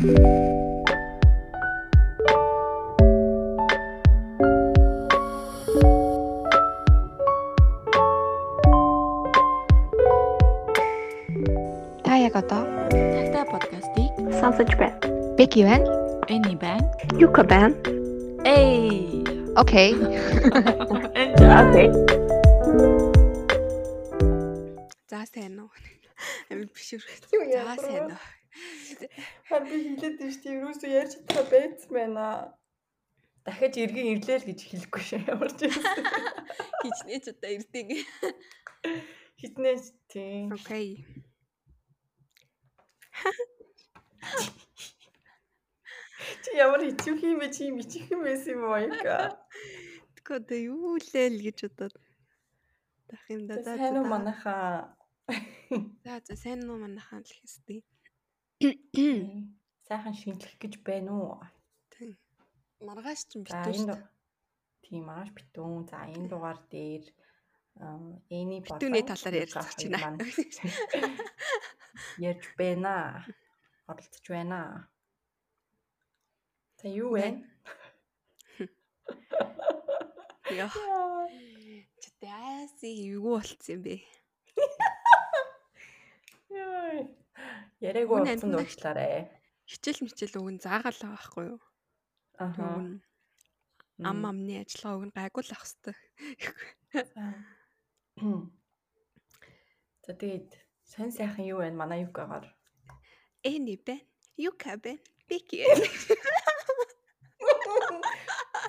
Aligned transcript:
Та 0.00 0.06
яг 12.16 12.34
одоо 12.34 12.64
Тагтаа 12.88 13.44
подкастыг 13.44 14.16
Сонсож 14.40 14.72
байна. 14.80 14.96
Беки 15.36 15.64
байна. 15.68 15.84
Эни 16.32 16.56
байна. 16.56 16.88
Юка 17.20 17.44
байна. 17.44 17.76
Эй. 18.46 19.22
Окей. 19.54 19.92
Окей. 21.60 21.92
За 25.10 25.26
сайн 25.28 25.60
уу. 25.60 25.68
Амир 26.48 26.68
бишүрх. 26.72 27.04
Юу 27.36 27.44
За 27.44 27.50
яа. 27.52 27.76
сайн 27.76 28.04
уу. 28.04 28.16
Ха 29.50 29.58
би 29.66 29.76
хэлээд 29.82 30.16
байна 30.22 30.30
шүү 30.30 30.42
дээ. 30.46 30.62
Юусоо 30.62 30.90
ярьж 30.94 31.12
чадхаа 31.18 31.44
байсан 31.50 31.90
байна. 31.90 32.24
Дахиад 33.42 33.74
эргэн 33.82 34.10
ирлээ 34.14 34.38
л 34.38 34.46
гэж 34.46 34.60
хэлэхгүй 34.62 35.02
шээ. 35.02 35.26
Ямар 35.26 35.50
ч 35.58 35.66
юм. 35.66 35.74
Хичнээн 36.86 37.22
ч 37.24 37.26
удаа 37.34 37.50
ирдэг. 37.58 37.88
Хитнээс 39.40 39.84
тийм. 40.06 40.54
Окей. 40.54 41.02
Чи 46.46 46.50
ямар 46.54 46.86
хичүүх 46.86 47.20
юм 47.26 47.42
бэ? 47.42 47.50
Чи 47.50 47.74
бичих 47.74 48.06
юм 48.14 48.22
байсан 48.22 48.54
юм 48.54 48.70
уу 48.70 48.78
яка? 48.86 49.34
Тэгэхгүй 50.14 50.36
одоо 50.38 50.58
юу 50.62 50.94
лээ 50.94 51.26
л 51.34 51.42
гэж 51.42 51.58
бодоод 51.66 51.94
тах 53.10 53.24
юм 53.34 53.50
да. 53.50 53.58
Сайн 53.66 53.98
уу 53.98 54.06
за. 54.06 54.12
манайхаа. 54.14 54.94
За 56.06 56.22
за 56.22 56.34
сайн 56.38 56.62
уу 56.70 56.78
манайхаа 56.78 57.18
л 57.18 57.34
хэстэй. 57.34 57.82
Сайхан 59.88 60.12
шинжлэх 60.14 60.52
гэж 60.60 60.84
байна 60.84 61.12
уу? 61.16 61.40
Тийм. 61.96 62.12
Маргааш 62.84 63.24
ч 63.32 63.40
битүү 63.40 63.72
шүү. 63.72 63.88
ду- 63.88 64.04
тийм 64.84 65.08
маш 65.08 65.32
битүүн. 65.32 65.88
За 65.88 66.04
энэ 66.04 66.28
дугаар 66.28 66.60
дээр 66.68 67.08
эний 68.28 68.60
Битүүний 68.60 69.00
талаар 69.08 69.36
ярьж 69.40 69.56
байна. 69.56 70.20
Ярьж 72.28 72.44
байна. 72.60 73.24
Оролцож 73.88 74.26
байна. 74.28 74.90
За 76.82 76.88
юу 76.88 77.16
вэ? 77.16 77.40
Яа. 80.52 80.68
Чатааси 82.04 82.92
юу 83.08 83.40
болцсон 83.40 83.80
юм 83.80 83.88
бэ? 83.88 83.96
Яа. 86.52 87.08
Болсон 88.24 88.50
амтнаа- 88.50 88.60
дуучлаарэ. 88.64 89.08
Хичээл 89.70 90.00
мичээл 90.04 90.38
өгн 90.40 90.56
заагаал 90.60 90.98
байгаа 91.00 91.16
байхгүй 91.16 91.44
юу? 91.54 91.60
Өгн 92.40 93.02
ам 94.10 94.18
амны 94.30 94.54
ажиллагаа 94.64 94.96
өгн 94.98 95.12
гайгүй 95.14 95.42
л 95.44 95.52
ах 95.54 95.64
хэвээр. 95.64 95.98
За 100.04 100.12
тэгээд 100.16 100.48
сонь 100.84 101.12
сайхан 101.14 101.44
юу 101.46 101.58
байна 101.62 101.76
манай 101.76 102.02
юкагаар? 102.08 102.46
Эни 103.44 103.76
бэ? 103.76 103.94
Юка 104.36 104.76
бэ? 104.76 104.98
Бики. 105.28 105.62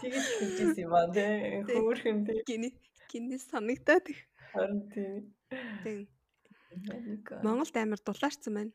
Тэгэж 0.01 0.25
хэлжсэн 0.37 0.83
юм 0.85 0.93
аа 0.93 1.07
тий. 1.11 1.63
Хөөхөн 1.65 2.17
тий. 2.27 2.39
Гини 2.47 2.69
гини 3.09 3.37
санагдаад. 3.37 4.05
Харин 4.53 4.81
тий. 4.93 5.13
Тийм. 5.83 5.99
Монголд 7.45 7.75
амар 7.77 8.01
дулаарцсан 8.01 8.53
байна. 8.53 8.73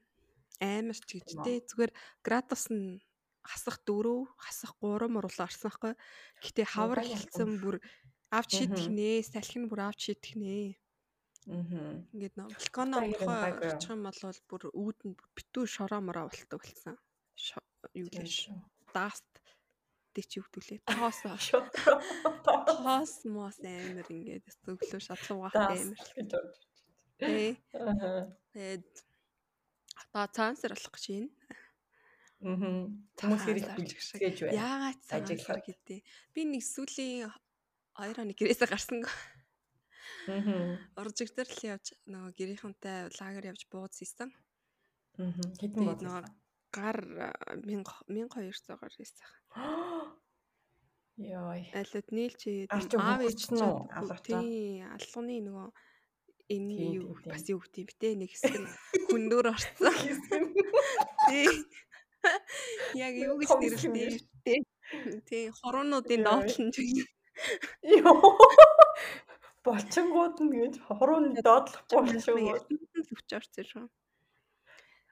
Амар 0.61 0.97
ч 0.97 1.20
гэж 1.20 1.28
тий 1.44 1.58
зүгээр 1.64 1.92
градус 2.25 2.69
нь 2.72 3.00
хасах 3.47 3.78
4, 3.86 4.27
хасах 4.36 4.72
3 4.83 5.08
мурлаа 5.08 5.47
орсон 5.47 5.70
байхгүй. 5.70 5.94
Гэтэ 6.42 6.62
хавар 6.67 7.00
хэлсэн 7.06 7.50
бүр 7.62 7.77
авч 8.34 8.50
шидэх 8.58 8.89
нэ, 8.91 9.22
салхин 9.22 9.70
бүр 9.70 9.86
авч 9.86 10.11
шидэх 10.11 10.34
нэ. 10.34 10.74
Мгм. 11.46 12.11
Ингээд 12.11 12.34
нөө 12.34 12.48
мохоо 12.51 13.36
гайгүй. 13.39 13.70
очих 13.70 13.90
юм 13.95 14.02
бол 14.02 14.40
бүр 14.51 14.63
үүдэнд 14.74 15.18
битүү 15.39 15.64
шороо 15.70 16.02
мороо 16.02 16.27
болтог 16.27 16.63
болсон. 16.67 16.98
Юу 17.95 18.11
лээ 18.11 18.27
даст 18.90 19.30
дэ 20.11 20.23
чи 20.27 20.42
югдүүлээ. 20.42 20.83
Тоос 20.90 21.23
Шотроо. 21.39 22.02
тоос 22.42 23.23
мос 23.30 23.63
амар 23.63 24.08
ингээд 24.11 24.42
өглөө 24.67 25.01
шатлуу 25.07 25.46
гахтай 25.46 25.86
амар. 25.86 25.98
гэж 26.02 26.11
бодож. 26.18 26.65
Аа. 27.20 28.28
Тэгээд 28.52 28.88
одоо 29.96 30.27
цаансар 30.32 30.72
болох 30.77 30.92
гэж 30.92 31.04
байна. 31.08 31.30
Мгм. 32.44 33.08
Хүмүүс 33.16 33.42
хэрэг 33.48 33.64
гэж 34.20 34.36
байна. 34.44 34.60
Яагаад 34.60 35.00
Ажиглаад. 35.08 35.64
гэдэг. 35.64 36.00
Би 36.36 36.40
нэг 36.44 36.62
сүүлийн 36.62 37.32
2 37.96 38.12
хоног 38.12 38.36
гэрээсээ 38.36 38.68
гарсан. 38.68 39.00
Мгм. 40.28 40.77
Уржигдэр 41.00 41.48
л 41.48 41.62
явж 41.72 41.86
нөгөө 42.04 42.32
гэрийнхэнтэй 42.36 42.98
лагер 43.16 43.44
явж 43.56 43.62
исэн. 44.04 44.30
Мгм. 45.16 45.46
Хэдэн 45.56 45.80
нөгөө 45.80 46.28
гар 46.77 46.98
1200 47.64 48.77
гар 48.77 48.92
исэн. 49.00 49.24
Йой. 51.16 51.72
Айлууд 51.72 52.08
нийлж 52.12 52.68
аав 52.68 52.84
хөнгөрсөн 52.92 53.24
ээж 53.24 53.40
үү? 53.56 53.88
Алгачаа? 53.96 54.44
тий 54.44 54.84
алганы 54.84 55.40
нөгөө 55.40 55.68
энэ 56.48 56.74
Тийм, 56.77 56.92
юу 57.02 57.11
бас 57.27 57.45
юу 57.51 57.58
гэдэм 57.62 57.86
бité 57.90 58.08
нэг 58.14 58.30
хэсэг 58.30 58.55
нь 58.55 58.68
хүндүр 59.11 59.51
орсон. 59.51 59.95
Тий. 61.29 61.46
Яг 63.07 63.14
юу 63.18 63.34
гэж 63.39 63.51
нэрлэдэг 63.58 64.02
хэсэг 64.14 64.30
тий. 64.46 64.61
Тий 65.27 65.45
хороонуудын 65.51 66.23
Яа. 66.23 66.42
доотлон 66.42 66.70
ч. 66.70 66.77
Йоо. 67.83 68.39
Болчингууд 69.67 70.36
нь 70.46 70.55
гэж 70.55 70.74
хорууны 70.86 71.42
доотлох 71.42 71.83
болчингууд. 71.90 72.63
Зүвч 73.07 73.30
орсон 73.34 73.64
шүү. 73.67 73.86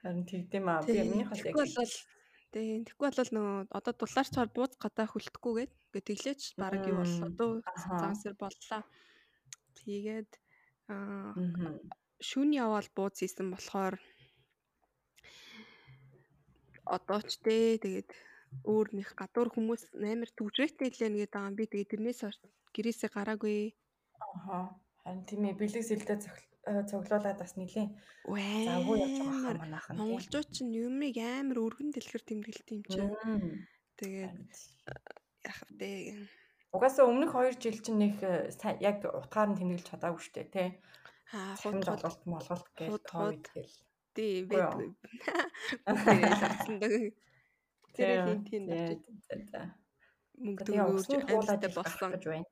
Харин 0.02 0.22
тэгдэм 0.30 0.66
аа. 0.70 0.82
Би 0.86 0.94
Тий. 0.94 1.02
минийхээс 1.10 1.42
яг 1.50 1.54
бол 1.58 1.74
тий. 2.54 2.78
Тэгэхгүй 2.86 3.10
бол 3.10 3.30
нөгөө 3.34 3.58
одоо 3.74 3.92
дулаарчаар 3.98 4.48
бууз 4.54 4.72
гадаа 4.78 5.10
хүлдэхгүйгээд 5.10 5.72
ингээд 5.74 6.06
тэглээч 6.06 6.42
баг 6.54 6.78
юу 6.86 7.02
боллоо 7.02 7.30
дөө 7.34 7.52
аха. 7.66 7.98
цаансэр 7.98 8.34
боллоо. 8.38 8.82
Тэгээд 9.82 10.30
аа 10.88 11.32
Мгм. 11.36 11.80
шүүн 12.20 12.50
яваал 12.64 12.88
бууз 12.96 13.16
хийсэн 13.20 13.48
болохоор 13.52 13.94
одоо 16.84 17.20
ч 17.24 17.40
дээ 17.40 17.80
тэгээд 17.84 18.10
өөр 18.68 18.88
нэг 18.94 19.08
гадуур 19.18 19.48
хүмүүс 19.52 19.96
амар 19.98 20.30
төвжрээтэй 20.36 20.90
лээ 20.92 21.10
нэгэд 21.10 21.32
байгаа 21.32 21.50
юм 21.50 21.56
би 21.58 21.64
тэгээд 21.66 21.90
тэрнээс 21.90 22.20
гэрээсээ 22.74 23.10
гараагүй. 23.10 23.74
Аха. 24.20 24.78
Харин 25.04 25.24
тийм 25.28 25.44
ээ. 25.48 25.58
Бэлэг 25.58 25.84
сэлдээ 25.84 26.18
цоглуулаад 26.88 27.38
бас 27.40 27.52
нилээ. 27.56 27.88
Завгүй 28.24 28.96
явж 29.04 29.18
байгаа 29.20 29.56
манайхан. 29.60 29.96
монголчууд 30.00 30.48
ч 30.54 30.64
юмыг 30.64 31.16
амар 31.20 31.58
өргөн 31.60 31.90
дэлгэр 31.92 32.22
тэмдэглэт 32.24 32.68
юм 32.72 32.82
чинь. 32.88 33.12
Тэгээд 34.00 34.32
яах 35.44 35.60
вэ? 35.76 36.24
Угаасаа 36.74 37.06
өмнөх 37.06 37.38
2 37.38 37.62
жил 37.62 37.78
чинь 37.78 38.02
нэг 38.02 38.18
э, 38.18 38.50
яг 38.82 39.06
утгаар 39.06 39.54
нь 39.54 39.58
тэмдэглэж 39.58 39.86
чадаагүй 39.94 40.18
шүү 40.18 40.34
дээ, 40.34 40.48
тий. 40.50 40.68
Аа 41.30 41.54
хут 41.54 41.86
долголт 41.86 42.22
молголт 42.26 42.66
гэж 42.74 42.90
хут. 43.14 43.46
гэл. 43.54 43.74
тий 44.14 44.42
даг. 44.50 44.74
Тэр 47.94 48.26
хин 48.26 48.42
тин 48.42 48.64
тий, 48.66 48.82
авчид 48.90 49.18
тий, 49.22 49.42
тий. 49.54 49.66
мөнгө 50.42 50.62
төгөөж 50.66 51.30
амьстай 51.30 51.70
болсон 51.78 52.10
гэж 52.18 52.24
байна. 52.26 52.50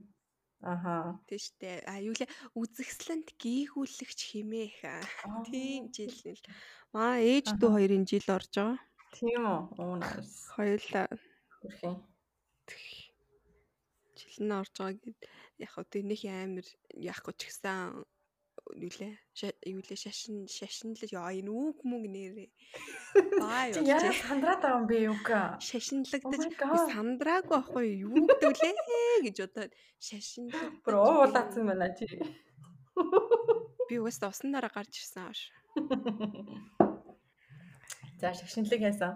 Аха. 0.62 1.18
Тийш 1.26 1.50
үү. 1.58 1.82
А 1.90 1.98
юу 1.98 2.14
лээ 2.14 2.30
үзэсгэлэнт 2.54 3.34
гийгүүлэгч 3.42 4.20
химээх. 4.30 4.78
Тийм 5.50 5.90
жил 5.90 6.14
нэл. 6.22 6.46
Маа 6.94 7.18
ээж 7.18 7.58
дүү 7.58 7.70
хоёрын 7.74 8.06
жил 8.06 8.26
орж 8.30 8.54
байгаа. 8.54 8.78
Тийм 9.18 9.42
үү? 9.50 9.60
Оо 9.82 9.98
nice. 9.98 10.46
Хоёулаа 10.54 11.10
Хүрхий. 11.58 12.11
Нь 14.40 14.52
орж 14.54 14.72
байгаа 14.78 14.96
гэд 15.02 15.18
яг 15.60 15.70
хөө 15.74 16.02
нэг 16.06 16.22
амар 16.28 16.66
яахгүй 16.96 17.34
ч 17.36 17.40
гэсэн 17.50 18.04
юу 18.78 18.92
лээ 18.94 19.16
ша- 19.34 19.58
юу 19.66 19.82
лээ 19.82 19.98
шашин 19.98 20.46
шашинлаж 20.46 21.10
яа 21.12 21.32
энэ 21.34 21.50
үг 21.50 21.82
мөг 21.82 22.04
нэрээ. 22.06 22.50
Баа 23.42 23.64
юу 23.74 23.82
яа 23.84 24.12
сандраад 24.12 24.62
байгаа 24.62 25.00
юм 25.10 25.18
шашинлагдаж 25.60 26.42
Oh 26.46 26.50
би 26.52 26.56
God. 26.60 26.86
сандраагүй 26.94 27.50
байхгүй 27.52 27.86
юу 28.06 28.14
гэдүүлээ 28.28 28.76
гэж 29.26 29.36
бодоод 29.42 29.72
шашинлагдаж 29.98 30.78
Бүр 30.84 30.94
уулаацсан 31.00 31.64
байна 31.66 31.88
чи. 31.98 32.06
би 33.88 33.94
угаасаа 33.98 34.30
усан 34.30 34.52
дараа 34.54 34.70
гарч 34.72 34.94
ирсэн 35.00 35.22
ааш 35.26 35.40
За 38.22 38.30
шашинлаг 38.38 38.78
яасан. 38.80 39.12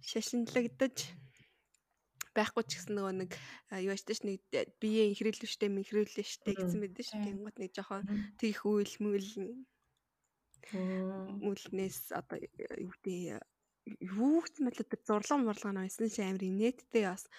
шашинлагдаж 0.00 0.96
байхгүй 2.36 2.62
ч 2.68 2.70
гэсэн 2.78 2.94
нөгөө 3.00 3.14
нэг 3.24 3.30
юу 3.82 3.92
ачташ 3.96 4.20
нэг 4.28 4.40
д- 4.52 4.68
бие 4.80 5.08
инхрээлвэ 5.10 5.48
штэ 5.48 5.66
минхрээлвэ 5.72 6.22
штэ 6.22 6.52
Мм. 6.52 6.58
гэсэн 6.60 6.78
мэт 6.84 6.92
штэ 7.00 7.16
Тийм. 7.16 7.24
тэнгууд 7.24 7.56
нэг 7.58 7.70
жоохон 7.72 8.04
тийх 8.36 8.60
үйл 8.68 8.92
мүл 9.00 9.28
Мм. 10.72 11.40
мүлнээс 11.42 12.12
одоо 12.12 12.36
юу 12.42 12.90
гэдэг 13.00 13.40
юу 14.02 14.42
гэж 14.42 14.54
мэдлээ 14.60 14.98
зурлага 15.06 15.38
мурлага 15.46 15.72
нойсон 15.78 16.10
чи 16.10 16.20
амар 16.26 16.42
инээдтэй 16.42 17.06
бас 17.06 17.30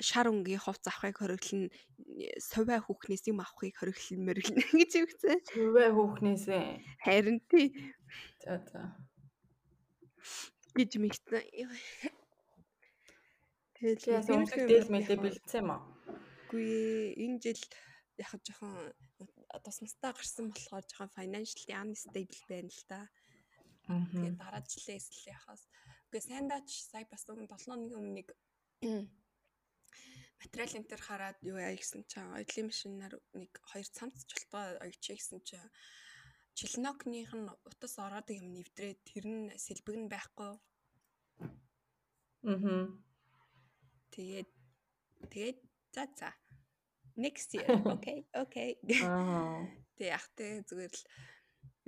шар 0.00 0.28
өнгийн 0.28 0.60
хувц 0.60 0.84
авахыг 0.88 1.16
хориглон 1.24 1.72
сувай 2.40 2.80
хүүхнээс 2.84 3.24
юм 3.32 3.40
авахыг 3.40 3.74
хориглон 3.80 4.20
мөрглөн 4.28 4.60
гэж 4.80 4.92
үгцээ. 5.08 5.36
Сүвэ 5.56 5.84
хүүхнээсээ. 5.96 6.64
Харин 7.04 7.40
тий 7.48 7.72
За 8.44 8.60
за. 8.60 8.82
гэж 10.76 10.90
мэгтэн. 11.00 11.42
Тэгэл 13.80 14.28
өмсөх 14.36 14.68
дээл 14.68 14.92
мэлээ 14.92 15.18
бэлдсэн 15.24 15.60
юм 15.64 15.70
аа. 15.72 15.82
Үгүй 16.44 17.16
энэ 17.16 17.40
жил 17.40 17.64
яг 18.20 18.36
жоохон 18.44 18.92
тусмастаа 19.64 20.12
гарсан 20.12 20.52
болохоор 20.52 20.84
жоохон 20.84 21.16
financially 21.16 21.72
unstable 21.72 22.40
байна 22.44 22.68
л 22.68 22.84
да. 22.92 23.00
Тэгээд 23.88 24.36
дараа 24.36 24.60
жилээс 24.60 25.06
л 25.16 25.32
яхаас 25.32 25.62
үгүй 26.12 26.20
сайндаач 26.20 26.68
сая 26.68 27.08
бас 27.08 27.24
нэг 27.24 27.48
7 27.48 27.72
хоногийн 27.72 27.96
өмнө 27.96 28.14
нэг 28.20 28.28
материал 30.44 30.76
энэ 30.76 30.90
төр 30.92 31.00
хараад 31.00 31.38
юу 31.40 31.56
яа 31.56 31.72
гэсэн 31.72 32.04
чинь 32.04 32.36
оюутлын 32.36 32.68
машинаар 32.68 33.14
нэг 33.32 33.52
хоёр 33.64 33.88
цамц 33.96 34.28
жолтгоо 34.28 34.76
оёч 34.84 35.00
гэсэн 35.08 35.40
чинь 35.40 35.72
Чилнокных 36.60 37.32
нь 37.32 37.48
утас 37.64 37.94
ороод 38.04 38.28
юм 38.36 38.52
нэвдрээд 38.52 38.98
тэр 39.08 39.24
нь 39.24 39.48
сэлбэг 39.64 39.96
нь 39.96 40.10
байхгүй. 40.12 40.52
Аа. 42.44 42.84
Тэгээд 44.10 44.50
тэгээд 45.30 45.58
за 45.94 46.04
за. 46.18 46.30
Next 47.16 47.54
year. 47.54 47.66
Okay. 47.96 48.24
Okay. 48.34 48.70
Аа. 49.04 49.66
Тэг 49.98 50.06
яг 50.16 50.24
тэ 50.36 50.62
зүгээр 50.68 50.94
л 50.94 51.02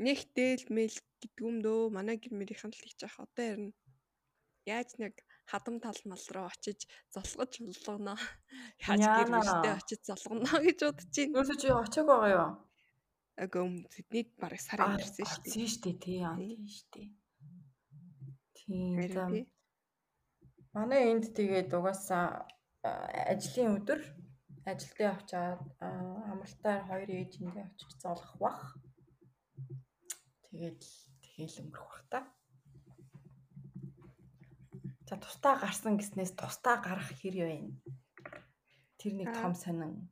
нэг 0.03 0.19
дээл 0.37 0.65
мэл 0.69 0.97
гэдэг 1.23 1.41
юм 1.41 1.57
дөө 1.65 1.91
манай 1.95 2.17
гэр 2.21 2.35
мэрийнхэн 2.37 2.73
л 2.75 2.83
хийж 2.83 2.99
явах 3.07 3.25
одоо 3.25 3.45
ярина. 3.47 3.73
Яаж 4.67 4.95
нэг 5.01 5.15
хадам 5.49 5.81
тал 5.81 5.99
мал 6.05 6.25
руу 6.35 6.47
очиж 6.51 6.87
золгож 7.15 7.53
болгоно. 7.63 8.15
Яаж 8.87 9.01
гэр 9.01 9.29
мөртөө 9.33 9.75
очиж 9.81 10.01
золгоно 10.07 10.51
гэж 10.67 10.79
бодож 10.85 11.09
байна. 11.17 11.35
Юусоо 11.41 11.57
чи 11.59 11.69
очиаг 11.73 12.07
байгаа 12.07 12.31
юу? 12.37 12.51
Агом 13.41 13.71
тэдний 13.89 14.25
бараг 14.37 14.61
сар 14.61 14.81
амьдсан 14.85 15.25
шүү 15.25 15.41
дээ. 15.43 15.55
дээ. 15.57 15.71
шүү 15.73 15.83
дээ 15.83 15.97
тий 16.05 16.17
яа 16.21 16.37
Тий. 16.37 16.53
тий 16.53 16.69
шүү 16.77 16.89
дээ. 16.93 17.09
Тийм. 18.61 19.47
Манай 20.73 21.13
энд 21.13 21.37
тэгээд 21.37 21.71
угаасаа 21.77 22.49
ажлын 23.33 23.77
өдөр 23.77 24.01
ажилдаа 24.65 25.13
а, 25.85 25.89
амралтаар 26.33 26.83
хоёр 26.89 27.11
ээжиндээ 27.13 27.67
очиж 27.69 27.93
золгох 28.01 28.35
бах. 28.41 28.61
Тэгээд 30.49 30.81
тэгэл 31.25 31.61
өнгөрөх 31.63 31.89
бах 31.93 32.03
та. 32.09 32.21
За 35.09 35.21
тустаа 35.21 35.61
гарсан 35.61 36.01
гэснээс 36.01 36.33
тустаа 36.41 36.81
гарах 36.81 37.11
хэр 37.21 37.37
юу 37.45 37.51
вэ? 37.53 37.61
Тэр 38.97 39.13
нэг 39.21 39.29
том 39.37 39.53
сонин. 39.53 40.09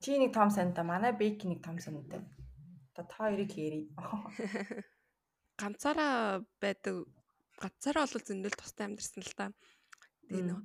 Чи 0.00 0.16
нэг 0.16 0.32
том 0.32 0.48
сонинтай, 0.48 0.84
манай 0.86 1.12
бэки 1.12 1.44
нэг 1.44 1.60
том 1.60 1.76
сонинтай. 1.76 2.24
Одоо 2.96 3.04
та 3.04 3.16
хоёрыг 3.20 3.52
хэрий. 3.52 3.84
ганцаараа 5.60 6.40
байдаг 6.62 7.04
ганцаараа 7.58 8.06
бол 8.06 8.24
зөндөл 8.24 8.56
тустай 8.58 8.86
амьдэрсэн 8.86 9.22
л 9.26 9.34
та. 9.38 9.46
Тэгээ 10.30 10.46
нөө 10.48 10.60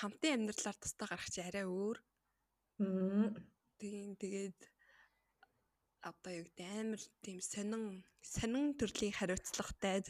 хамтын 0.00 0.34
амьдралаар 0.36 0.78
тустай 0.78 1.06
гарах 1.08 1.28
чи 1.32 1.40
арай 1.40 1.66
өөр. 1.66 1.98
Тийм 3.80 4.16
тэгээд 4.20 4.60
одоо 6.00 6.32
юу 6.32 6.44
гэдэг 6.48 6.68
амар 6.80 7.02
тийм 7.20 7.38
сонин 7.44 7.84
сонин 8.24 8.72
төрлийн 8.76 9.16
хариуцлагатай 9.16 10.00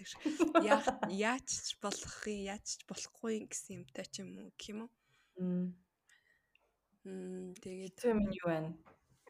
яах 0.62 0.86
яаж 1.30 1.46
ч 1.50 1.74
болох 1.82 2.16
юм 2.30 2.46
яаж 2.46 2.66
ч 2.78 2.80
болохгүй 2.86 3.34
гэсэн 3.50 3.82
юмтай 3.82 4.06
ч 4.06 4.22
юм 4.22 4.30
уу 4.38 4.50
гэх 4.54 4.70
юм 4.70 4.78
уу. 4.86 4.90
Мм. 5.42 5.66
Тэгээд 7.62 7.96
Хэцүү 7.96 8.10
юм 8.12 8.22
юу 8.28 8.46
байна? 8.46 8.70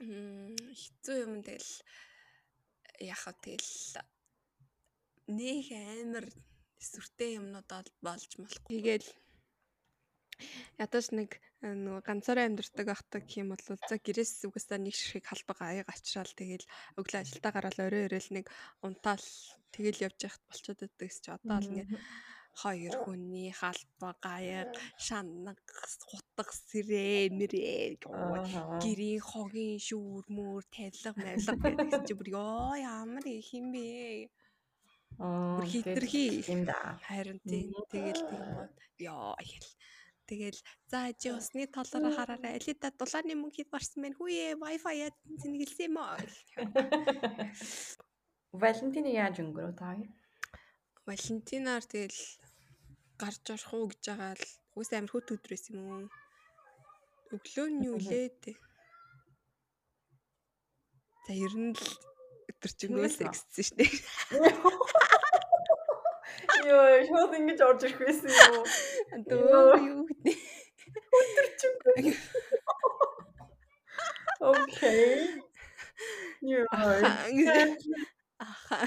Хэцүү 0.00 1.17
юм 1.25 1.33
тэгэл 1.47 1.73
яхаа 3.00 3.35
тэгэл 3.41 3.73
нэг 5.33 5.67
амар 5.71 6.26
сүртэй 6.81 7.37
юмнуудад 7.41 7.87
болж 8.00 8.31
болохгүй. 8.41 8.73
Тэгэл 8.73 9.09
ядаж 10.81 11.06
нэг 11.12 11.31
э, 11.61 11.77
нөгөө 11.77 12.03
ганцаараа 12.09 12.49
амьдэрдэг 12.49 12.88
ахдаг 12.88 13.25
юм 13.37 13.53
бол 13.53 13.61
за 13.61 13.97
гэрээс 14.00 14.49
угаасаа 14.49 14.81
нэг 14.81 14.97
шиг 14.97 15.25
халбаг 15.29 15.59
аяг 15.61 15.87
ачраал 15.93 16.32
тэгэл 16.32 16.65
өглөө 16.97 17.21
ажилдаа 17.21 17.53
гараад 17.53 17.79
орой 17.85 18.09
өрөөл 18.09 18.31
нэг 18.37 18.47
унтаал 18.81 19.27
тэгэл 19.75 20.05
явж 20.09 20.19
яхад 20.25 20.43
болчиход 20.49 20.81
байдаг 20.81 21.00
гэж 21.05 21.25
одоо 21.37 21.59
л 21.61 21.71
ингээд 21.71 21.93
хоёр 22.62 22.94
хүний 23.05 23.50
халбаг 23.61 24.21
аяг 24.26 24.69
шанаг 25.06 25.61
хутга 26.09 26.44
сэрээ 26.69 27.31
мэрээ 27.38 28.03
гэрийн 28.83 29.23
хогийн 29.31 29.79
шүүр 29.87 30.25
мөр 30.37 30.62
тавилга 30.75 31.12
мавилга 31.15 31.69
гэдэг 31.76 32.03
чи 32.06 32.15
бүр 32.19 32.29
ёо 32.35 32.75
ямар 32.81 33.25
их 33.29 33.49
юм 33.55 33.71
бэ. 33.73 34.33
Бүр 35.20 35.69
хитрхи 35.69 36.40
юм 36.49 36.64
да. 36.64 36.96
харин 37.05 37.38
тийм 37.44 37.76
тэгэл 37.93 38.25
тийм 38.31 38.44
бод 38.56 38.72
ёо 39.05 39.37
ял 39.37 39.69
тэгэл 40.31 40.61
за 40.90 41.00
чи 41.20 41.28
усны 41.34 41.67
толороо 41.67 42.12
хараарай. 42.17 42.56
Алида 42.58 42.88
дулааны 42.94 43.34
мөнгө 43.37 43.56
хэд 43.61 43.70
гарсан 43.75 44.00
бэ 44.02 44.08
хүүе 44.17 44.46
wifi 44.62 44.94
яд 45.06 45.17
зингэлсэн 45.43 45.87
юм 45.90 45.96
аа. 45.99 46.17
Валентины 48.62 49.11
яаж 49.14 49.37
өнгөрөө 49.43 49.75
та 49.78 49.94
хоёр? 49.94 50.11
валентинаар 51.11 51.82
тэгэл 51.82 52.23
гарч 53.20 53.44
орох 53.50 53.73
уу 53.75 53.87
гэж 53.90 54.02
байгаа 54.06 54.34
л 54.38 54.46
үс 54.78 54.90
амир 54.94 55.11
хөт 55.12 55.28
өдрөөс 55.34 55.64
юм 55.75 55.82
уу? 55.90 56.06
Өглөө 57.34 57.66
нь 57.70 57.84
юу 57.90 57.99
лээ 57.99 58.26
за 61.25 61.32
ер 61.46 61.55
нь 61.58 61.75
л 61.75 61.82
өдөржингөө 62.61 63.09
Тэгээс 63.09 63.17
ба. 63.17 63.25
секссэн 63.33 63.65
шүү 63.65 63.77
дээ 63.81 63.91
Йоо, 66.69 67.01
шууд 67.09 67.33
ингэж 67.41 67.61
орж 67.65 67.81
ирэх 67.89 67.99
байсан 68.05 68.29
юм 68.29 68.53
уу? 68.61 68.67
Дөө 69.25 69.81
юу 69.81 70.03
гэдэг 70.09 70.37
Окей. 74.41 75.43
Йоо. 76.41 76.67
Аха. 78.39 78.79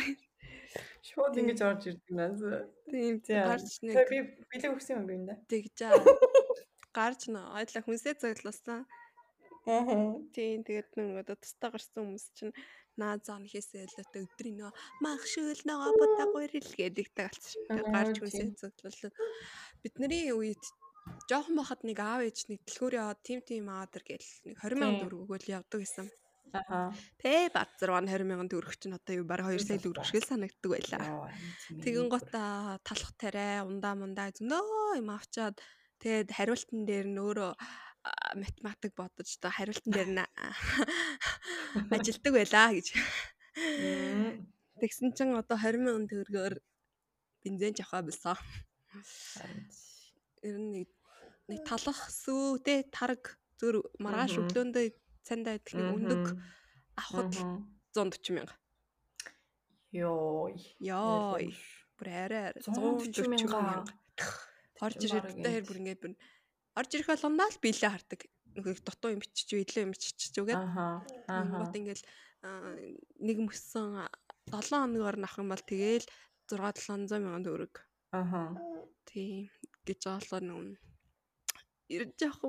Шууд 1.06 1.38
ингэж 1.38 1.60
орж 1.62 1.84
ирдэг 1.94 2.10
нас. 2.18 2.40
Тийм 2.90 3.22
За. 3.22 3.46
гарч 3.54 3.78
нэг 3.86 3.98
би 4.10 4.18
билег 4.50 4.72
өгсөн 4.74 4.98
юм 4.98 5.06
би 5.06 5.14
энэ. 5.22 5.36
тэгж 5.46 5.78
аа. 5.86 6.02
Гарч 6.94 7.30
нөө 7.30 7.54
ойлоо 7.58 7.82
хүнсээ 7.86 8.18
зоглуулсан. 8.18 8.86
Аа. 9.70 10.18
Тийм 10.34 10.66
тэгээд 10.66 10.90
нөгөө 10.98 11.22
одоо 11.22 11.38
тустаа 11.38 11.70
гарсан 11.70 12.02
хүмүүс 12.02 12.26
чинь 12.34 12.54
наа 13.00 13.18
зан 13.22 13.44
хийсээ 13.50 13.86
өлөөтэй 13.88 14.22
өдрийн 14.26 14.58
нөө 14.62 14.72
махшил 15.02 15.62
нөгөө 15.66 15.92
бота 16.00 16.24
гурил 16.30 16.70
гэдэгтэй 16.78 17.28
Аа, 17.70 17.82
гарч 17.94 18.16
хүнсээ 18.22 18.54
зоглуулсан. 18.60 19.12
Бидний 19.82 20.30
үед 20.32 20.64
жоохон 21.30 21.56
бахад 21.60 21.82
нэг 21.84 22.00
аав 22.00 22.22
ээж 22.24 22.48
нэг 22.50 22.60
дэлгүүр 22.68 22.94
яваад 23.02 23.20
тим 23.26 23.40
тим 23.42 23.68
аваад 23.70 23.98
ир 23.98 24.04
гэл 24.08 24.30
нэг 24.48 24.56
20 24.62 24.80
мянган 24.80 24.96
Тийм. 24.96 25.02
төгрөг 25.04 25.22
өгөөл 25.26 25.54
явдаг 25.58 25.80
гэсэн. 25.84 26.08
Аха. 26.54 26.94
Тэ 27.18 27.50
базар 27.50 27.90
20 27.98 28.30
мянган 28.30 28.50
төгрөг 28.52 28.78
чинь 28.78 28.94
одоо 28.94 29.14
юу 29.18 29.26
бараг 29.26 29.50
2 29.50 29.58
сая 29.58 29.82
төгрөг 29.82 30.06
шиг 30.06 30.22
л 30.22 30.30
санагддаг 30.30 30.70
байлаа. 30.70 31.34
Тэгэн 31.82 32.08
гота 32.14 32.78
талах 32.86 33.12
тариа 33.18 33.66
ундаа 33.66 33.98
мундаа 33.98 34.30
зөндөө 34.38 35.02
юм 35.02 35.10
авчаад 35.10 35.58
тэгээд 35.98 36.30
хариултан 36.30 36.86
дээр 36.86 37.08
нь 37.10 37.18
өөрөө 37.18 37.52
математик 38.36 38.94
бодож 38.96 39.30
та 39.40 39.50
хариултан 39.50 39.92
дээр 39.94 40.10
нь 40.12 40.20
а, 40.20 40.28
ажилдаг 41.92 42.34
байлаа 42.34 42.70
гэж. 42.76 42.88
Тэгсэн 44.82 45.16
чин 45.16 45.38
одоо 45.40 45.58
20 45.58 45.80
мянган 45.80 46.10
төгрөгөөр 46.12 46.56
бензин 47.44 47.76
авах 47.80 48.04
болсон. 48.08 48.38
Ер 50.44 50.58
нь 50.60 50.72
нэг 50.76 50.90
нэг 51.48 51.60
талах 51.68 52.00
сүү 52.12 52.60
тэ 52.66 52.84
тараг 52.92 53.40
зүр 53.60 53.84
маргааш 54.04 54.40
өглөөндөө 54.42 54.86
цандаа 55.24 55.56
идэх 55.60 55.74
нэг 55.78 55.88
өндөг 55.96 56.24
авахд 57.00 57.40
Мгм. 57.40 57.74
140 57.94 58.34
мянга. 58.36 58.56
Йоо. 59.94 60.50
Йоо. 60.80 61.38
Бүр 61.98 62.08
арай 62.10 62.52
140 62.60 63.14
140 63.14 63.30
мянга. 63.30 63.86
Орж 64.82 64.98
чинь 65.00 65.16
ирээд 65.16 65.46
хэр 65.46 65.66
бүр 65.70 65.80
ингээд 65.80 66.02
бүр 66.02 66.14
орж 66.78 66.92
ирэх 66.94 67.10
болгондоо 67.14 67.48
л 67.50 67.62
биелээ 67.64 67.92
хардаг. 67.94 68.22
Дутуу 68.54 69.14
юм 69.14 69.22
бичиж 69.22 69.50
илүү 69.54 69.84
юм 69.86 69.94
бичиж 69.94 70.34
үгээд. 70.38 70.58
Аха. 70.58 71.06
Гот 71.26 71.74
Аха. 71.74 71.78
ингээл 71.78 72.04
аа, 72.46 72.76
нэг 73.22 73.38
мөссөн 73.42 74.06
7 74.52 74.74
хоногор 74.74 75.18
нах 75.18 75.36
юм 75.42 75.50
бол 75.50 75.64
тэгээл 75.64 76.06
6 76.50 76.60
700 76.86 77.22
мянган 77.24 77.46
төгрөг. 77.46 77.74
Аха. 78.14 78.54
Тийм 79.10 79.50
гэж 79.88 80.02
боолоо 80.06 80.42
нүн. 80.42 80.70
Ирж 81.90 82.18
яах 82.22 82.42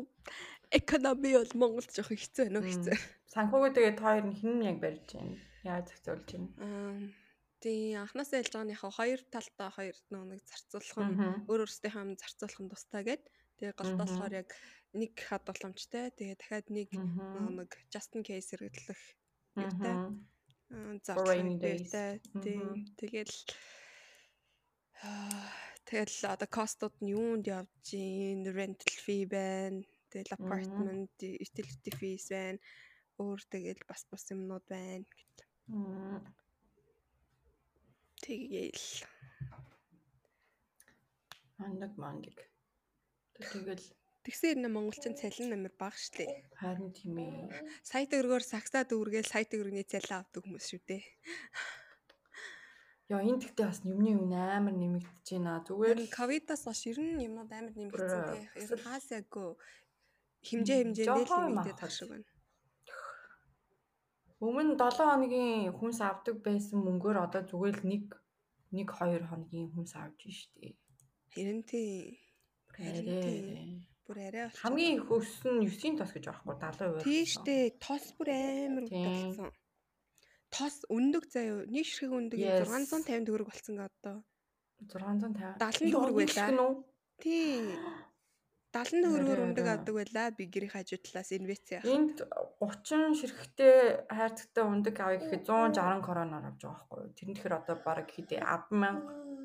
экономи 0.70 1.36
бол 1.40 1.52
Монголд 1.56 1.90
жоох 1.92 2.12
хэцүү 2.12 2.48
байна 2.48 2.60
уу 2.60 2.68
хэцүү. 2.68 2.96
Санхүүгээ 3.32 3.72
тэгээд 3.76 3.98
хоёр 4.04 4.24
нь 4.28 4.38
хин 4.38 4.60
яг 4.62 4.78
барьж 4.80 5.08
байна. 5.16 5.36
Яаж 5.64 5.84
зохицуулж 5.88 6.28
байна? 6.32 6.48
Аа 6.60 7.24
Тийм 7.64 7.96
анхнаасаа 7.96 8.44
ялж 8.44 8.52
байгааныхаа 8.52 8.92
хоёр 8.92 9.20
талтаа 9.32 9.70
хоёр 9.72 9.96
нэг 10.12 10.40
зарцуулах 10.44 10.98
нь 11.00 11.48
өөр 11.48 11.64
өөрсдийнхөө 11.64 12.20
зарцуулах 12.20 12.60
нь 12.60 12.68
тустай 12.68 13.02
гэд. 13.08 13.24
Тэгээ 13.58 13.74
голд 13.78 13.94
Мгм. 13.94 14.00
болохоор 14.02 14.32
яг 14.42 14.50
нэг 14.94 15.12
хадгаламжтай. 15.14 16.10
Тэгээ 16.18 16.36
дахиад 16.40 16.66
нэг 16.70 16.90
нэг 16.94 17.70
just 17.92 18.10
in 18.16 18.22
case 18.26 18.50
хэрэглэх 18.50 19.00
юутай. 19.56 19.96
Мгм. 22.34 22.94
Тэгэл 22.98 23.36
тэгэл 25.86 26.16
одоо 26.34 26.48
костууд 26.50 26.96
нь 27.02 27.12
юунд 27.14 27.44
явж 27.46 27.86
ийн 27.94 28.42
rental 28.58 28.94
fee 29.04 29.26
байна. 29.28 29.82
Тэгэл 30.10 30.34
apartment 30.38 31.14
utility 31.20 31.90
fees 31.94 32.26
байна. 32.34 32.58
Өөр 33.22 33.40
тэгэл 33.52 33.82
бас 33.86 34.02
бас 34.10 34.24
юмнууд 34.34 34.66
байна. 34.66 35.06
гэтэл. 35.06 35.46
Мм. 35.70 36.22
Тэгээл 38.24 39.06
Мандаг 41.58 41.92
мандаг. 41.96 42.36
Тэгэл 43.34 43.82
тэгсэн 44.22 44.62
юм 44.62 44.72
монголчин 44.72 45.14
цалин 45.18 45.50
намар 45.50 45.74
бага 45.74 45.98
штэ. 45.98 46.24
харин 46.54 46.94
тийм 46.94 47.18
ээ. 47.18 47.50
Сая 47.82 48.06
төгрөгөөр 48.06 48.44
саксаа 48.46 48.86
дүүргээл 48.86 49.26
сая 49.26 49.44
төгрөгийн 49.44 49.90
цалин 49.90 50.22
авдаг 50.22 50.42
хүмүүс 50.46 50.66
шүү 50.70 50.82
дээ. 50.86 51.02
Яа 53.12 53.20
энэ 53.20 53.42
тэгтээ 53.42 53.66
бас 53.68 53.84
юмны 53.84 54.16
үн 54.16 54.32
амар 54.32 54.72
нэмэгдэж 54.72 55.26
байна. 55.36 55.60
Зүгээр 55.66 55.92
Харин 55.92 56.14
ковидоос 56.14 56.62
хойш 56.64 56.82
ер 56.88 56.98
нь 57.04 57.20
юмнууд 57.26 57.52
амар 57.52 57.74
нэмэгдсэн 57.76 58.22
Бүр, 58.24 58.32
тий. 58.32 58.44
Ер 58.64 58.70
нь 58.72 58.84
хаасаагүй 58.86 59.48
хэмжээ 60.48 60.78
хэмжээндээ 60.80 61.04
л 61.04 61.28
Жохоо 61.28 61.40
нэмэгдээд 61.44 61.76
махад. 61.76 61.84
ах 61.84 61.92
шиг 61.92 62.08
байна. 62.08 62.28
өмнө 64.40 64.72
7 64.80 65.04
хоногийн 65.04 65.72
хүнс 65.76 65.98
авдаг 66.00 66.36
байсан 66.40 66.78
мөнгөөр 66.80 67.16
одоо 67.28 67.42
зүгээр 67.44 67.76
л 67.80 67.88
нэг 67.92 68.04
нэг 68.72 68.88
2 68.88 69.20
хоногийн 69.28 69.68
хүнс 69.76 69.92
авж 70.00 70.20
штэ. 70.32 70.72
Харин 71.32 71.60
тий. 71.60 71.60
Харин 71.60 71.62
тий. 71.68 72.23
Арай. 72.78 73.84
Бүр 74.04 74.18
арай 74.20 74.42
болчихсон. 74.48 74.62
Хамгийн 74.64 74.94
их 75.00 75.08
өссөн 75.16 75.54
9-ийн 75.64 75.96
тос 76.00 76.12
гэж 76.12 76.24
аахгүй 76.28 76.54
70%. 76.60 77.04
Тийштэй 77.04 77.62
тос 77.80 78.04
бүр 78.18 78.28
амар 78.34 78.84
Тийм. 78.88 79.00
удалсан. 79.00 79.50
Тос 80.52 80.76
өндөг 80.92 81.24
заяа. 81.32 81.64
Нэг 81.66 81.84
ширхэг 81.88 82.12
өндөг 82.12 82.38
Yes. 82.38 82.68
650 82.68 83.24
төгрөг 83.26 83.48
болсон 83.48 83.74
гэ 83.80 83.86
одоо. 83.88 84.16
650. 84.86 85.56
70 85.58 85.92
төгрөг 85.94 86.16
байлаа. 86.20 86.68
Тий. 87.18 87.62
70 88.74 89.06
төгрөгөөр 89.06 89.40
өндөг 89.46 89.66
авдаг 89.70 89.94
байлаа. 89.94 90.26
Би 90.34 90.50
гэрийн 90.50 90.72
хажуу 90.74 90.98
талаас 90.98 91.30
инвест 91.30 91.70
яах. 91.70 91.86
Энд 91.86 92.26
30 92.58 93.14
ширхэгтэй 93.22 94.02
хайрцагтай 94.10 94.64
өндөг 94.66 94.94
авъя 94.98 95.18
гэхэд 95.22 95.46
160 95.46 96.02
короноор 96.02 96.44
авч 96.50 96.60
байгаа 96.66 96.82
байхгүй 96.82 96.98
юу? 97.06 97.14
Тэр 97.14 97.28
нь 97.30 97.36
тэгэхээр 97.38 97.54
одоо 97.54 97.76
баг 97.86 98.10
хэдий 98.10 98.40
100000 98.42 98.74
Харин 98.74 99.43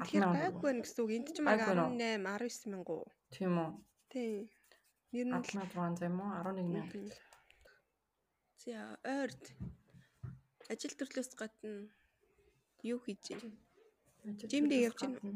тэгэхээр 0.00 0.24
гайгүй 0.32 0.62
байна 0.64 0.82
гэсэн 0.82 1.00
үг. 1.04 1.10
Энд 1.12 1.28
ч 1.34 1.38
маг 1.44 1.58
Гайгүй 1.60 1.76
нөө. 1.76 1.90
18 1.92 2.24
19 2.24 2.72
мянган 2.72 2.96
уу. 2.96 3.04
тийм 3.34 3.54
үү? 3.60 3.70
Тий. 4.08 4.32
Ер 5.12 5.26
нь 5.28 5.34
л 5.36 5.44
1600 5.44 6.08
юм 6.08 6.16
уу? 6.24 6.32
11000. 6.32 6.64
Мгм. 6.72 7.10
За 8.62 8.78
ойрд 9.04 9.42
ажил 10.72 10.94
төрлөөс 10.96 11.30
гадна 11.36 11.90
юу 12.86 12.98
хийж 13.04 13.24
байна? 13.36 13.52
Жимдээ 14.50 14.86
явж 14.88 14.98
гин 15.02 15.18
үү? 15.18 15.34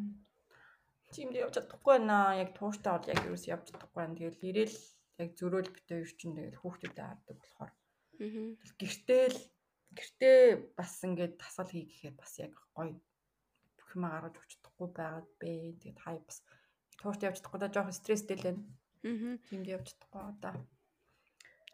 Жимдээ 1.13 1.43
явж 1.45 1.55
чадахгүй 1.59 1.93
байна. 1.99 2.39
Яг 2.39 2.51
тууштай 2.57 2.93
бол 2.95 3.11
яг 3.11 3.21
юус 3.27 3.45
явж 3.51 3.65
чадахгүй 3.75 3.99
байна. 4.01 4.15
Тэгэл 4.17 4.47
ирээл 4.49 4.77
яг 5.23 5.31
зөрөөл 5.39 5.71
битээ 5.75 6.01
юу 6.05 6.11
чинь 6.15 6.37
тэгэл 6.37 6.61
хүүхдүүдэд 6.63 7.03
хардаг 7.03 7.37
болохоор 7.41 7.73
Аа. 8.17 8.57
тэгэл 8.57 8.79
гэртээ 8.81 9.25
л 9.35 9.41
гэртээ 9.97 10.39
бас 10.79 10.93
ингээд 11.05 11.35
тасал 11.41 11.69
хий 11.69 11.85
гэхээр 11.89 12.15
бас 12.17 12.33
яг 12.41 12.55
гоё 12.77 12.95
бүх 13.97 14.05
юм 14.05 14.05
гаргаж 14.13 14.37
өгч 14.37 14.51
чадахгүй 14.61 14.89
байгаад 14.93 15.29
бэ. 15.41 15.51
Тэгээд 15.81 15.99
хай 16.05 16.17
бас 16.21 16.39
тууштай 17.01 17.27
явж 17.33 17.37
чадахгүй 17.41 17.61
да 17.65 17.69
жоохон 17.73 17.97
стресстэй 17.97 18.37
л 18.37 18.45
байна. 18.45 18.63
Аа. 19.09 19.33
Жимдээ 19.49 19.75
явж 19.81 19.87
чадахгүй 19.97 20.23
одоо. 20.29 20.55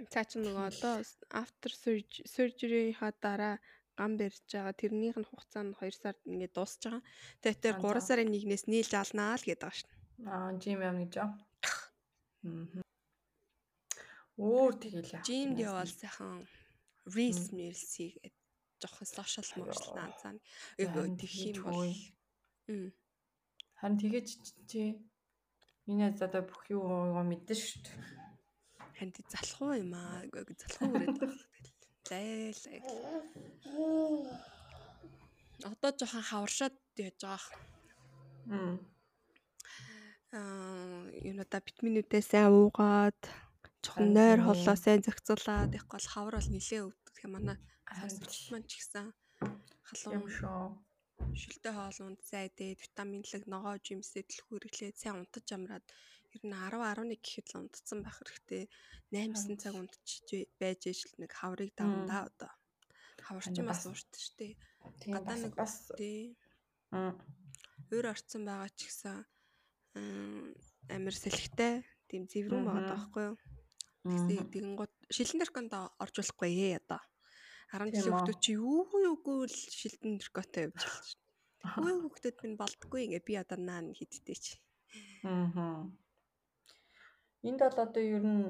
Цаа 0.09 0.25
чи 0.25 0.37
нөгөө 0.39 0.67
одоо 0.71 0.95
after 1.35 1.71
surg- 1.75 2.23
surgery-ийнхаа 2.27 3.13
дараа 3.19 3.55
гам 3.99 4.17
барьж 4.17 4.47
байгаа. 4.47 4.73
Тэрнийх 4.79 5.19
нь 5.19 5.27
хугацаа 5.29 5.63
нь 5.67 5.75
2 5.75 5.91
сард 5.99 6.19
ингээд 6.27 6.55
дуусч 6.55 6.81
байгаа. 6.87 7.03
Тэгээд 7.43 7.61
тэр 7.63 7.75
За, 7.77 7.83
3 7.83 8.01
за. 8.01 8.07
сарын 8.07 8.31
нэгнээс 8.31 8.65
нийлж 8.71 8.93
алнаа 8.95 9.35
л 9.37 9.45
гэдэг 9.47 9.63
байгаа 9.63 9.79
шин. 9.79 9.91
Аа, 10.27 10.51
жим 10.63 10.79
явна 10.81 11.03
гэж 11.07 11.15
аа. 11.23 11.31
Мм. 12.43 12.83
Өөр 14.39 14.73
тэгэл 14.81 15.13
яах. 15.13 15.27
Жимд 15.29 15.59
юм 15.61 15.77
яасан. 15.77 15.99
сайхан 16.01 16.41
reels 17.15 17.53
meals 17.53 17.83
жоохон 18.83 19.09
social 19.09 19.47
мөрчлөлт 19.57 19.99
Харин 20.77 21.17
тэгэх 21.17 21.55
юм 21.55 21.63
бол. 21.63 21.95
Харин 23.79 23.99
тэгэж 24.03 24.29
чи 24.71 24.99
энэ 25.87 26.15
одоо 26.19 26.43
бүх 26.47 26.63
юу 26.71 26.83
мэдэн 27.23 27.59
шүү 27.59 27.81
дээ. 27.87 28.23
Хант 28.99 29.19
залах 29.27 29.59
уу 29.63 29.75
юм 29.75 29.95
аа. 29.99 30.23
Үгүй 30.27 30.55
залах 30.59 30.83
уу 30.83 30.95
гэдэг 30.95 31.19
байна. 31.19 31.43
Лайлаа. 32.11 32.79
Одоо 35.71 35.91
жоохон 35.99 36.23
хаваршаад 36.23 36.77
яаж 36.99 37.19
байгаа. 37.23 37.59
Мм. 38.47 38.79
Аа, 40.33 41.03
юунада 41.29 41.59
витаминүүдээ 41.67 42.23
сайн 42.23 42.51
уугаад 42.51 43.21
жоохон 43.83 44.15
нойр 44.15 44.41
холлоо 44.47 44.77
сайн 44.79 45.03
зохицуулаад 45.03 45.75
их 45.75 45.85
бол 45.91 46.07
хавар 46.15 46.35
бол 46.39 46.51
нилээ 46.55 46.83
өвдөх 46.87 47.19
юм 47.27 47.33
манай. 47.35 47.59
Сонсогч 47.91 48.55
маань 48.55 48.67
ч 48.71 48.73
гэсэн 48.79 49.11
юм 49.11 49.53
халуун 49.83 50.31
шүү. 50.31 50.67
шүлтэй 51.35 51.73
хоолунд 51.75 52.21
сайн 52.23 52.51
дээд 52.55 52.79
витаминлэг 52.83 53.45
ногоо 53.51 53.77
жимсээ 53.83 54.23
дэлгүүр 54.27 54.65
хэрэглээд 54.71 54.97
сайн 55.03 55.19
унтаж 55.23 55.47
амраад 55.55 55.87
ер 56.35 56.43
нь 56.47 56.55
10 56.55 56.79
11 56.79 57.21
гэхэд 57.21 57.47
л 57.53 57.59
унтцсан 57.61 57.99
байх 58.03 58.17
хэрэгтэй. 58.19 58.65
8 59.13 59.61
цаг 59.63 59.75
унтчих 59.77 60.49
байж 60.61 60.81
ижил 60.89 61.15
нэг 61.21 61.33
хаврыг 61.35 61.71
давандаа 61.77 62.31
одоо. 62.31 62.53
Хаварч 63.23 63.53
Харин 63.53 63.69
бас 63.69 63.85
уурт 63.87 64.13
штэ. 64.17 64.57
Гадаа 65.07 65.37
нэг 65.37 65.55
бас 65.55 65.91
тий. 65.99 66.39
Өөр 67.93 68.07
орцсон 68.13 68.43
байгаа 68.49 68.71
ч 68.73 68.89
гэсэн 68.89 69.17
ам, 70.01 70.57
амир 70.89 71.15
сэлхтэй 71.15 71.85
тийм 72.09 72.25
зэврэн 72.25 72.65
байгаа 72.65 72.83
Мгм. 72.83 72.93
байхгүй 72.93 73.23
юу? 73.31 73.37
Тэгсээ 74.03 74.43
Мгм. 74.43 74.51
тэгэн 74.53 74.75
гот 74.77 74.93
шилэн 75.15 75.39
дэрконд 75.41 75.73
орж 76.03 76.15
болохгүй 76.19 76.51
ээ 76.51 76.79
одоо. 76.83 77.03
10 77.71 77.89
Тийм 77.89 78.03
жилийн 78.03 78.13
үү. 78.13 78.19
хүмүүс 78.19 78.39
чи 78.43 78.53
юу 78.59 78.83
юугүй 79.11 79.39
л 79.47 79.57
шилэн 79.79 80.13
дэркотой 80.19 80.63
явж 80.69 80.81
болж 80.83 81.09
байна. 81.15 81.21
Хөөе 81.73 81.95
хүүхдүүд 82.03 82.37
минь 82.43 82.59
болдггүй 82.59 83.01
ингээ 83.07 83.23
би 83.27 83.35
одоо 83.39 83.59
наан 83.63 83.87
хидтэй 83.95 84.37
чи. 84.37 84.55
Мгм. 85.23 85.95
Энд 87.47 87.61
бол 87.63 87.79
одоо 87.87 88.03
ер 88.03 88.25
нь 88.27 88.45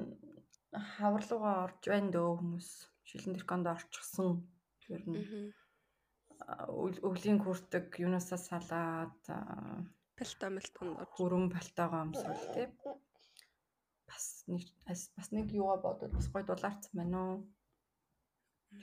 хаварлуугаа 0.73 1.55
орж 1.69 1.81
байна 1.85 2.09
дөө 2.09 2.29
хүмүүс. 2.41 2.69
Шилэн 3.05 3.33
дэрконд 3.37 3.65
орчихсон. 3.69 4.41
Ер 4.89 5.03
нь 5.05 5.21
Аа. 6.49 6.67
өвлийн 7.07 7.39
хүрдэг 7.39 7.93
юунасаа 8.03 8.39
салаад 8.41 9.15
а, 9.29 9.85
Палта 10.17 10.49
мэлтонд 10.49 10.97
орж. 10.99 11.13
бүрэн 11.17 11.45
палтагаа 11.53 12.03
өмсвөл 12.09 12.43
тий. 12.53 12.67
Бас 14.13 14.45
нэг 14.45 14.61
бас 14.85 15.27
нэг 15.33 15.49
юугаа 15.57 15.81
бодвол 15.81 16.13
бас 16.13 16.27
гоё 16.29 16.45
дулаарцсан 16.45 16.93
байна 16.93 17.17
уу? 17.25 17.37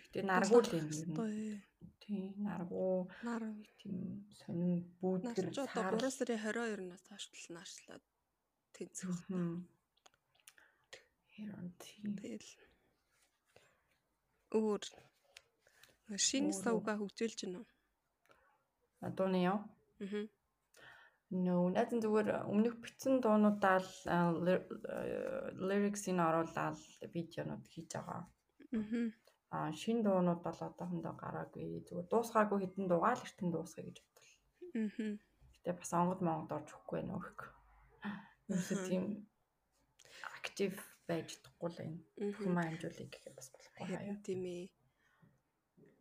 Гэтэ 0.03 0.27
наргуу 0.27 0.61
л 0.67 0.75
юм 0.75 0.91
нь. 0.91 1.63
Тий, 2.03 2.35
наргуу 2.43 3.07
Нар 3.23 3.43
тийм 3.79 4.27
сонин 4.43 4.83
бүүдгэр 4.99 5.47
нарч 5.47 5.59
одоо 5.63 5.95
3 5.95 6.11
сарын 6.11 6.43
22-наас 6.43 7.05
хойш 7.07 7.25
л 7.31 7.55
нарчлаад 7.55 8.05
тэнцэх. 8.75 9.15
Тий. 10.91 11.95
Тэгэл 12.19 12.51
өөр 14.59 14.83
шинэ 16.27 16.53
сувга 16.59 16.99
хөгжүүлж 16.99 17.39
гинөө. 17.47 17.67
Дууны 19.15 19.39
яв. 19.47 19.63
Аа. 20.03 20.27
Нөө 21.31 21.71
найзан 21.79 22.03
зүгээр 22.03 22.29
өмнөх 22.51 22.75
битсэн 22.83 23.23
дуунуудаа 23.23 23.79
л 23.79 23.91
ly- 24.45 24.67
э, 24.67 25.55
lyrics-ийг 25.55 26.19
оруулаад 26.19 26.79
видеонууд 27.15 27.65
хийж 27.71 27.91
байгаа. 27.95 28.27
Аа. 29.51 29.71
А 29.71 29.73
шин 29.73 30.03
дуунууд 30.03 30.43
бол 30.43 30.59
одоохондоо 30.67 31.15
гараагүй. 31.15 31.87
Зүгээр 31.87 32.09
дуусгаагүй 32.11 32.59
хэдэн 32.67 32.87
дуугаа 32.91 33.15
л 33.15 33.23
эртэн 33.27 33.49
дуусгая 33.55 33.87
гэж 33.87 33.97
бодлоо. 34.03 34.35
Аа. 34.75 35.15
Гэтэ 35.55 35.79
бас 35.79 35.91
онгод 35.95 36.21
монгод 36.27 36.53
орж 36.59 36.69
өгөхгүй. 36.75 37.01
Ерөөсөө 38.51 38.77
Аха. 38.79 38.89
тийм 38.91 39.05
актив 40.39 40.75
байж 41.07 41.27
чадахгүй 41.39 41.69
л 41.71 41.79
байна. 41.79 41.99
Бүх 42.19 42.39
юм 42.47 42.59
амжуулъя 42.59 43.07
гэхэд 43.07 43.35
бас 43.39 43.49
болохгүй 43.55 43.87
хаяа. 43.87 44.19
Тийм 44.27 44.43
ээ. 44.51 44.67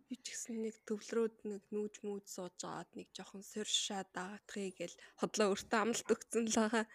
Би 0.09 0.17
ч 0.17 0.33
гэсэн 0.33 0.57
нэг 0.65 0.75
төвлөрөөд 0.89 1.35
нэг 1.45 1.63
нүүж 1.69 2.01
мүүж 2.01 2.25
сууж 2.33 2.57
агаад 2.65 2.89
нэг 2.97 3.07
жоохон 3.13 3.45
соршаа 3.45 4.01
даатхыг 4.09 4.73
гэл 4.81 4.95
хотлоо 5.21 5.53
өөртөө 5.53 5.79
амлалт 5.85 6.09
өгсөн 6.09 6.45
л 6.49 6.57
байгаа. 6.57 6.85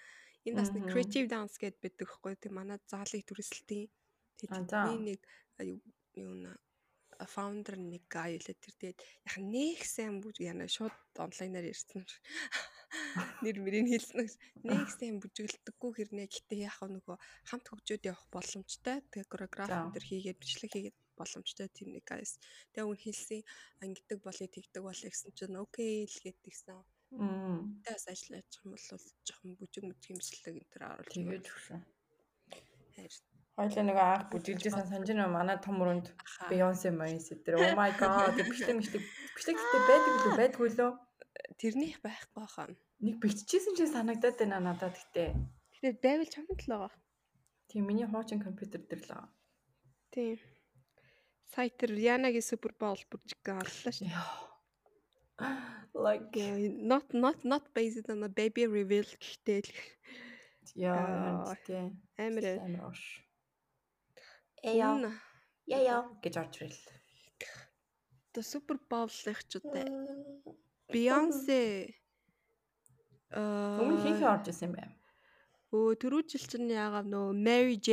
Энэ 0.44 0.58
бас 0.58 0.70
нэг 0.74 0.84
creative 0.90 1.28
dance 1.30 1.56
гэдээ 1.62 1.82
байдаг 1.82 2.08
хгүй 2.10 2.34
тийм 2.42 2.54
манай 2.58 2.78
заалыг 2.90 3.22
за. 3.22 3.86
Тэгээд 4.42 4.66
нэг 5.06 5.20
юу 5.62 5.78
юу 6.18 6.34
нэ 6.42 6.52
founder 7.22 7.78
нэг 7.78 8.04
guy 8.10 8.34
үлээ 8.38 8.58
тэр 8.58 8.74
тэгээд 8.74 8.98
яг 8.98 9.36
нэг 9.38 9.78
сайн 9.86 10.18
бүж 10.18 10.42
яна 10.42 10.66
шууд 10.66 10.94
онлайнаар 11.14 11.70
ирсэн. 11.70 12.02
Нэр 13.46 13.62
мөрийг 13.62 13.86
хэлсэн 13.94 14.26
нэг 14.66 14.90
сайн 14.90 15.22
бүжиглдэггүй 15.22 15.90
хэрнээ 15.94 16.26
гэтээ 16.26 16.66
яг 16.66 16.78
нөгөө 16.82 17.16
хамт 17.46 17.66
хөгжөөд 17.70 18.02
явах 18.10 18.26
боломжтой. 18.34 19.06
Тэгээ 19.14 19.30
choreograph 19.30 19.70
энэ 19.70 20.02
хийгээд 20.02 20.40
бичлэг 20.42 20.70
хийгээд 20.74 20.96
боломжтой 21.18 21.68
тийм 21.70 21.94
нэг 21.94 22.04
guys. 22.04 22.36
Тэгээ 22.74 22.86
өгн 22.86 23.00
хэлсэн 23.00 23.40
ангидаг 23.82 24.18
болыг 24.22 24.50
тэгдэг 24.50 24.82
болыг 24.82 25.12
гэсэн 25.12 25.32
чинь 25.34 25.56
окей 25.56 26.04
л 26.06 26.18
гэдгийгсэн. 26.22 26.78
Мм. 27.14 27.82
Тэ 27.86 27.94
бас 27.94 28.06
ажиллаж 28.10 28.46
байгаа 28.50 28.66
юм 28.66 28.74
бол 28.74 28.86
жоохон 29.26 29.52
бүжиг 29.58 29.84
мүжиг 29.86 30.10
юмслэг 30.14 30.44
энэ 30.50 30.70
төр 30.72 30.82
оруулж 30.90 31.14
Тэгээд 31.14 31.46
өгшөө. 31.46 31.80
хайр. 32.94 33.14
Хоёлаа 33.54 33.84
нөгөө 33.86 34.06
анх 34.14 34.24
бүжиглжсэн 34.34 34.86
санаж 34.90 35.10
нөө 35.14 35.30
манай 35.30 35.58
том 35.62 35.78
өрөнд. 35.82 36.06
Beyoncé 36.50 36.90
Beyoncé 36.90 37.38
тэр 37.38 37.62
oh 37.62 37.70
my 37.78 37.90
god 37.94 38.34
бичлэг 38.50 38.74
мэтлэг 38.82 39.02
бичлэг 39.34 39.56
гэдэг 39.58 39.82
байдаг 39.86 40.14
лөө 40.18 40.34
байдгүй 40.42 40.68
лөө. 40.74 40.90
Тэрнийх 41.60 41.96
байхгүй 42.02 42.46
хаа. 42.50 42.66
Нэг 43.06 43.16
биччихсэн 43.22 43.78
чинь 43.78 43.94
санагдаад 43.94 44.36
байна 44.42 44.58
надад 44.58 44.98
гэтээ. 44.98 45.30
Тэгэхээр 45.70 45.96
байвал 46.02 46.34
чамд 46.34 46.50
л 46.50 46.66
байгаа. 46.66 46.92
Тийм 47.70 47.86
миний 47.86 48.06
хуучин 48.10 48.42
компьютер 48.42 48.82
дээр 48.82 49.02
л 49.06 49.10
байгаа. 49.14 49.30
Тийм. 50.10 50.38
Сайтер 51.52 51.92
Янагийн 51.92 52.42
Супер 52.42 52.72
Боул 52.80 53.00
бүжиг 53.12 53.44
аллаа 53.52 53.92
шүү. 53.92 54.08
Like 55.94 56.34
not 56.90 57.12
not 57.14 57.44
not 57.44 57.64
based 57.74 58.08
on 58.10 58.22
a 58.22 58.28
baby 58.28 58.66
reveal 58.66 59.06
гэхдээ 59.06 59.60
л 59.62 59.70
яа 60.74 61.54
тий. 61.66 61.90
амар 62.18 62.44
ээ. 62.50 62.58
амар 62.64 62.82
ууш. 62.90 63.02
Эяа 64.64 64.94
Үнэн. 64.96 65.14
яа 65.70 66.02
гэж 66.22 66.34
орж 66.42 66.54
ирэл. 66.62 66.82
Тэ 68.32 68.42
Супер 68.42 68.78
Боулынхчудаа 68.90 69.86
Beyoncé 70.90 71.62
Өмнө 73.34 74.02
хин 74.02 74.14
хин 74.18 74.26
аа 74.26 74.34
орж 74.38 74.50
исэн 74.50 74.70
юм 74.70 74.74
байна. 74.78 74.94
өө 75.74 75.98
түрүү 76.02 76.22
жил 76.30 76.46
чинь 76.50 76.70
яагаад 76.70 77.06
нөө 77.10 77.34
Mary 77.46 77.78
J 77.78 77.90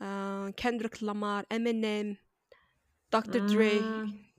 аа 0.00 0.52
Kendrick 0.60 1.00
Lamar 1.04 1.44
Eminem 1.52 2.16
Dr 3.08 3.40
Dre 3.48 3.72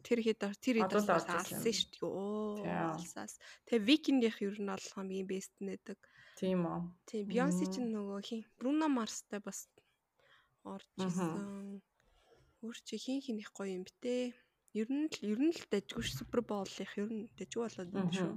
тэр 0.04 0.20
хэд 0.24 0.42
тэр 0.62 0.76
хэд 0.82 0.94
алсан 0.96 1.42
шүү 1.44 1.62
дээ. 1.66 2.06
Оо 2.06 2.64
алсаас. 2.96 3.36
Тэгээ 3.68 3.86
Weekend-ийнх 3.88 4.40
ер 4.46 4.58
нь 4.62 4.70
бол 4.70 4.88
хамгийн 4.96 5.28
best 5.28 5.54
нэдэг. 5.60 6.00
Тийм 6.40 6.64
үү. 6.64 6.80
Тийм 7.10 7.24
Beyoncé 7.28 7.66
чинь 7.68 7.92
нөгөө 7.92 8.20
хин 8.24 8.42
Bruno 8.58 8.88
Mars-тай 8.88 9.44
бас 9.44 9.68
орж 10.64 10.88
исэн. 11.02 11.82
Өөр 12.64 12.78
чи 12.84 12.96
хин 12.96 13.20
хинийх 13.20 13.52
гоё 13.52 13.76
юм 13.76 13.84
битээ. 13.84 14.32
Ер 14.78 14.88
нь 14.88 15.10
л 15.12 15.20
ер 15.26 15.40
нь 15.42 15.52
л 15.52 15.66
дажгүй 15.68 16.04
ш 16.06 16.16
Супер 16.16 16.46
Боулынх 16.46 16.94
ер 16.96 17.10
нь 17.12 17.28
дажгүй 17.36 17.66
болоод 17.68 17.92
байна 17.92 18.14
шүү. 18.14 18.34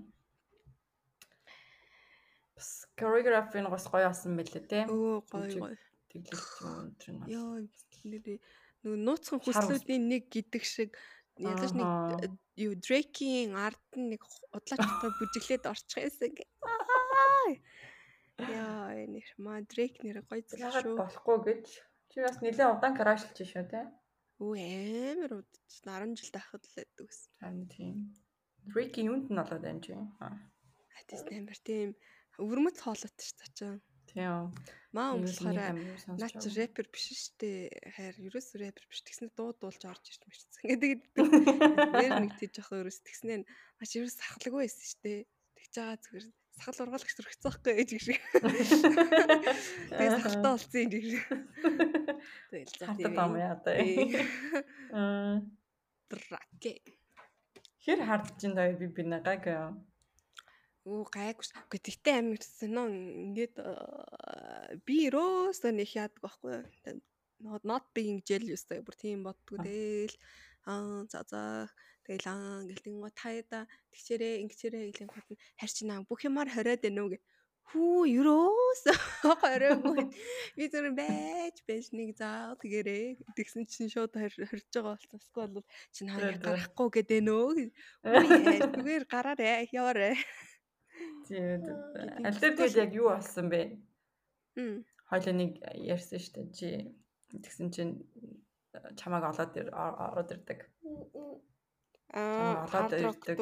Бас 2.57 2.69
choreography 2.99 3.63
нь 3.63 3.71
бас 3.71 3.87
гоё 3.87 4.09
асан 4.11 4.35
байлээ 4.35 4.65
те. 4.67 4.81
Өө 4.91 5.23
гоё 5.31 5.47
гоё. 5.61 5.79
Тэглэх 6.11 6.47
юм 6.65 6.91
тэр 6.99 7.11
нь. 7.21 7.27
Йоо 7.31 7.63
нэрээ 8.09 8.39
нөгөө 8.83 9.01
нууцхан 9.07 9.41
хүслүүдийн 9.43 10.05
нэг 10.11 10.27
гэдэг 10.31 10.63
шиг 10.67 10.99
ядаж 11.39 11.73
нэг 11.73 11.89
э, 12.27 12.29
юу 12.67 12.75
Дрейкийн 12.77 13.55
ард 13.57 13.83
нь 13.97 14.13
нэг 14.13 14.23
удлаачтай 14.53 15.11
бүжиглээд 15.19 15.71
орчих 15.71 16.03
байсан. 16.03 16.35
Яа 18.43 18.93
нэр 19.07 19.29
ма 19.39 19.63
Дрейк 19.63 20.03
нэр 20.03 20.23
гоё 20.27 20.43
зүйл 20.43 20.67
шүү. 20.67 20.99
болохгүй 20.99 21.39
гэж 21.47 21.65
чи 22.11 22.19
бас 22.21 22.39
нэлээд 22.43 22.75
удаан 22.75 22.95
крашлж 22.99 23.39
шүү 23.39 23.65
те. 23.71 23.87
Өө 24.43 24.59
амар 24.59 25.33
удаж 25.41 25.75
10 25.87 26.19
жил 26.19 26.31
тахад 26.35 26.67
л 26.67 26.75
байдаг 26.75 27.07
ус. 27.07 27.21
Харин 27.39 27.67
тийм. 27.71 27.97
Ricky 28.75 29.07
юунд 29.07 29.31
нь 29.31 29.39
болоод 29.39 29.65
чи? 29.85 29.95
Аа, 29.95 30.35
Атис 30.99 31.23
амар 31.31 31.59
тийм 31.63 31.95
өвөрмөц 32.43 32.83
хоолойт 32.83 33.19
ш 33.23 33.31
та 33.39 33.47
чинь. 33.55 33.81
Тийм. 34.11 34.51
Маа 34.93 35.17
Нэг 35.17 35.25
л 35.25 35.41
болохоор 35.41 35.57
нэг 35.73 35.89
юм 35.89 35.99
сонсч 36.03 36.21
наа 36.21 36.31
чи 36.31 36.37
байгаа. 36.37 36.59
рэпер 36.61 36.87
биш 36.93 37.07
штэ. 37.17 37.51
Хайр 37.97 38.15
ерөөс 38.29 38.49
рэпер 38.61 38.85
биш. 38.91 39.01
Тэгснэ 39.07 39.33
дуу 39.33 39.57
дуулж 39.57 39.83
орж 39.89 40.05
ирж 40.05 40.23
мэрсэн. 40.29 40.63
Гэдэг 40.69 40.91
нэр 41.17 42.13
нэг 42.21 42.33
тийж 42.37 42.61
явах 42.61 42.85
ерөөс 42.85 43.01
тэгснэ 43.01 43.49
маш 43.81 43.91
ерөөс 43.97 44.17
сахлаггүй 44.21 44.69
байсан 44.69 44.85
штэ. 44.85 45.25
Тэгж 45.57 45.75
байгаа 45.81 45.97
зүгээр 45.97 46.27
сахал 46.53 46.81
ургалагч 46.85 47.13
төрчихсөн 47.17 47.47
байхгүй 47.49 47.73
гэж 47.81 47.91
шиг. 48.05 48.21
Тэгээ 49.89 50.11
сахалтай 50.21 50.53
болсон 50.53 50.81
юм 50.85 50.93
шиг. 50.93 51.25
Тэгэл 52.53 52.73
за 52.77 52.85
Хатад 52.93 53.17
ам 53.17 53.35
яа 53.41 53.57
та. 53.65 53.73
Аа. 54.93 55.41
Драке. 56.13 56.85
Хэр 57.81 58.01
хардж 58.05 58.45
ин 58.45 58.53
даа 58.53 58.77
би 58.77 58.87
би 58.93 59.03
нагаг. 59.09 59.49
Оо 60.83 61.07
гайгүй. 61.07 61.47
ш. 61.47 61.55
Тэгтээ 61.71 62.19
амир 62.19 62.43
сонио 62.43 62.91
ингээд 62.91 63.55
аа, 63.63 64.75
би 64.83 65.07
ерөөсөө 65.07 65.71
нэг 65.79 65.91
яадаг 65.95 66.19
байхгүй. 66.19 66.59
Not 67.63 67.85
being 67.95 68.19
jealous 68.27 68.67
гэх 68.67 68.83
бүр 68.83 68.97
тийм 68.99 69.23
боддгоо 69.23 69.63
тэгэл 69.63 70.17
аа 70.67 71.07
за 71.07 71.23
за 71.31 71.71
тэгэл 72.07 72.27
аа 72.35 72.63
ингээл 72.67 72.87
тэнгуй 72.87 73.13
таяда 73.15 73.71
тэгчээрээ 73.95 74.43
ингэчээрээ 74.43 74.83
гэлийн 74.91 75.11
гот 75.11 75.29
нь 75.31 75.43
харь 75.59 75.75
чи 75.75 75.83
наа 75.87 76.03
бүх 76.03 76.27
юмар 76.27 76.51
хориод 76.51 76.83
байна 76.83 77.03
уу 77.03 77.15
гэ. 77.15 77.19
Хүү 77.71 78.03
ерөөсөө 78.19 78.97
хороогүй. 79.43 80.03
Би 80.59 80.65
зөв 80.67 80.87
байж 80.99 81.57
байж 81.67 81.87
нэг 81.95 82.19
заа 82.19 82.59
тэгэрээ 82.59 83.23
тэгсэн 83.39 83.71
чинь 83.71 83.91
шууд 83.91 84.19
хорж 84.19 84.35
байгаа 84.75 84.99
болсон. 84.99 85.19
Эсвэл 85.19 85.55
бол 85.55 85.67
чи 85.95 86.03
наа 86.03 86.19
Тэр, 86.19 86.43
тэр. 86.43 86.43
гарахгүй 86.43 86.89
гэдэг 86.91 87.21
нөө. 87.23 87.71
Үгүй 88.07 88.59
зүгээр 88.67 89.05
гараарэ 89.07 89.71
яваарэ. 89.71 90.19
Тийм. 91.27 91.63
Аль 92.27 92.39
дээр 92.41 92.77
яг 92.77 92.93
юу 92.95 93.09
болсон 93.11 93.49
бэ? 93.49 93.79
Мм. 94.57 94.85
Хойлоо 95.09 95.35
нэг 95.37 95.61
ярьсан 95.77 96.19
шүү 96.21 96.33
дээ 96.35 96.49
чи 96.57 96.69
тэгсэн 97.33 97.69
чинь 97.73 97.95
чамааг 98.97 99.33
олоод 99.33 99.53
ороод 99.73 100.33
ирдэг. 100.33 100.61
Аа, 102.13 102.65
олоод 102.69 102.93
ирдэг. 102.93 103.39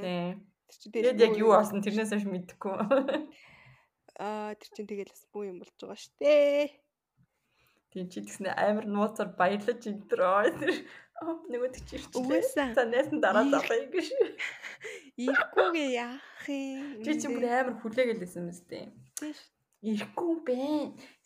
Тийм. 0.00 0.46
Тэгээд 0.92 1.20
яг 1.20 1.34
юу 1.36 1.52
болсон 1.52 1.84
тэрнээс 1.84 2.12
хойш 2.12 2.24
мэдэхгүй. 2.24 2.76
Аа, 4.20 4.52
тэр 4.56 4.68
чинь 4.76 4.88
тэгэл 4.88 5.12
бас 5.12 5.24
бүү 5.32 5.44
юм 5.52 5.58
болж 5.60 5.72
байгаа 5.76 6.00
штэ. 6.00 6.68
Тийм 7.92 8.08
чи 8.08 8.24
тэгснэ 8.24 8.56
амар 8.56 8.86
нууцаар 8.88 9.36
баярлаж 9.36 9.84
интроо. 9.84 10.48
Тэр 10.48 10.72
нөгөө 11.52 11.70
чи 11.76 12.00
ирчихлээ. 12.00 12.40
Угаасаа. 12.40 12.72
За 12.72 12.84
нь 12.88 13.20
дараа 13.20 13.44
залгая 13.52 13.86
гэж. 13.92 14.08
Ирэхгүйгээ 15.20 15.88
яах 16.00 16.44
юм? 16.48 17.04
Чи 17.04 17.12
чи 17.20 17.26
бүр 17.28 17.44
амар 17.46 17.76
хүлээгэлсэн 17.84 18.48
мэт. 18.48 18.70
Тийш. 19.20 19.38
Ирэхгүй 19.82 20.34
бэ. 20.46 20.58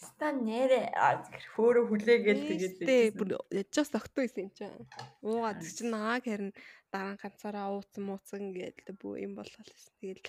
Ста 0.00 0.32
нэрэ 0.32 0.90
аа 0.96 1.22
хөөрө 1.54 1.92
хүлээгээл 1.92 2.42
тэгээд 2.50 2.76
Тэ 2.88 3.12
бүр 3.12 3.36
яжаас 3.52 3.92
огтгүй 3.92 4.24
байсан 4.26 4.48
юм 4.48 4.52
чинь. 4.56 4.88
Уугаа 5.20 5.60
тэр 5.60 5.72
чинь 5.76 5.92
нааг 5.92 6.24
харин 6.24 6.56
дараа 6.88 7.20
ганцаараа 7.20 7.68
ууцсан 7.76 8.02
мууцсан 8.08 8.56
гэдэг 8.56 8.96
бүү 8.96 9.28
юм 9.28 9.36
болол 9.36 9.60
байсан. 9.60 9.92
Тэгэл 10.00 10.24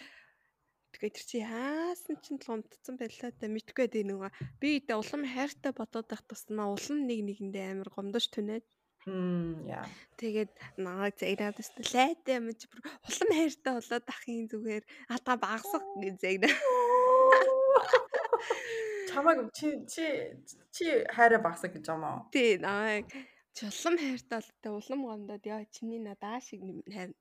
тэгээ 0.98 1.14
тэр 1.14 1.26
чи 1.30 1.38
яасан 1.46 2.18
чинь 2.26 2.42
л 2.42 2.50
гомдсон 2.50 2.98
байлаа 2.98 3.30
да 3.38 3.46
мэдгүй 3.46 3.86
дээ 3.86 4.10
нөгөө 4.10 4.30
би 4.58 4.82
тэ 4.82 4.98
улам 4.98 5.30
хайртай 5.30 5.78
бодоод 5.78 6.10
байх 6.10 6.26
тусмаа 6.26 6.74
улам 6.74 7.06
нэг 7.06 7.22
нэгэндээ 7.22 7.78
амар 7.78 7.94
гомдож 7.94 8.26
түнээд. 8.34 8.66
Тэгээд 10.20 10.52
нааг 10.84 11.16
загнаад 11.16 11.62
өстө 11.62 11.86
лайтай 11.94 12.42
юм 12.42 12.50
чи 12.58 12.66
улам 12.68 13.30
хайртай 13.38 13.74
болоод 13.78 14.06
ахын 14.10 14.50
зүгээр. 14.52 14.84
Алга 15.14 15.34
багсах 15.38 15.86
гэж 16.02 16.16
загнаа. 16.18 16.52
Чамаг 19.08 19.54
чи 19.54 19.86
чи 19.88 20.36
чи 20.76 20.86
хайраа 21.14 21.40
багсаг 21.40 21.72
гэж 21.78 21.88
юм 21.88 22.04
аа. 22.04 22.28
Тий 22.36 22.58
нааг 22.58 23.08
чи 23.56 23.64
улам 23.70 23.96
хайртай 23.96 24.44
болтой. 24.44 24.72
Улам 24.76 25.00
гомдоод. 25.08 25.46
Яа 25.46 25.64
чиний 25.72 26.04
надаа 26.04 26.44
шиг 26.44 26.60
хайр 26.92 27.16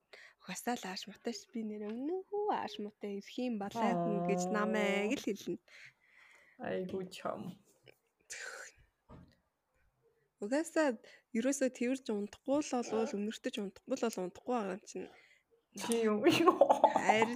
угасаа 0.47 0.79
л 0.79 0.85
ааш 0.87 1.11
мутаач 1.11 1.43
би 1.51 1.67
нэр 1.67 1.91
өмнө 1.91 2.23
хүү 2.31 2.55
ааш 2.55 2.79
мутаа 2.79 3.11
ирэх 3.11 3.35
юм 3.43 3.59
балай 3.59 3.91
хүн 3.99 4.31
гэж 4.31 4.43
намайг 4.55 5.19
л 5.19 5.27
хэлнэ. 5.27 5.59
Айгуу 6.63 7.03
чам. 7.11 7.59
Угасаа 10.39 10.95
ерөөсөө 11.35 11.71
тэрж 11.75 12.07
унтахгүй 12.15 12.63
л 12.63 12.71
болвол 12.79 13.17
өмнөртөж 13.19 13.55
унтахгүй 13.59 13.95
л 13.99 14.05
бол 14.07 14.23
унтахгүй 14.23 14.55
байгаа 14.55 14.79
юм 14.79 14.83
чинь. 14.87 15.11
Чи 15.83 16.07
юу. 16.07 16.23
Харин 16.95 17.35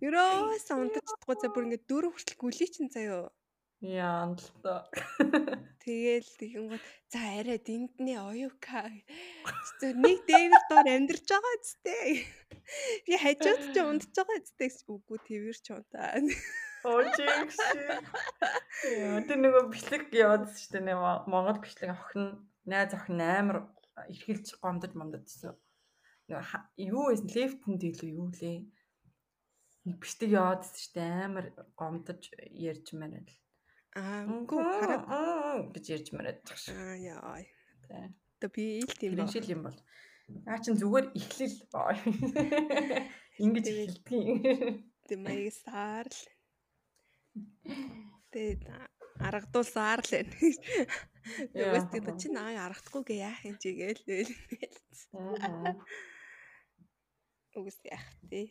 ерөөсөө 0.00 0.76
унтаж 0.80 1.04
чадахгүй 1.12 1.36
за 1.44 1.52
бүр 1.52 1.68
ингэ 1.68 1.84
дөрөв 1.84 2.16
хүртэл 2.16 2.40
гүлий 2.40 2.68
чин 2.72 2.88
заяо. 2.88 3.28
Яа 3.84 4.32
та. 4.64 4.88
Тэгээл 5.80 6.30
тэгэнгүүт 6.36 6.84
за 7.08 7.20
арай 7.40 7.56
дэндний 7.56 8.20
оюука. 8.20 8.84
Зөв 9.80 9.96
нэг 9.96 10.28
дээвэр 10.28 10.64
доор 10.68 10.88
амьдарч 10.92 11.24
байгаа 11.24 11.56
зүтэй. 11.64 12.08
Би 13.08 13.14
хажууд 13.16 13.62
ч 13.72 13.76
ундаж 13.80 14.12
байгаа 14.12 14.40
зүтэй. 14.44 14.68
Үгүй 14.92 15.18
тэрвэр 15.24 15.56
ч 15.56 15.66
унтаа. 15.72 16.20
Оо 16.84 17.00
чигш. 17.16 17.56
Яа 18.92 19.24
тэр 19.24 19.40
нөгөө 19.40 19.64
бичлэг 19.72 20.12
яваадсэн 20.12 20.60
шүү 20.60 20.72
дээ. 20.76 20.84
нэ 20.84 20.94
Монгол 21.32 21.60
бичлэг 21.64 21.96
охин 21.96 22.24
найз 22.68 22.92
охин 22.92 23.20
амар 23.24 23.58
эргэлж 24.04 24.60
гомдож 24.60 24.92
момдодсон. 24.96 25.56
Нэг 26.28 26.44
ха- 26.44 26.68
юу 26.76 27.08
байсан 27.08 27.28
лефтэнд 27.32 27.80
илүү 27.88 28.10
юу 28.20 28.28
лээ. 28.36 28.68
Нэг 29.88 29.96
бишдэг 29.96 30.30
яваад 30.36 30.64
дээ. 30.68 31.24
Амар 31.24 31.46
гомдож 31.72 32.32
ярьж 32.52 32.92
мараад. 32.96 33.28
Аа 33.98 34.22
үгүй 34.26 34.60
хараад 34.62 35.74
гэж 35.74 35.84
ярьж 35.94 36.08
мараад 36.14 36.38
тах 36.46 36.58
шиг. 36.62 36.74
аа 36.78 36.94
яа. 36.94 37.42
Тий. 37.86 38.06
Тэ 38.40 38.46
би 38.54 38.64
ил 38.84 38.92
тийм 38.94 39.12
Тэр 39.18 39.24
ба. 39.26 39.32
шил 39.32 39.48
юм 39.50 39.62
бол. 39.66 39.78
Наа 40.46 40.58
чин 40.62 40.78
зүгээр 40.78 41.06
эхлэл. 41.18 41.58
Ингэж 43.42 43.64
Тэгэл. 43.66 43.98
эхэлдэг. 43.98 44.26
Тэ 45.10 45.14
маягсаар 45.18 46.06
л. 46.06 46.22
Тэ 48.30 48.62
аргадуулсаар 49.18 50.00
л 50.06 50.10
байна. 50.14 50.32
Тэгээс 51.50 51.86
тэ 51.90 51.98
чи 52.20 52.28
наа 52.30 52.54
аргахдаггүй 52.70 53.02
гээ 53.10 53.20
яах 53.26 53.42
юм 53.42 53.56
чи 53.58 53.70
гээл. 53.74 54.30
Аа. 55.18 55.74
Үгүйс 57.58 57.78
яах 57.90 58.06
тий. 58.30 58.46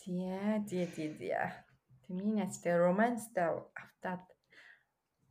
Тиа, 0.00 0.64
тиа, 0.64 0.86
тиа, 0.88 1.12
тиа. 1.20 1.44
Тэмийн 2.08 2.40
яцтай 2.40 2.72
романстай 2.80 3.52
автаад 3.76 4.24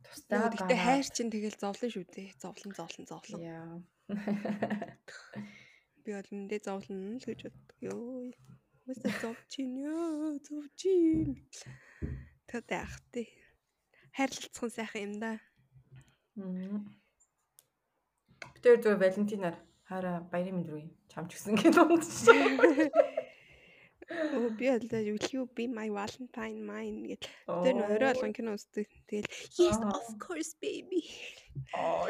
тустаа 0.08 0.48
Тэгтээ 0.48 0.78
хайр 0.80 1.06
чинь 1.08 1.32
тэгэл 1.32 1.60
зовлон 1.60 1.90
шүү 1.92 2.04
дээ. 2.08 2.28
Зовлон 2.40 2.72
зовлон 2.72 3.04
зовлон. 3.04 3.40
Яа. 3.44 3.76
Би 6.04 6.10
бол 6.16 6.32
эндээ 6.32 6.60
зовлон 6.64 7.20
л 7.20 7.24
гэж 7.28 7.40
боддог. 7.44 7.76
Йоо. 7.84 8.32
Mëстэ 8.88 9.10
зовчин 9.20 9.70
ёо, 9.84 10.40
зовчин. 10.40 11.44
Тэт 12.48 12.72
яах 12.72 12.96
тий. 13.12 13.28
Хайрлалцхан 14.16 14.70
сайхан 14.72 15.02
юм 15.04 15.14
да. 15.20 15.32
Битэр 18.56 18.80
зөв 18.80 18.96
Валентинаар 18.96 19.60
хараа 19.84 20.24
баярын 20.32 20.64
мэнд 20.64 20.72
рүү 20.72 20.84
чамч 21.12 21.36
гисэн 21.36 21.60
гэдэг 21.60 21.84
унтчихсан. 21.84 22.88
Оо 24.08 24.48
би 24.56 24.66
бол 24.72 24.88
will 24.88 25.26
you 25.32 25.42
be 25.54 25.68
my 25.68 25.88
valentine 25.92 26.60
mine 26.64 27.00
гэл. 27.12 27.24
Тэр 27.44 27.74
нөө 27.76 27.92
орой 27.92 28.08
болгон 28.16 28.32
кино 28.32 28.56
үздэг. 28.56 28.88
Тэгэл 29.04 29.28
yes 29.60 29.78
of 29.84 30.06
course 30.16 30.56
baby. 30.56 31.04
Аа. 31.76 32.08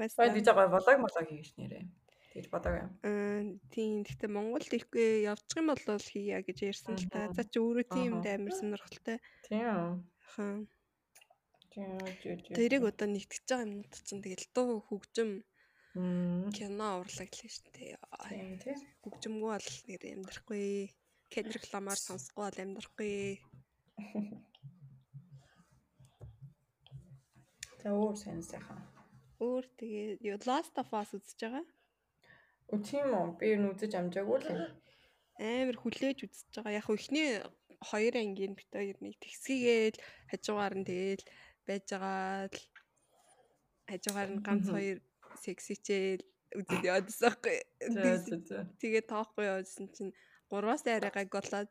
Бас 0.00 0.16
Баяр 0.16 0.32
гэж 0.32 0.48
байгаа 0.48 0.72
болоог 0.72 0.98
молоог 1.04 1.28
хийгээш 1.28 1.52
нэрээ. 1.60 1.84
Тэгж 2.32 2.48
бодог 2.48 2.72
юм. 2.80 2.90
Аа 3.04 3.44
тийм 3.68 4.00
гэхдээ 4.08 4.30
Монголд 4.32 4.72
ихгүй 4.72 5.28
явчих 5.28 5.60
юм 5.60 5.68
бол 5.68 6.00
хийя 6.00 6.40
гэж 6.40 6.58
ярьсан 6.72 6.96
л 6.96 7.12
та. 7.12 7.28
За 7.36 7.44
чи 7.44 7.60
өөрөө 7.60 7.86
тийм 7.92 8.12
Аха. 8.24 8.32
амар 8.40 8.54
сонирхолтой. 8.56 9.18
Тийм. 9.44 10.08
Хаа. 10.32 10.64
Тийм. 11.68 12.00
Тэрийг 12.56 12.88
одоо 12.88 13.08
нэгтгэж 13.12 13.44
байгаа 13.44 13.68
юмнууд 13.68 13.92
чинь 14.08 14.24
тэгэл 14.24 14.48
дуу 14.56 14.80
хөгжим 14.88 15.44
Кино 15.92 17.04
урлаглаа 17.04 17.48
шүү 17.52 17.68
дээ. 17.76 18.00
Тийм 18.24 18.56
тийм. 18.64 18.78
Хөгжимгүй 19.04 19.50
бол 19.52 19.68
нэр 19.88 20.02
амьдрахгүй. 20.08 20.88
Kendrick 21.28 21.68
Lamar 21.68 22.00
сонсохгүй 22.00 22.48
бол 22.48 22.62
амьдрахгүй. 22.64 23.16
За 27.84 27.92
өөр 27.92 28.16
сайхан. 28.16 28.80
Өөр 29.36 29.64
тэгээ 29.76 30.24
юу 30.32 30.40
Last 30.48 30.80
of 30.80 30.88
Us 30.96 31.12
үзэж 31.12 31.44
байгаа? 31.44 31.66
Үгүй 32.72 32.80
тийм 32.88 33.12
үү? 33.12 33.36
Би 33.36 33.52
юу 33.52 33.76
үзэж 33.76 33.92
амжаагүй 33.92 34.38
л. 34.48 34.72
Амар 35.36 35.76
хүлээж 35.76 36.24
үзэж 36.24 36.56
байгаа. 36.56 36.80
Яг 36.80 36.88
ихний 36.88 37.36
хоёр 37.84 38.14
ангийн 38.16 38.56
бит 38.56 38.72
хоёр 38.72 38.96
нэг 39.04 39.20
тэгсгийгээл 39.20 40.00
хажуугаар 40.32 40.74
нь 40.80 40.88
тэгэл 40.88 41.24
байж 41.68 41.84
байгаа 41.92 42.48
л 42.48 42.60
хажуугаар 43.92 44.30
нь 44.32 44.40
ганц 44.40 44.72
Мгм. 44.72 45.04
Хоёр 45.42 45.58
сексичээл 45.58 46.22
үзэл 46.56 46.86
яваадсан 46.88 47.22
байхгүй. 47.26 47.58
За 47.90 48.02
за 48.22 48.36
за. 48.46 48.58
Тэгээ 48.80 49.04
тоохгүй 49.10 49.44
явуулсан 49.50 49.86
чинь 49.92 50.12
3-аас 50.52 50.82
арайгаа 50.86 51.26
голоод 51.26 51.70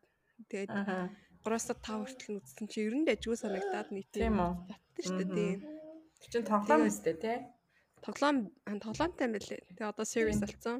тэгээд 0.50 0.70
Аха. 0.70 1.10
3-аас 1.42 1.66
5 1.70 1.82
хүртэл 1.82 2.30
нь 2.34 2.38
үзсэн 2.42 2.66
чинь 2.70 2.86
ер 2.86 2.94
нь 3.00 3.06
дажгүй 3.08 3.36
санагдаад 3.38 3.88
Тийм 4.14 4.36
үү? 4.42 4.52
Татсан 4.94 5.02
шүү 5.06 5.26
дээ. 5.32 5.54
Тэр 6.22 6.28
чин 6.30 6.44
тоглоом 6.46 6.80
Тэгээд- 6.82 6.90
өстэй 6.92 7.16
тий. 7.18 7.38
Тоглоом 8.02 8.36
юм 9.26 9.32
байлээ. 9.38 9.60
Тэгээ 9.74 9.90
одоо 9.90 10.04
series 10.06 10.38
Тийм. 10.38 10.42
болсон. 10.46 10.76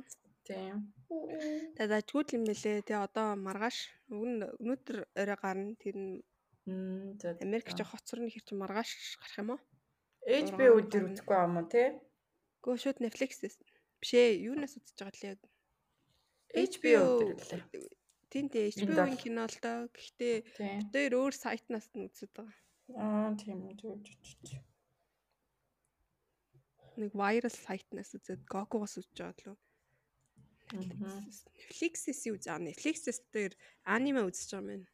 Тийм. 0.47 0.77
Тэгээ 1.79 1.91
дажгүй 1.95 2.23
юм 2.35 2.45
байлээ. 2.47 2.83
Тэгээ 2.87 3.03
одоо 3.07 3.27
маргааш 3.39 3.77
өнөөдөр 4.11 4.97
орой 5.19 5.39
гарна. 5.43 5.75
Тэр 5.79 5.97
нь 5.99 6.23
Мм 6.67 7.19
за. 7.19 7.35
за, 7.35 7.43
Америк 7.43 7.71
за. 7.71 7.75
ч 7.75 7.81
хоцор 7.87 8.19
нь 8.23 8.31
хэр 8.31 8.43
чи 8.47 8.55
маргааш 8.55 8.91
гарах 9.19 9.39
юм 9.39 9.51
уу? 9.55 9.61
HBO 10.27 10.79
дээр 10.87 11.05
үзэхгүй 11.11 11.39
юм 11.43 11.55
уу 11.59 11.67
тий? 11.71 11.89
Гөө 12.63 12.77
шууд 12.79 12.99
Netflix-ээс. 13.03 13.57
Биш 14.01 14.13
ээ, 14.15 14.47
юунаас 14.49 14.79
үзэж 14.79 14.99
байгаа 15.03 15.19
лээ. 15.23 15.53
HBO 16.53 17.05
дээр 17.21 17.35
үлээ. 17.37 18.01
Тийм 18.33 18.47
Энд 18.49 18.55
HBO-ийн 18.57 19.21
кино 19.21 19.45
л 19.45 19.59
доо. 19.61 19.81
Гэхдээ 19.93 20.37
Тийм. 20.57 20.89
дээр 20.89 21.13
өөр 21.21 21.35
сайтнаас 21.37 21.93
нь 21.93 22.09
үзэж 22.09 22.33
байгаа. 22.33 22.57
Аа 22.97 23.37
тийм 23.37 23.61
зүг. 23.77 24.01
Нэг 26.97 27.13
viral 27.13 27.53
сайтнаас 27.53 28.17
үзээд 28.17 28.49
Gogo-гоос 28.49 29.01
үзэж 29.01 29.17
байгаа 29.21 29.53
лөө. 29.53 29.59
Мгм. 30.73 31.29
Netflix-ээс 31.61 32.21
юу 32.33 32.41
үзээ? 32.41 32.57
Netflix-ээс 32.57 33.21
дээр 33.33 33.53
аниме 33.85 34.25
үзэж 34.25 34.49
байгаа 34.57 34.65
юм 34.65 34.69
байна. 34.73 34.89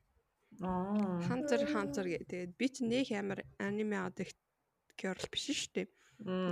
Аа. 0.67 1.23
Hunter 1.31 1.63
Hunter 1.71 2.07
гэдэг. 2.11 2.59
Би 2.59 2.67
ч 2.67 2.83
нэг 2.83 3.15
амар 3.15 3.47
аниме 3.63 4.03
аддикт 4.99 5.23
girl 5.23 5.31
биш 5.31 5.47
шүү 5.47 5.71
дээ. 5.75 5.87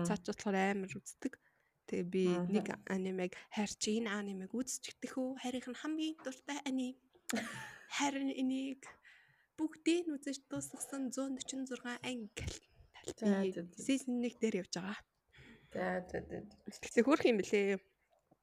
Цаач 0.07 0.23
болохоор 0.31 0.57
амар 0.57 0.93
үздэг. 0.95 1.35
Тэгээ 1.87 2.07
би 2.11 2.25
нэг 2.51 2.67
анимег 2.87 3.35
харьч 3.51 3.83
энэ 3.91 4.11
анимег 4.11 4.55
үзчихдэг 4.55 5.11
хөө. 5.15 5.39
Харийнх 5.43 5.71
нь 5.71 5.81
хамгийн 5.83 6.17
дуртай 6.23 6.59
аним. 6.67 6.95
Харин 7.91 8.31
энийг 8.31 8.83
бүгдийг 9.59 10.07
нь 10.07 10.15
үзэж 10.15 10.47
дуусгасан 10.51 11.11
146 11.11 12.03
анги. 12.03 12.45
За. 13.19 13.43
Season 13.79 14.19
1 14.19 14.39
дээр 14.43 14.67
явж 14.67 14.75
байгаа. 14.79 14.99
За 15.75 16.03
за 16.11 16.19
за. 16.27 17.03
хөрх 17.03 17.27
юм 17.27 17.39
бэлээ. 17.39 17.79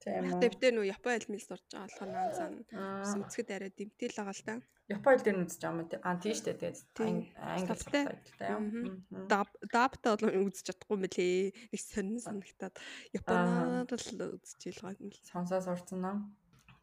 Тийм 0.03 0.27
үү. 0.35 0.39
битээ 0.51 0.71
нөө 0.75 0.85
Япон 0.91 1.11
альмил 1.15 1.43
сурж 1.47 1.63
байгаа 1.71 1.87
болохоор 1.87 2.11
наанцаа 2.11 2.47
Аа. 2.75 3.15
үзэхэд 3.23 3.49
арай 3.55 3.71
дэмтэл 3.71 4.17
байгаа 4.19 4.35
л 4.35 4.43
та. 4.43 4.55
Япон 4.91 5.11
хэл 5.15 5.23
дээр 5.23 5.37
нь 5.39 5.45
үзэж 5.47 5.61
байгаа 5.63 5.79
юм. 5.79 6.03
Аа 6.03 6.15
тийм 6.19 6.33
шүү 6.35 6.45
дээ. 6.45 6.59
Тэгээд 6.59 6.77
англи 7.39 7.67
Сабтай. 7.71 8.03
сабтайтай 8.03 8.49
юм. 8.51 8.65
Даб 9.31 9.47
дабтаа 9.71 10.11
бол 10.19 10.35
үзэж 10.51 10.65
чадахгүй 10.67 10.97
бэлээ. 11.07 11.55
Нэг 11.71 11.79
сонин 11.79 12.19
санагтаад 12.19 12.75
Японоор 13.15 13.87
л 13.87 14.19
үзэж 14.43 14.61
илгаа 14.75 14.93
юм 14.99 15.07
л. 15.07 15.19
Сонсоо 15.23 15.59
сурцсан 15.63 15.99
ном. 16.03 16.17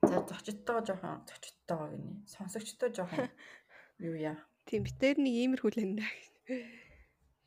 За 0.00 0.16
зочдтойгоо 0.24 0.80
жоохон 0.88 1.20
зочдтойгоо 1.28 1.88
гинэ. 1.92 2.24
Сонсогчтой 2.24 2.88
жоохон 2.96 3.28
юу 4.09 4.16
яа. 4.16 4.40
Тийм 4.64 4.88
битээр 4.88 5.20
нэг 5.20 5.35
иймэрхүү 5.44 5.70
л 5.76 5.83
энэ. 5.85 6.09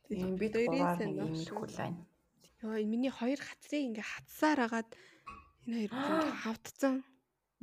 Тийм 0.06 0.38
нэг 0.38 0.38
юм 0.38 1.34
доош. 1.34 1.50
ирэхгүй 1.50 1.70
лайн. 1.82 1.96
Йоо 2.62 2.78
миний 2.86 3.10
хоёр 3.10 3.42
хацрыг 3.42 3.82
ингээ 3.90 4.06
хатсаар 4.06 4.60
агаад 4.70 4.90
энэ 5.68 5.76
хоёр 5.80 5.92
ингээ 5.92 6.36
хавтцсан. 6.44 6.94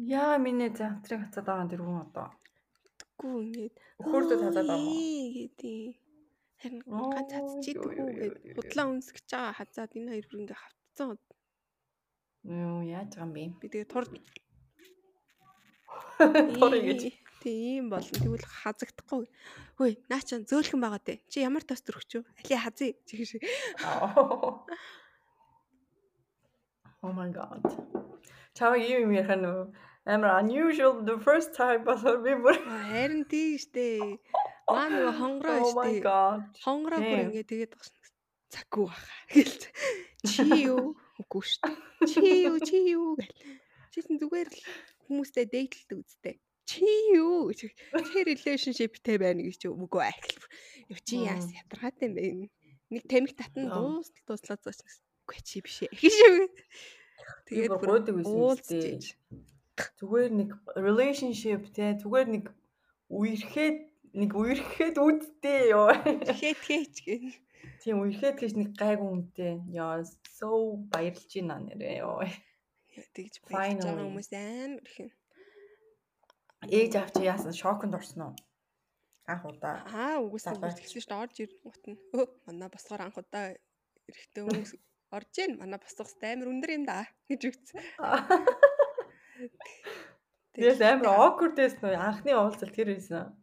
Яа 0.01 0.35
миний 0.41 0.71
завтрыг 0.73 1.21
хацаад 1.29 1.47
байгаа 1.47 1.71
тэр 1.71 1.83
хүн 1.85 1.99
одоо. 2.05 2.29
Гүү 3.21 3.37
ингээд 3.45 3.75
Өхөөрдөө 4.01 4.39
татаад 4.41 4.69
байгаа 4.69 4.81
юм 4.81 5.33
гэдэг. 5.37 5.81
Харин 6.61 6.81
ганц 6.89 7.31
хатчихдаг 7.33 7.93
юу, 7.93 8.01
юу, 8.01 8.09
үү 8.09 8.17
юу, 8.17 8.21
гэд 8.21 8.37
юу, 8.49 8.55
худлаа 8.57 8.87
үнсгэж 8.93 9.27
байгаа 9.29 9.57
хазаад 9.61 9.93
энэ 9.97 10.11
хоёр 10.13 10.27
бүр 10.29 10.41
ингээ 10.41 10.61
хавтцсан. 10.61 11.09
Юу 12.49 12.79
яаж 12.89 13.11
байгаа 13.13 13.29
юм 13.29 13.33
бэ? 13.37 13.43
Би 13.61 13.67
тэгээ 13.69 13.93
тур 13.93 14.05
Торыг 16.61 16.85
гэж. 16.85 17.03
Тийм 17.41 17.89
болно. 17.89 18.13
Тэгвэл 18.13 18.45
хазагдахгүй. 18.45 19.25
Хөөе, 19.81 19.95
наа 20.13 20.21
чан 20.21 20.45
зөөлхөн 20.45 20.81
байгаа 20.85 21.01
дээ. 21.01 21.19
Чи 21.33 21.41
ямар 21.41 21.65
тост 21.65 21.89
өргөч 21.89 22.21
юу? 22.21 22.25
Али 22.37 22.57
хазъя. 22.61 22.93
Чихш. 23.09 23.41
Oh 27.03 27.13
my 27.17 27.29
god. 27.33 27.65
Чамаг 28.57 28.83
юм 28.85 29.09
юм 29.09 29.13
ярих 29.17 29.33
нь 29.41 29.49
амар 30.05 30.31
unusual 30.43 31.01
the 31.09 31.17
first 31.27 31.55
time 31.57 31.85
болохоор 31.89 32.19
би 32.25 32.33
бүр 32.45 32.57
Харин 32.93 33.25
тийм 33.31 33.57
штэ. 33.57 33.87
Маа 34.69 34.89
нөгөө 34.93 35.15
хонгороо 35.21 35.57
Oh 35.65 36.01
god. 36.05 36.41
Хонгороо 36.65 37.01
бүр 37.01 37.21
ингээ 37.31 37.45
тэгээд 37.49 37.73
багш 37.77 37.89
цаггүй 38.53 38.85
баха. 38.91 39.15
Гэлт. 39.33 39.63
Чи 40.29 40.45
юу? 40.69 40.97
Үгүй 41.23 41.43
шүү. 41.49 41.73
Чи 42.11 42.21
юу? 42.45 42.57
Чи 42.61 42.77
юу 42.93 43.17
гэл. 43.17 43.33
Чи 43.93 43.99
чинь 44.05 44.21
зүгээр 44.21 44.49
л 44.53 44.61
хүмүүстэй 45.09 45.47
дээдлэлдэг 45.49 45.99
үстэй. 46.05 46.37
Чи 46.69 46.85
юу? 47.17 47.51
Чи 47.57 47.73
relationshipтэй 48.29 49.17
байна 49.17 49.41
гэж? 49.47 49.71
Үгүй 49.73 50.03
аа. 50.05 50.15
Юу 50.91 51.01
чи 51.01 51.25
яас 51.25 51.49
Мм. 51.49 51.57
ядаргаатай 51.65 52.07
юм 52.11 52.15
бэ? 52.15 52.25
Нэг 52.91 53.03
тамхи 53.07 53.35
татан 53.39 53.71
Яа. 53.71 53.79
дуустал 53.79 54.23
дууслаа 54.27 54.59
зооч. 54.61 55.01
Үгүй 55.31 55.47
чи 55.47 55.63
биш 55.63 55.87
ээ. 55.87 55.95
Гэж. 55.95 56.17
Би 57.47 57.69
бүр 57.71 58.03
гойдог 58.03 58.19
байсан 58.19 58.35
юм 58.35 58.59
шүү 58.59 58.67
дээ. 58.67 58.99
ийж. 58.99 59.07
Зүгээр 60.03 60.31
нэг 60.35 60.51
relationship 60.75 61.71
те 61.71 61.95
зүгээр 62.03 62.29
нэг 62.35 62.45
үерхэд 63.07 63.79
нэг 64.11 64.31
үерхэд 64.35 64.99
үдтэй 64.99 65.71
ёо. 65.71 65.95
Тэгэхэд 66.27 66.61
хээч 66.67 66.97
гэн. 67.07 67.31
Тийм 67.79 68.03
үерхэд 68.03 68.43
гэж 68.43 68.53
нэг 68.59 68.75
гайгүй 68.75 69.07
үнэтэй. 69.07 69.55
Яа, 69.71 70.03
so 70.27 70.83
баярлж 70.91 71.31
байна 71.31 71.63
нэрээ 71.63 72.03
ёо. 72.03 72.27
Тэгж 73.15 73.47
баярлж 73.47 73.87
байгаа 73.87 74.03
хүмүүс 74.03 74.31
амар 74.35 74.83
их 74.83 74.97
юм. 74.99 75.11
Ээж 76.67 76.93
аав 76.99 77.11
чи 77.15 77.23
яасан 77.23 77.55
шоконд 77.55 77.95
орсон 77.95 78.35
уу? 78.35 78.35
Анх 79.31 79.47
удаа. 79.47 79.87
Аа 79.87 80.19
Залгай. 80.43 80.75
тэгсэн 80.75 80.99
чинь 81.07 81.15
орж 81.23 81.35
ирэнгүүт 81.39 81.85
нь 81.87 81.99
өө 82.19 82.27
манай 82.51 82.69
босгоор 82.69 83.07
анх 83.07 83.17
удаа 83.17 83.55
эрэхтэй 84.11 84.43
хүмүүс 84.43 84.75
орж 85.11 85.35
ийн 85.43 85.59
манай 85.59 85.79
босгоос 85.83 86.15
амар 86.23 86.49
өндөр 86.53 86.71
юм 86.77 86.85
да 86.87 87.03
гэж 87.29 87.41
үгсэн. 87.51 87.83
Тэгэл 90.55 90.83
амар 90.83 91.09
awkward 91.15 91.55
байсан 91.59 91.83
уу? 91.87 91.95
Анхны 91.99 92.33
уулзалт 92.35 92.75
тэр 92.75 92.91
байсан. 92.95 93.35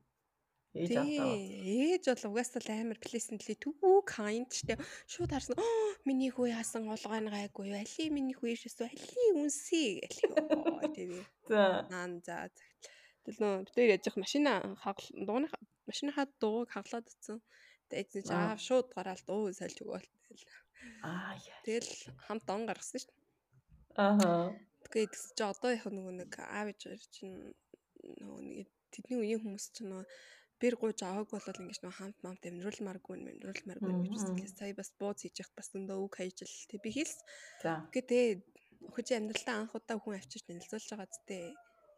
Ээж. 0.78 0.94
Тий, 0.94 1.98
ээж 1.98 2.04
бол 2.12 2.30
угаасаа 2.36 2.62
л 2.62 2.70
амар 2.76 3.00
pleasantly 3.02 3.56
too 3.58 3.74
kind 4.06 4.46
штэ. 4.52 4.78
Шууд 5.10 5.32
харсан. 5.34 5.58
"Оо, 5.58 5.90
миний 6.06 6.30
хүү 6.30 6.54
яасан 6.54 6.86
олгойн 6.92 7.32
гайгүй. 7.34 7.74
Али 7.74 8.06
миний 8.14 8.36
хүү 8.38 8.54
ишээс 8.54 8.78
али 8.86 9.26
үнсээ 9.42 9.90
гэл. 10.06 10.22
Тэгээ. 10.94 11.24
За. 11.50 11.88
Наан 11.90 12.22
за. 12.22 12.52
Тэгэл 13.26 13.42
нөө 13.42 13.54
битээр 13.66 13.96
яж 13.98 14.06
их 14.06 14.16
машина 14.22 14.62
хагал 14.84 15.08
дууны 15.26 15.48
машиныхаа 15.90 16.30
дууг 16.38 16.70
хаглаад 16.70 17.10
утсан. 17.10 17.42
Тэгээд 17.90 18.28
чи 18.28 18.34
Аа. 18.36 18.54
аав 18.54 18.62
шууд 18.62 18.94
гараал 18.94 19.24
дуу 19.26 19.50
сольж 19.56 19.82
өгөөл. 19.82 20.06
Тэгэл 20.30 20.46
Аа 21.04 21.34
яа. 21.36 21.60
тэгэл 21.66 21.92
хамт 22.26 22.48
он 22.50 22.66
гаргасан 22.70 23.00
шүү 23.02 23.12
дээ. 23.12 23.26
Ааха. 23.98 24.32
Тэгээд 24.88 25.12
тэгс 25.12 25.24
чи 25.38 25.44
одоо 25.44 25.72
яг 25.74 25.86
нөгөө 25.90 26.14
нэг 26.22 26.32
аав 26.40 26.68
ээж 26.72 26.82
хоёр 26.88 27.04
чинь 27.12 27.38
нөгөө 28.24 28.42
нэг 28.46 28.68
тэдний 28.94 29.20
үеийн 29.20 29.42
хүмүүс 29.44 29.66
чинь 29.76 29.90
нөгөө 29.92 30.06
бэр 30.62 30.76
гууж 30.82 31.00
авааг 31.06 31.30
бол 31.30 31.62
ингэж 31.62 31.80
нөгөө 31.82 31.98
хамт 31.98 32.18
хамт 32.26 32.44
амьдруулмааргүй 32.50 33.16
амьдруулмааргүй 33.18 33.92
гэж 33.94 34.14
үзлээ. 34.16 34.50
Сая 34.58 34.74
бас 34.74 34.90
бууз 34.98 35.22
хийж 35.22 35.36
яхад 35.42 35.56
бас 35.60 35.70
өндөө 35.78 35.98
үг 36.02 36.14
хайж 36.18 36.38
л 36.46 36.70
тэг 36.72 36.82
би 36.82 36.90
хэлс. 36.98 37.20
За. 37.62 37.86
Гэхдээ 37.94 38.06
тэгээд 38.10 38.42
өхөж 38.90 39.08
амьдралтаа 39.14 39.56
анх 39.62 39.78
удаа 39.78 39.98
хүн 40.02 40.18
авчиж 40.18 40.44
нэлзүүлж 40.50 40.88
байгаа 40.90 41.10
зүтэй. 41.14 41.46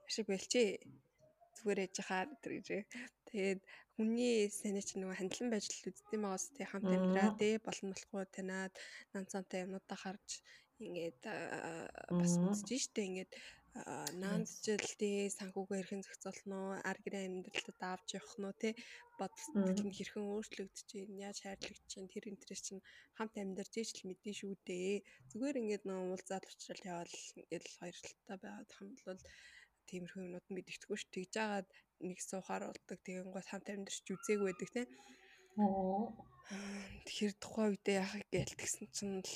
Ашиг 0.07 0.27
байлчээ. 0.27 0.69
Зүгээр 1.55 1.79
яж 1.87 1.95
хаар 2.03 2.27
тэр 2.43 2.51
гэж. 2.59 2.67
Тэгээд 3.31 3.59
хүний 3.99 4.47
санаа 4.47 4.79
чинь 4.87 5.03
нөгөө 5.03 5.19
хандлан 5.19 5.51
байж 5.51 5.65
л 5.67 5.91
үздэм 5.91 6.23
байгаас 6.23 6.45
тэг 6.55 6.71
хамт 6.71 6.87
амьдраа 6.87 7.35
тий 7.35 7.53
болно 7.59 7.91
болохгүй 7.91 8.23
танаад 8.31 8.73
нанцантай 9.11 9.67
юмнуудаа 9.67 9.99
харж 9.99 10.39
ингээд 10.79 11.19
бас 12.15 12.33
үзэж 12.39 12.79
штэ 12.87 13.01
ингээд 13.11 13.31
аа, 13.75 14.07
наандчил 14.23 14.87
тий 15.01 15.27
санхүүгээ 15.37 15.79
хэрхэн 15.83 16.03
зохицуулно 16.07 16.79
ар 16.89 16.97
гэрээ 17.03 17.27
амьдралтад 17.27 17.81
авч 17.91 18.07
явах 18.15 18.35
нь 18.39 18.59
тий 18.63 18.73
бод 19.19 19.33
Мгм. 19.35 19.67
сэтгэл 19.67 19.87
нь 19.91 19.97
хэрхэн 19.99 20.25
өөрчлөгдөж 20.31 20.85
чинь 20.89 21.19
яаж 21.27 21.37
хайрлагдж 21.43 21.83
чинь 21.91 22.11
тэр 22.13 22.25
интерес 22.31 22.61
чинь 22.63 22.85
хамт 23.19 23.35
амьдарч 23.35 23.73
иж 23.83 23.89
л 23.99 24.07
мэдэн 24.07 24.35
шүү 24.39 24.53
дээ. 24.63 25.03
Зүгээр 25.29 25.59
ингээд 25.61 25.83
нөө 25.85 25.99
уулзаад 26.15 26.47
уучрал 26.47 26.83
явал 26.87 27.15
ингээд 27.39 27.65
л 27.67 27.77
хоёрлалтай 27.83 28.37
байгаад 28.39 28.71
хамт 28.79 28.99
бол 29.07 29.21
тиймэрхүү 29.89 30.21
юмнууд 30.23 30.47
нь 30.47 30.55
мэддэхгүй 30.55 30.97
ш 31.01 31.03
тэгж 31.13 31.29
жагаад 31.35 31.67
нэг 32.03 32.19
суухаар 32.23 32.63
болдог 32.69 32.99
тэгэн 33.05 33.29
гол 33.31 33.47
хамт 33.47 33.67
амьдарч 33.69 34.05
үзээгүй 34.07 34.47
байдаг 34.49 34.69
тий 34.75 34.85
Оо. 35.59 36.15
Тэгэхээр 37.05 37.33
тухайн 37.37 37.75
үедээ 37.75 37.97
яах 37.99 38.13
гээл 38.31 38.57
тэгсэн 38.57 38.87
чинь 38.95 39.19
л 39.21 39.33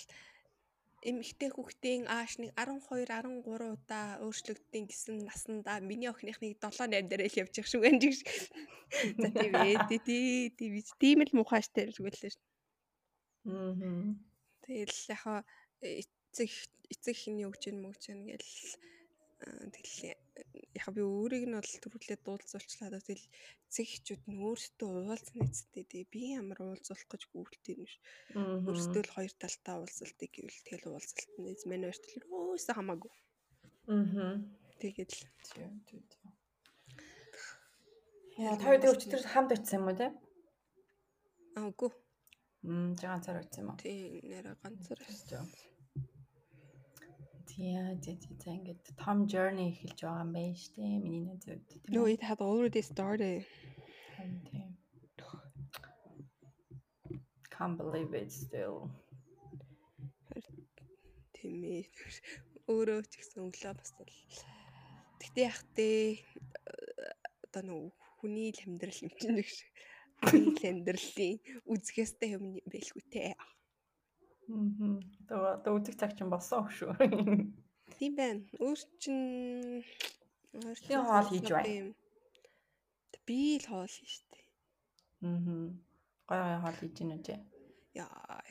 эмэгтэй 1.03 1.51
хүүхдийн 1.51 2.07
ааш 2.07 2.39
нэг 2.39 2.55
12 2.55 3.11
13 3.11 3.75
удаа 3.75 4.23
өөрчлөгддөг 4.23 4.83
гэсэн 4.87 5.27
насандаа 5.27 5.83
миний 5.83 6.07
охиныхныг 6.07 6.57
7 6.63 6.87
8 6.87 7.11
дээр 7.11 7.27
л 7.27 7.39
явж 7.43 7.53
явах 7.59 7.69
шүү 7.69 7.83
гэнэ 7.83 7.99
гэж. 8.01 8.17
За 9.19 9.27
тийм 9.35 9.53
ээ 9.59 9.77
тий 9.91 9.99
тий 9.99 10.25
тий 10.55 10.69
би 10.71 10.79
ч 10.79 10.89
тийм 10.95 11.19
л 11.27 11.35
муухай 11.35 11.59
штэ 11.59 11.91
л 11.91 11.99
гэлээ 11.99 12.31
ш. 12.31 12.39
Мгм. 13.43 14.23
Тэгэл 14.63 14.95
яхаа 15.11 15.43
эцэг 15.83 16.49
эцэг 16.87 17.15
хиний 17.19 17.45
өгч 17.51 17.67
ийн 17.67 17.83
мөгч 17.83 18.03
ийн 18.07 18.23
гэл 18.31 18.47
тэгэл 19.43 20.15
яхаа 20.73 20.93
би 20.95 21.01
өөрийг 21.03 21.45
нь 21.47 21.57
бол 21.57 21.73
төрүүлээ 21.83 22.19
дуулцуулчлаа 22.25 22.89
да 22.91 22.99
тэгэл 23.03 23.27
эцэг 23.69 23.85
эхчүүд 23.85 24.23
нь 24.29 24.41
өөрсдөө 24.41 24.89
уулзна 24.89 25.43
эцтэй 25.45 25.83
тий 25.85 26.03
би 26.09 26.33
ямар 26.39 26.59
уулзуулах 26.63 27.07
гэж 27.11 27.21
гүйлтэй 27.31 27.75
юм 27.77 27.87
ш. 27.89 27.95
Мгм. 28.33 28.67
Өөрсдөө 28.67 29.01
л 29.05 29.15
хоёр 29.15 29.33
талтай 29.37 29.75
уулзалтыг 29.77 30.31
гэвэл 30.33 30.59
тэгэл 30.65 30.89
уулзалт 30.95 31.31
нь 31.37 31.69
мань 31.69 31.85
хоёр 31.85 31.99
тал 31.99 32.25
өөсөө 32.31 32.75
хамаагүй. 32.77 33.13
Мгм. 33.87 34.31
Тэгээд 34.81 35.11
л 35.11 35.23
Тийм 35.53 35.71
тийм. 35.87 36.03
тийм. 36.09 36.31
Яа, 38.39 38.57
та 38.57 38.65
хоёр 38.65 38.81
өчтөр 38.97 39.21
хамт 39.29 39.51
очсон 39.53 39.77
юм 39.79 39.87
уу 39.91 39.97
те? 39.99 40.07
аа 41.55 41.69
үгүй 41.69 41.91
Мм, 42.65 42.95
чи 42.97 43.05
ганцаар 43.05 43.37
очсон 43.43 43.61
юм 43.63 43.69
уу? 43.69 43.77
тий 43.77 44.23
нэрэ 44.25 44.57
ганцаар 44.63 44.99
Тийм. 45.29 45.45
Тийм, 47.53 48.01
тийм, 48.01 48.17
тийм. 48.41 48.53
Ингээд 48.65 48.97
Tom 48.97 49.27
Journey 49.29 49.69
эхэлж 49.77 49.99
байгаа 50.01 50.25
юм 50.25 50.31
байна 50.33 50.57
шүү 50.57 50.73
дээ. 50.73 50.97
Миний 51.05 51.25
хувьд. 51.29 51.61
тийм 51.69 51.93
No 51.93 52.09
it 52.09 52.21
had 52.25 52.41
already 52.41 52.81
started. 52.81 53.45
Тийм. 54.17 54.73
Can't 57.53 57.77
believe 57.77 58.11
it 58.17 58.33
still. 58.33 58.89
Тийм 61.37 61.61
ээ. 61.61 61.85
Өөрөө 62.73 63.05
ч 63.05 63.21
гэсэн 63.21 63.45
өглөө 63.45 63.73
бас 63.77 63.93
л 64.01 64.09
Тэгтээ 65.21 65.45
яах 65.45 65.61
вэ? 65.77 66.17
Одоо 67.45 67.61
нөө 67.69 67.83
хүний 68.17 68.49
л 68.49 68.65
амьдрал 68.65 68.97
юм 69.05 69.13
чинь 69.21 69.37
нэг 69.37 69.45
шиг. 69.45 69.69
Хүний 70.25 70.57
л 70.57 70.65
амьдралын 70.73 71.37
үзэхээстэй 71.69 72.33
юм 72.33 72.57
байлгүй 72.65 73.03
те. 73.13 73.37
Мгм. 73.37 73.62
Одоо 74.49 75.41
одоо 75.57 75.71
үзэг 75.79 75.95
цаг 75.99 76.11
чинь 76.17 76.31
болсон 76.33 76.67
шүү. 76.67 76.93
Тийм 77.97 78.15
байна. 78.17 78.41
Өөр 78.59 78.79
чин 78.99 79.17
өөр 80.53 80.77
Би 80.87 80.95
хоол 80.99 81.27
хийж 81.31 81.47
байна. 81.49 81.93
Би 83.27 83.39
л 83.61 83.67
хоол 83.71 83.87
хийж 83.87 84.11
штэ. 84.19 84.39
Мгм. 85.23 85.79
Гой 86.27 86.39
гой 86.43 86.59
хоол 86.63 86.77
хийж 86.79 86.93
гинэ 86.99 87.15
үү? 87.23 87.39
Яа. 87.95 88.41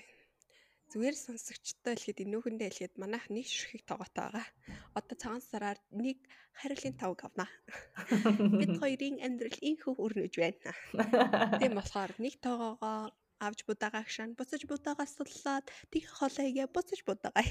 Зүгээр 0.92 1.16
сонсогчтой 1.16 1.96
хэлэхэд 1.96 2.24
энүүхэндээ 2.24 2.68
хэлэхэд 2.68 3.00
манайх 3.00 3.24
нэг 3.32 3.48
ширхэг 3.48 3.88
тоогоотой 3.88 4.28
байгаа. 4.28 4.46
Одоо 4.92 5.16
цагаан 5.16 5.40
сараар 5.40 5.78
нэг 5.88 6.20
хариулын 6.52 6.96
тавг 7.00 7.20
авнаа. 7.24 7.48
Бид 8.60 8.76
хоёрын 8.76 9.16
амьдрал 9.24 9.56
инхүү 9.56 9.94
өрнөж 10.04 10.34
байна. 10.36 10.72
Тийм 11.64 11.72
болохоор 11.80 12.12
нэг 12.20 12.36
тоогоогоо 12.44 13.08
авч 13.46 13.60
будаагаа 13.68 14.04
гшаан 14.06 14.30
буцаж 14.38 14.62
будаагаа 14.70 15.08
суллаад 15.10 15.66
тэг 15.92 16.04
хоолойгээ 16.16 16.66
буцаж 16.74 17.00
будаагаа. 17.08 17.46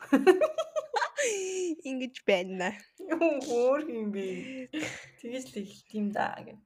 Ингиж 1.88 2.22
байна. 2.28 2.72
Өөр 3.00 3.80
юм 3.90 4.08
бэ? 4.14 4.68
Тэгэж 5.20 5.44
л 5.52 5.60
эхэлт 5.62 5.90
юм 5.98 6.06
да 6.16 6.34
гэх. 6.44 6.60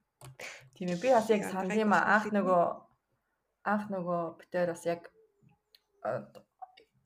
Тийм 0.75 0.87
ээ 0.93 1.01
би 1.01 1.09
бас 1.13 1.27
яг 1.29 1.43
санал 1.49 1.77
юм 1.83 1.93
аа. 1.93 2.19
Анх 2.19 2.29
нөгөө 2.35 2.63
анх 3.73 3.85
нөгөө 3.93 4.21
битээр 4.39 4.69
бас 4.73 4.83
яг 4.85 5.01
э, 6.05 6.21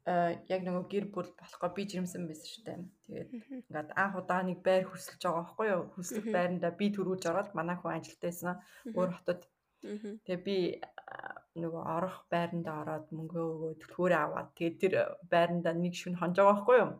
э, 0.08 0.32
яг 0.52 0.62
нөгөө 0.68 0.84
гэр 0.92 1.06
бүл 1.14 1.30
болохгүй 1.40 1.70
би 1.76 1.84
жирэмсэн 1.90 2.28
байсан 2.28 2.50
шүү 2.52 2.64
дээ. 2.68 2.80
Тэгээд 3.06 3.30
ингээд 3.72 3.90
анх 3.96 4.16
удаа 4.20 4.42
нэг 4.44 4.60
байр 4.68 4.84
хөсөлж 4.88 5.22
байгаа 5.24 5.44
байхгүй 5.44 5.68
юу? 5.72 5.84
Мгм. 5.96 6.34
байранда 6.36 6.70
би 6.80 6.86
төрүүлж 6.92 7.24
ороод 7.32 7.50
манай 7.56 7.78
хүн 7.80 7.96
ажилтаа 7.96 8.28
байсан. 8.30 8.56
Өөр 8.96 9.12
хотод. 9.16 9.42
Тэгээ 10.26 10.42
би 10.48 10.58
нөгөө 11.56 11.84
орох 11.96 12.18
байранда 12.32 12.72
ороод 12.82 13.08
мөнгөө 13.16 13.46
өгөөд 13.54 13.78
төлхөөрөө 13.82 14.20
аваад 14.26 14.50
тэгээд 14.58 14.76
тэр 14.82 14.94
байранда 15.32 15.72
нэг 15.72 15.94
шүн 15.96 16.16
хонж 16.20 16.36
байгаа 16.36 16.52
байхгүй 16.52 16.78
юу? 16.84 16.92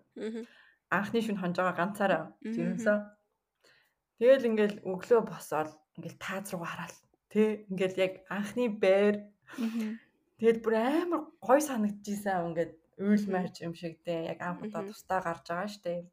Анхны 0.96 1.20
шүн 1.26 1.40
хонж 1.42 1.56
байгаа 1.60 1.76
ганцаараа 1.76 2.24
Мгм. 2.40 2.54
жирэмсэн. 2.56 2.98
Тэгэл 4.20 4.48
ингээл 4.50 4.78
өглөө 4.88 5.22
босоод 5.28 5.70
ингээл 6.00 6.18
тааз 6.24 6.54
руу 6.56 6.64
хараал. 6.64 6.96
Тэ 7.28 7.68
ингээл 7.68 7.98
яг 8.00 8.14
анхны 8.32 8.66
байр 8.72 9.16
тэгэл 10.40 10.64
бүр 10.64 10.76
амар 10.80 11.22
гой 11.44 11.60
санагдчихсан 11.60 12.56
ингээд 12.56 12.72
уйл 12.96 13.24
Мгм. 13.28 13.34
марч 13.36 13.56
юм 13.60 13.74
шиг 13.76 14.00
тэ 14.08 14.32
яг 14.32 14.40
анх 14.40 14.64
удаа 14.64 14.88
тустаа 14.88 15.20
гарч 15.20 15.46
байгаа 15.52 15.68
штэ. 15.68 16.08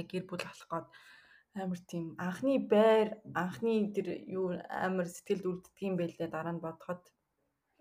Яг 0.00 0.06
гэр 0.08 0.24
бүл 0.24 0.40
болох 0.40 0.64
гээд 0.70 0.86
амар 1.54 1.80
тийм 1.90 2.14
анхны 2.18 2.58
байр 2.72 3.18
анхны 3.34 3.90
тэр 3.94 4.08
юу 4.30 4.54
амар 4.70 5.08
сэтгэлд 5.10 5.44
үлддэг 5.50 5.76
юм 5.82 5.94
байлээ 5.98 6.28
дараа 6.30 6.54
нь 6.54 6.62
бодоход. 6.62 7.02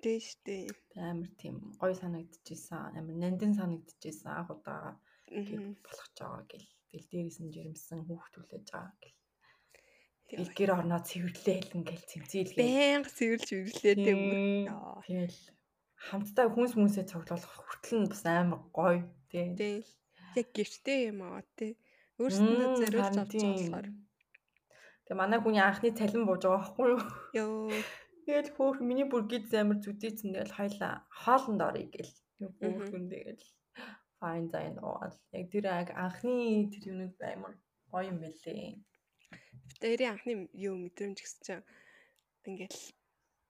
Тэ 0.01 0.17
штэ. 0.19 0.65
Тэг 0.91 0.97
амар 0.97 1.29
тийм 1.37 1.55
гой 1.77 1.93
санагдчихсан 1.93 2.97
амар 2.97 3.15
нандин 3.19 3.53
санагдчихсан 3.53 4.31
анх 4.33 4.49
удаа. 4.55 4.97
Гэр 5.29 5.61
Мгм. 5.61 5.77
болгож 5.85 6.15
байгаа 6.17 6.43
гэл. 6.49 6.69
Тэгэл 6.89 7.09
дээрээс 7.11 7.39
нь 7.45 7.53
жирэмсэн 7.53 7.99
хүүхд 8.09 8.33
хүлээж 8.41 8.67
байгаа 8.73 8.97
гэл. 8.97 9.17
Тэгэл 10.29 10.53
гэр 10.57 10.71
орноо 10.77 11.01
цэвэрлээл 11.05 11.73
ингээл 11.77 12.05
цэмцээлгээ 12.09 12.65
Баян 12.65 13.03
цэвэрлж 13.05 13.49
ирлээ 13.49 13.95
тийм 13.97 14.21
тэгэл 15.05 15.37
хамтдаа 16.09 16.47
хүнс 16.53 16.73
мүнсээ 16.77 17.05
цуглуулах 17.09 17.53
хүртэл 17.53 17.97
нь 18.01 18.09
бас 18.09 18.23
амар 18.25 18.61
гоё 18.73 19.01
тий. 19.29 19.53
Тэ. 19.57 19.85
Яг 20.37 20.47
гэртээ 20.53 20.99
юм 21.09 21.19
аа 21.25 21.41
тий. 21.57 21.73
Өөрсдөө 22.19 22.51
Мм, 22.51 22.75
зориулж 22.79 23.17
авч 23.17 23.33
байгаа 23.39 23.55
болохоор. 23.55 23.87
Тэг 25.07 25.15
манай 25.17 25.39
хүний 25.39 25.63
анхны 25.63 25.89
цалин 25.95 26.27
бууж 26.27 26.43
байгаа 26.43 26.59
байхгүй 26.59 26.87
юу? 26.93 27.01
Йоо. 27.37 27.71
Тэгэл 28.27 28.51
хөөх 28.53 28.77
миний 28.83 29.07
бүр 29.09 29.23
гид 29.31 29.45
замир 29.49 29.79
зүдээцэн 29.81 30.35
тэгэл 30.35 30.57
хоёлаа 30.59 30.93
хоолнд 31.23 31.61
орё 31.67 31.83
гэл. 31.95 32.13
Мгм. 32.39 32.55
хөөхөн 32.59 33.05
тэгэл 33.09 33.43
fine 34.19 34.47
зайн 34.51 34.77
уул. 34.83 35.15
Яг 35.31 35.45
тэр 35.51 35.65
анхны 35.71 36.67
тэр 36.71 36.83
юмуд 36.91 37.15
амар 37.23 37.55
гоё 37.91 38.11
юм 38.11 38.17
бэлээ. 38.19 38.83
Тэрийн 39.79 40.11
анхны 40.13 40.33
юу 40.53 40.75
мэдрэмж 40.75 41.17
гэсэн 41.23 41.41
чинь 41.47 41.65
ингээл 42.47 42.79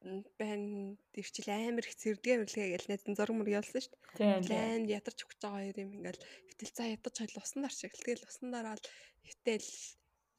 м, 0.06 0.24
байн 0.40 0.64
дэрчил 1.12 1.50
амар 1.52 1.84
их 1.84 1.96
зэрдгээ 2.00 2.36
мэрлэгээ 2.40 2.72
гэл 2.72 2.90
найз 2.90 3.04
зураг 3.04 3.36
мөр 3.36 3.50
ялсан 3.60 3.84
шүү 3.84 3.96
дээ. 4.16 4.48
Лайн 4.48 4.84
ядарч 4.88 5.20
өгч 5.28 5.40
байгаа 5.44 5.60
хоёр 5.60 5.78
юм 5.84 5.92
ингээл 6.00 6.24
хэтэл 6.48 6.72
за 6.76 6.84
ядаж 6.96 7.16
хойл 7.20 7.42
усан 7.44 7.62
дар 7.64 7.74
шиг. 7.76 7.92
Тэгэл 7.96 8.28
усан 8.28 8.48
дараал 8.52 8.84
хэтэл 9.28 9.70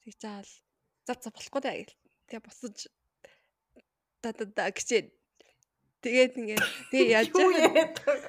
тэгжаал 0.00 0.50
за 1.06 1.12
за 1.20 1.28
болохгүй 1.28 1.60
даа 1.60 1.76
гэл. 1.76 1.96
Тэгээ 2.28 2.46
босож 2.46 2.76
да 4.22 4.30
да 4.32 4.44
да 4.48 4.70
гэж. 4.72 5.12
Тэгээд 6.00 6.32
ингээд 6.40 6.64
тэгээ 6.90 7.12
яаж 7.12 7.28
яадаг? 7.36 8.20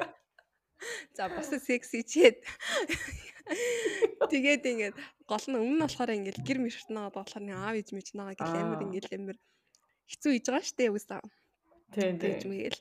За 1.15 1.29
босоо 1.31 1.59
секси 1.59 2.03
чихэд. 2.03 2.43
Тэгээд 4.31 4.63
ингээд 4.67 4.95
гол 5.27 5.45
нь 5.47 5.59
өмнө 5.59 5.75
нь 5.79 5.83
болохоор 5.83 6.11
ингээд 6.11 6.39
гэр 6.43 6.59
мөртнаагаад 6.59 7.15
болохоор 7.15 7.43
нэг 7.47 7.55
аав 7.55 7.75
ээж 7.79 7.89
мэж 7.95 8.07
нагаа 8.15 8.35
гэл 8.35 8.59
амар 8.59 8.81
ингээд 8.83 9.07
амар 9.15 9.37
хэцүү 10.11 10.31
хийж 10.35 10.45
байгаа 10.47 10.67
штэ 10.67 10.89
үгүй 10.91 11.03
Тийм 11.91 12.15
тийм. 12.19 12.39
мэгэл 12.51 12.79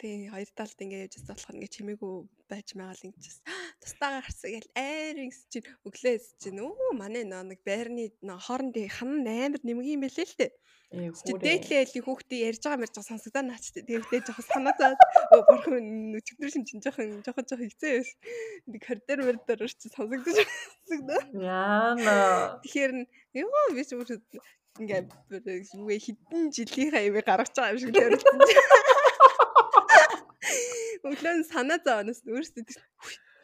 тэгээ 0.00 0.32
хоёр 0.32 0.50
талд 0.56 0.78
ингээд 0.80 1.04
явж 1.04 1.14
байгаа 1.16 1.36
болохоор 1.36 1.56
ингээд 1.56 1.76
чимээгүй 1.76 2.14
байж 2.50 2.68
магаал 2.76 3.06
ингэж 3.08 3.24
тустаа 3.82 4.10
гарсан 4.20 4.50
гэл 4.52 4.70
айрын 4.76 5.32
чинь 5.52 5.68
өглөөс 5.88 6.24
чинь 6.40 6.60
өө 6.60 6.92
манай 7.00 7.24
нөө 7.28 7.42
нэг 7.52 7.60
байрны 7.68 8.04
хоорондын 8.20 8.92
хан 8.96 9.24
амар 9.24 9.60
нэмгийн 9.64 10.00
байлээ 10.04 10.28
л 10.28 10.36
дээ. 10.40 10.52
Ээ 10.90 11.14
Чи 11.14 11.30
хүрээ. 11.30 11.44
дээдлээ 11.46 12.02
хүүхдээ 12.02 12.40
ярьж 12.50 12.62
байгаа 12.66 12.82
мэрж 12.82 12.94
байгаа 12.98 13.10
сонсогдоо 13.14 13.44
наачтай. 13.46 13.82
Тэгээд 13.86 14.26
жоохон 14.26 14.46
санаатаад 14.50 14.98
өө 15.30 15.42
бурхан 15.46 15.86
өчигдөр 16.18 16.50
шин 16.50 16.66
чинь 16.66 16.82
жоохон 16.82 17.22
жоохон 17.22 17.46
жоохон 17.46 17.70
хэцүү 17.70 17.90
байсан. 17.94 18.18
Нэг 18.74 18.82
коридор 18.82 19.18
мөрдөр 19.22 19.60
чи 19.70 19.86
сонсогдож 19.86 20.34
сонсогдоо. 20.82 21.20
Яана. 21.38 22.58
Тэгэхээр 22.66 22.92
нь 22.98 23.06
ёо 23.38 23.70
биш 23.70 23.94
бүр 23.94 24.18
ингээ 24.78 25.02
юу 25.74 25.90
хитэн 25.98 26.50
жилийнхаа 26.54 27.02
юм 27.08 27.18
гаргаж 27.24 27.50
байгаа 27.56 27.74
юм 27.74 27.80
шиг 27.80 27.90
л 27.94 28.02
ярилцсан. 28.04 28.38
Өглөө 31.10 31.34
санаа 31.50 31.78
зовоноос 31.82 32.20
өөрсдөө 32.22 32.62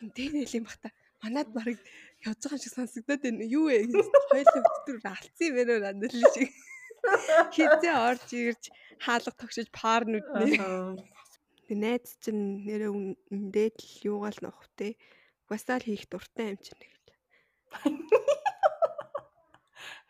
энэ 0.03 0.47
юм 0.55 0.65
бах 0.69 0.79
та. 0.79 0.89
Манад 1.23 1.49
барыг 1.57 1.81
явж 2.23 2.41
байгаа 2.45 2.61
шиг 2.63 2.75
сонсогдоод 2.77 3.21
байна. 3.25 3.45
Юу 3.45 3.67
вэ? 3.67 3.91
Хоёул 4.31 4.63
өдөр 4.63 4.97
алдсан 5.03 5.47
юм 5.49 5.55
байна 5.57 5.75
надад 5.83 6.13
шиг. 6.13 6.51
Хизээ 7.55 7.95
орж 7.97 8.29
ирж 8.33 8.65
хаалга 9.01 9.33
тогшиж 9.35 9.69
пар 9.73 10.07
нүднээ. 10.07 10.61
Тэг 11.67 11.77
найз 11.83 12.15
чинь 12.23 12.63
нэрээ 12.67 12.91
үндээд 13.33 13.77
л 13.83 13.93
юугаал 14.11 14.39
нөх 14.43 14.59
те. 14.79 14.95
Угасаал 15.47 15.83
хийх 15.83 16.07
дуртай 16.11 16.55
юм 16.55 16.61
чинь 16.63 16.79
гэл. 16.79 18.16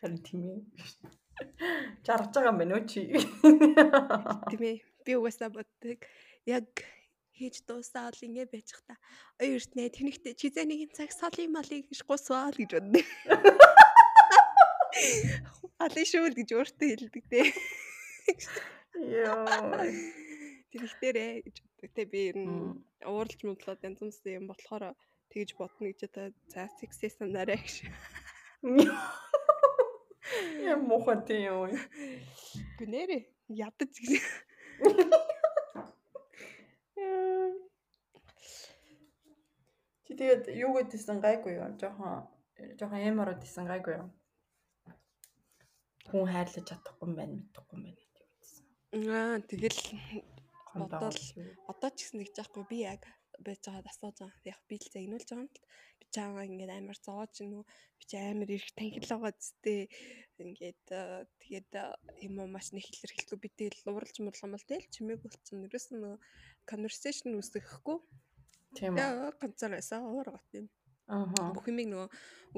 Харин 0.00 0.20
тийм 0.20 0.42
ээ. 0.44 0.60
Жаргаж 2.04 2.32
байгаа 2.36 2.52
юм 2.52 2.58
байна 2.60 2.74
уу 2.76 2.84
чи? 2.84 3.00
Тийм 4.50 4.62
ээ. 4.70 4.76
Би 5.04 5.12
угаасаа 5.16 5.48
боддог. 5.48 6.00
Яг 6.44 6.68
хийж 7.36 7.64
дуусаад 7.68 8.16
ингэ 8.20 8.44
байж 8.52 8.76
та. 8.88 8.96
Хоёрт 9.40 9.72
нэ 9.76 9.88
тэнэгтэй 9.92 10.34
чизээ 10.36 10.64
нэгэн 10.68 10.92
цаг 10.96 11.10
солын 11.12 11.52
малыг 11.52 11.88
гэж 11.88 12.00
гусваа 12.08 12.52
л 12.52 12.60
гэж 12.60 12.70
боддог. 12.76 13.06
Алын 15.84 16.06
шүүл 16.08 16.36
гэж 16.36 16.48
өөртөө 16.56 16.88
хэлдэг 16.92 17.24
те. 17.32 17.40
Йоо. 18.96 19.44
Тэнэгтэрээ 20.72 21.32
гэж 21.44 21.56
боддог 21.64 21.90
те. 21.96 22.02
Би 22.08 22.20
ер 22.32 22.38
нь 22.40 22.80
ууралж 23.04 23.40
мудлаад 23.44 23.84
янз 23.84 24.00
бүрийн 24.00 24.40
юм 24.40 24.46
болохоор 24.48 24.96
тэгж 25.32 25.50
бодно 25.60 25.88
гэж 25.88 26.00
одоо 26.08 26.26
за 26.52 26.68
сексэс 26.80 27.20
нараа 27.20 27.60
гэж. 27.60 27.84
Яа 30.66 31.16
тийм 31.26 31.42
юм. 31.46 31.70
Гүнээрээ 32.78 33.22
ядаж 33.48 33.92
гэж. 33.94 34.22
Яа. 36.98 37.48
Чи 40.06 40.12
тэгээд 40.18 40.44
юу 40.54 40.74
гэдсэн 40.74 41.18
гайгүй 41.22 41.58
юу? 41.58 41.70
Жохон 41.78 42.26
жохон 42.78 43.02
эмород 43.06 43.42
исэн 43.44 43.66
гайгүй 43.70 43.94
юу? 44.00 44.08
Хүн 46.10 46.26
хайрлаж 46.30 46.64
чадахгүй 46.66 47.06
юм 47.06 47.14
байна, 47.18 47.34
мэдхгүй 47.38 47.74
юм 47.76 47.82
байна 47.86 47.98
гэж 47.98 48.14
үзсэн. 48.40 48.64
Аа 49.10 49.38
тэгэл. 49.42 49.80
Бодвол 50.76 51.20
одоо 51.70 51.90
ч 51.90 51.98
гэсэн 52.06 52.20
тэгж 52.22 52.36
яахгүй 52.38 52.64
би 52.70 52.78
яг 52.86 53.02
байж 53.42 53.60
байгаад 53.66 53.90
асууж 53.90 54.16
байгаа. 54.20 54.40
Яг 54.46 54.60
би 54.68 54.76
л 54.78 54.88
загнуулж 54.94 55.28
байгаа 55.28 55.42
юм 55.42 55.50
л 55.50 55.58
чаага 56.14 56.46
ингээд 56.48 56.72
амар 56.76 56.98
зоож 56.98 57.32
гинүү 57.38 57.62
би 57.98 58.04
ч 58.08 58.12
амар 58.20 58.50
их 58.50 58.66
танхил 58.78 59.08
байгаа 59.10 59.32
зүтэй 59.34 59.80
ингээд 60.42 60.84
э, 60.92 61.24
тэгээд 61.42 61.70
э, 61.74 61.84
юм 62.26 62.34
уу 62.40 62.48
маш 62.50 62.70
нэг 62.72 62.84
илэрхийлэхгүй 62.86 63.38
би 63.40 63.48
тэгэл 63.56 63.90
уралж 63.94 64.16
мурлам 64.20 64.54
бол 64.54 64.68
тэгэл 64.68 64.92
чимээг 64.94 65.20
болцсон 65.22 65.66
ерөөс 65.66 65.88
нь 65.94 66.20
conversation 66.70 67.38
үүсгэхгүй. 67.38 67.98
Тийм 68.76 68.98
ганцаар 69.40 69.72
байсан. 69.78 70.04
Уур 70.04 70.28
гот 70.34 70.50
юм 70.54 70.66
Аа. 71.06 71.54
Бүх 71.54 71.70
юмыг 71.70 71.86
нөгөө 71.86 72.08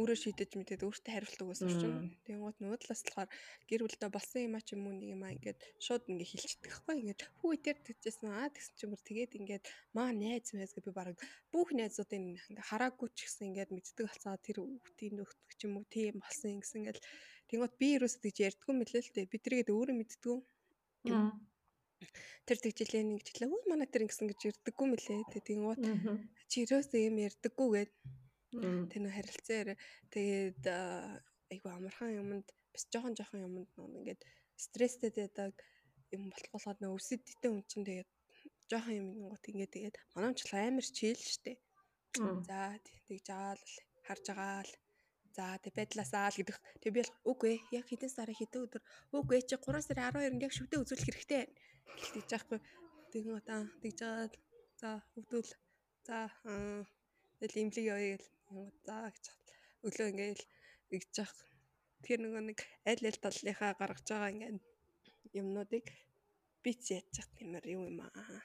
өөрөө 0.01 0.19
шийдэж 0.25 0.57
мэдээд 0.57 0.87
өөртөө 0.87 1.13
хариултдаг 1.13 1.49
байсан 1.53 1.69
чинь. 1.69 2.17
Тэнгууд 2.25 2.57
нөгөө 2.65 2.79
талаас 2.81 3.03
болохоор 3.05 3.29
гэр 3.69 3.83
бүлдээ 3.85 4.09
болсон 4.09 4.41
юм 4.47 4.55
а 4.57 4.63
ч 4.65 4.73
юм 4.73 4.89
уу 4.89 4.95
нэг 4.97 5.11
юм 5.13 5.23
а 5.27 5.35
ингээд 5.37 5.59
шууд 5.85 6.09
ингээ 6.09 6.33
хилчдэг 6.33 6.73
хгүй 6.73 6.95
ингээд 6.97 7.21
хүү 7.45 7.51
итэр 7.61 7.77
тэгчихсэн 7.85 8.33
аа 8.33 8.49
тэгсэн 8.49 8.75
чинь 8.79 8.93
бүр 8.95 9.03
тэгээд 9.05 9.33
ингээд 9.37 9.65
маа 9.93 10.09
найз 10.17 10.49
мэз 10.57 10.73
гэ 10.73 10.81
би 10.87 10.91
бараг 10.97 11.17
бүх 11.53 11.69
найзуудын 11.77 12.25
ингээ 12.25 12.65
хараагүй 12.73 13.09
ч 13.13 13.29
гэсэн 13.29 13.53
ингээд 13.53 13.71
мэддэг 13.75 14.07
болцоо 14.09 14.37
тэр 14.41 14.57
хүүхдийн 14.65 15.15
нөхдөг 15.19 15.53
ч 15.59 15.61
юм 15.69 15.75
уу 15.77 15.87
тийм 15.93 16.17
болсон 16.25 16.63
гэсэн 16.65 16.79
ингээд 16.89 17.05
тэнгууд 17.53 17.75
би 17.77 17.89
ерөөсөд 18.01 18.23
гэж 18.25 18.37
ярьдгүй 18.49 18.75
мэлээ 18.81 19.03
л 19.05 19.13
дээ. 19.13 19.29
Би 19.29 19.37
тэргээд 19.45 19.69
өөрөө 19.77 19.97
мэддэг. 19.99 20.41
Аа 21.13 21.37
тэр 22.47 22.59
тэгжлээ 22.63 23.03
нэг 23.03 23.27
жиглээ 23.27 23.51
үгүй 23.51 23.67
манай 23.67 23.89
тэр 23.91 24.07
ингэсэн 24.07 24.31
гэж 24.31 24.41
ирдэггүй 24.49 24.87
мөлий 24.87 25.23
тэгэн 25.35 25.67
уут 25.67 25.83
чи 26.47 26.63
ерөөсөө 26.65 27.01
юм 27.11 27.17
ярдэггүй 27.27 27.69
гээд 27.75 27.93
Тэр 28.53 29.01
нөө 29.05 29.13
харилцаар 29.13 29.69
тэгээд 30.15 30.65
аа, 30.73 31.21
айгу 31.53 31.69
амархан 31.69 32.17
юмд 32.17 32.49
бас 32.73 32.85
жоохон 32.93 33.15
жоохон 33.19 33.45
юмд 33.45 33.69
нөө 33.77 33.89
ингээд 34.01 34.21
стресстэй 34.57 35.13
байдаг 35.13 35.53
юм 36.17 36.33
болохгүйгээр 36.33 36.79
нөө 36.81 36.97
өсөдтэй 36.97 37.51
хүн 37.53 37.65
чинь 37.69 37.85
тэгээд 37.89 38.11
жоохон 38.71 38.95
юм 39.01 39.09
гот 39.29 39.45
ингээд 39.53 39.75
тэгээд 39.77 39.97
манай 40.15 40.33
ч 40.33 40.41
амар 40.53 40.87
чийл 40.97 41.21
штэ. 41.21 41.61
За 42.49 42.61
тэгж 43.09 43.27
аал 43.37 43.65
харж 44.07 44.25
байгаа 44.33 44.65
л 44.65 44.73
за 45.37 45.45
тэг 45.63 45.73
байдлаасаа 45.77 46.33
л 46.33 46.39
гэдэг. 46.41 46.57
Тэг 46.81 46.91
би 46.93 47.01
бол 47.05 47.15
үгүй 47.31 47.55
яг 47.79 47.85
хэдэн 47.89 48.13
сарын 48.13 48.39
хэдэн 48.41 48.65
өдөр 48.65 48.83
үгүй 49.17 49.41
чи 49.45 49.57
3 49.61 49.85
сарын 49.85 50.09
12-нд 50.09 50.45
яг 50.47 50.53
шүтээ 50.57 50.81
үзүүлэх 50.83 51.07
хэрэгтэй. 51.07 51.45
Тэгж 52.17 52.31
яахгүй. 52.33 52.61
Тэгэн 53.13 53.39
одоо 53.41 53.61
тэгж 53.83 54.01
л 54.03 54.33
за 54.81 54.91
өвдөл 55.19 55.51
за 56.07 56.17
тэгэл 57.39 57.61
имлэг 57.63 57.85
явъя 57.93 58.17
гэл 58.17 58.27
Янгууд 58.49 58.77
заа 58.89 59.13
гэж. 59.13 59.25
Өглөө 59.87 60.09
ингээл 60.11 60.45
игж 60.97 61.13
явах. 61.21 61.41
Тэгэхээр 62.01 62.21
нөгөө 62.25 62.43
нэг 62.49 62.59
аль 62.89 63.05
аль 63.09 63.21
талынхаа 63.21 63.73
гаргаж 63.77 64.07
байгаа 64.09 64.33
ингээд 64.33 64.59
юмнуудыг 65.41 65.87
би 66.63 66.71
ч 66.73 66.85
яаж 66.97 67.13
яах 67.21 67.31
тиймэр 67.37 67.65
юу 67.77 67.83
юм 67.93 68.01
аа. 68.09 68.41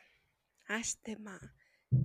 Ааштай 0.76 1.16
маа. 1.16 1.44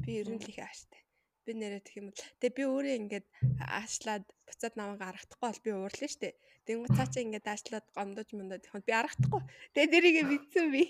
Би 0.02 0.10
ер 0.22 0.28
нь 0.30 0.38
л 0.38 0.50
их 0.52 0.58
ааштай. 0.62 1.02
Би 1.48 1.56
нэрээ 1.56 1.80
тэгэх 1.80 1.98
юм 2.04 2.06
бол 2.12 2.20
тэгээ 2.44 2.56
би 2.60 2.62
өөрөө 2.68 2.94
ингээд 3.00 3.26
аашлаад 3.56 4.24
буцаад 4.44 4.74
намайг 4.76 5.00
аргахдахгүй 5.00 5.48
бол 5.48 5.64
би 5.64 5.70
уурлаа 5.72 6.10
штэ. 6.12 6.36
Тэнгуү 6.68 6.92
цаа 6.92 7.08
чи 7.08 7.24
ингээд 7.24 7.48
аашлаад 7.48 7.86
гомдож 7.96 8.28
мундаад 8.36 8.68
явах 8.68 8.84
би 8.84 8.92
аргахдахгүй. 8.92 9.42
Тэгээ 9.72 9.88
дэрийгээ 9.88 10.26
мэдсэн 10.28 10.66
би. 10.68 10.82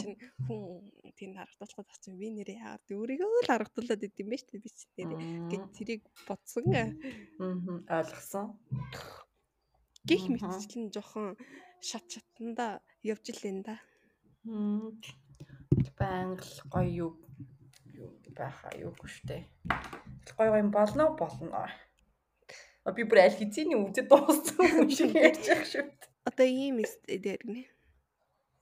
Чинь 0.00 0.16
хүн 0.48 0.88
тийм 1.12 1.36
аргадуулахад 1.36 1.84
бас 1.92 2.00
чинь 2.00 2.16
би 2.16 2.32
нэрээ 2.32 2.64
яагаад 2.64 2.88
өөрийгөө 2.88 3.44
л 3.44 3.52
аргадуулаад 3.52 4.06
идэм 4.08 4.28
бэ 4.32 4.36
штэ 4.40 4.56
би 4.64 4.68
чи 4.72 4.88
нэрээ 4.96 5.20
гэт 5.52 5.64
тэрийг 5.76 6.02
бодсон. 6.24 6.64
Мгм. 7.36 7.84
Ойлгосон. 7.84 8.56
Гих 10.08 10.24
Мгм. 10.24 10.40
мэтчлэн 10.40 10.88
жохон 10.88 11.36
шат 11.84 12.08
шатанда 12.08 12.80
явж 13.04 13.28
илэн 13.36 13.60
да. 13.60 13.76
Мм. 14.48 14.96
Баян 16.00 16.40
л 16.40 16.52
гоё 16.72 16.88
юу 17.04 17.10
байхаа 18.34 18.72
юу 18.78 18.92
гэжтэй. 18.96 19.46
Гоё 20.36 20.50
гоё 20.50 20.62
юм 20.62 20.70
болно 20.70 21.16
болно. 21.16 21.68
А 22.84 22.92
би 22.96 23.04
бүр 23.04 23.20
аль 23.26 23.36
хэзээний 23.36 23.76
үзэж 23.76 24.06
дууссан 24.08 24.66
юм 24.80 24.88
шиг 24.88 25.12
ярьж 25.28 25.44
байгаа 25.44 25.68
шүү 25.68 25.84
дээ. 25.84 26.08
Одоо 26.28 26.46
ийм 26.46 26.76
дээр 26.80 27.42
гинэ. 27.44 27.64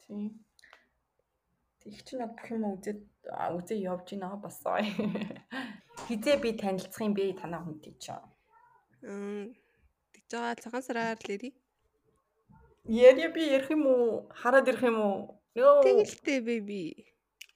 Тийм. 0.02 0.24
Тэг 1.80 1.94
чи 2.06 2.14
над 2.18 2.34
бүх 2.34 2.48
юм 2.50 2.64
үзээд 2.74 3.00
а, 3.30 3.54
үзээ 3.54 3.78
явж 3.86 4.06
гинэ 4.10 4.26
бас. 4.42 4.58
Хизээ 6.08 6.36
би 6.42 6.50
танилцах 6.58 7.02
юм 7.02 7.14
бэ 7.14 7.38
танаа 7.38 7.62
хүнтэй 7.62 7.94
ч. 8.02 8.14
Мм 9.06 9.54
тэгж 10.14 10.30
байгаа 10.34 10.62
цагаан 10.62 10.82
сараар 10.86 11.18
л 11.18 11.34
ирий. 11.34 11.54
Яри 12.84 13.28
би 13.34 13.42
ярих 13.54 13.70
юм 13.70 13.86
уу? 13.86 14.26
Хараад 14.34 14.70
ирэх 14.70 14.82
юм 14.86 14.98
уу? 14.98 15.18
Тэгэлтэй 15.54 16.38
baby. 16.46 17.06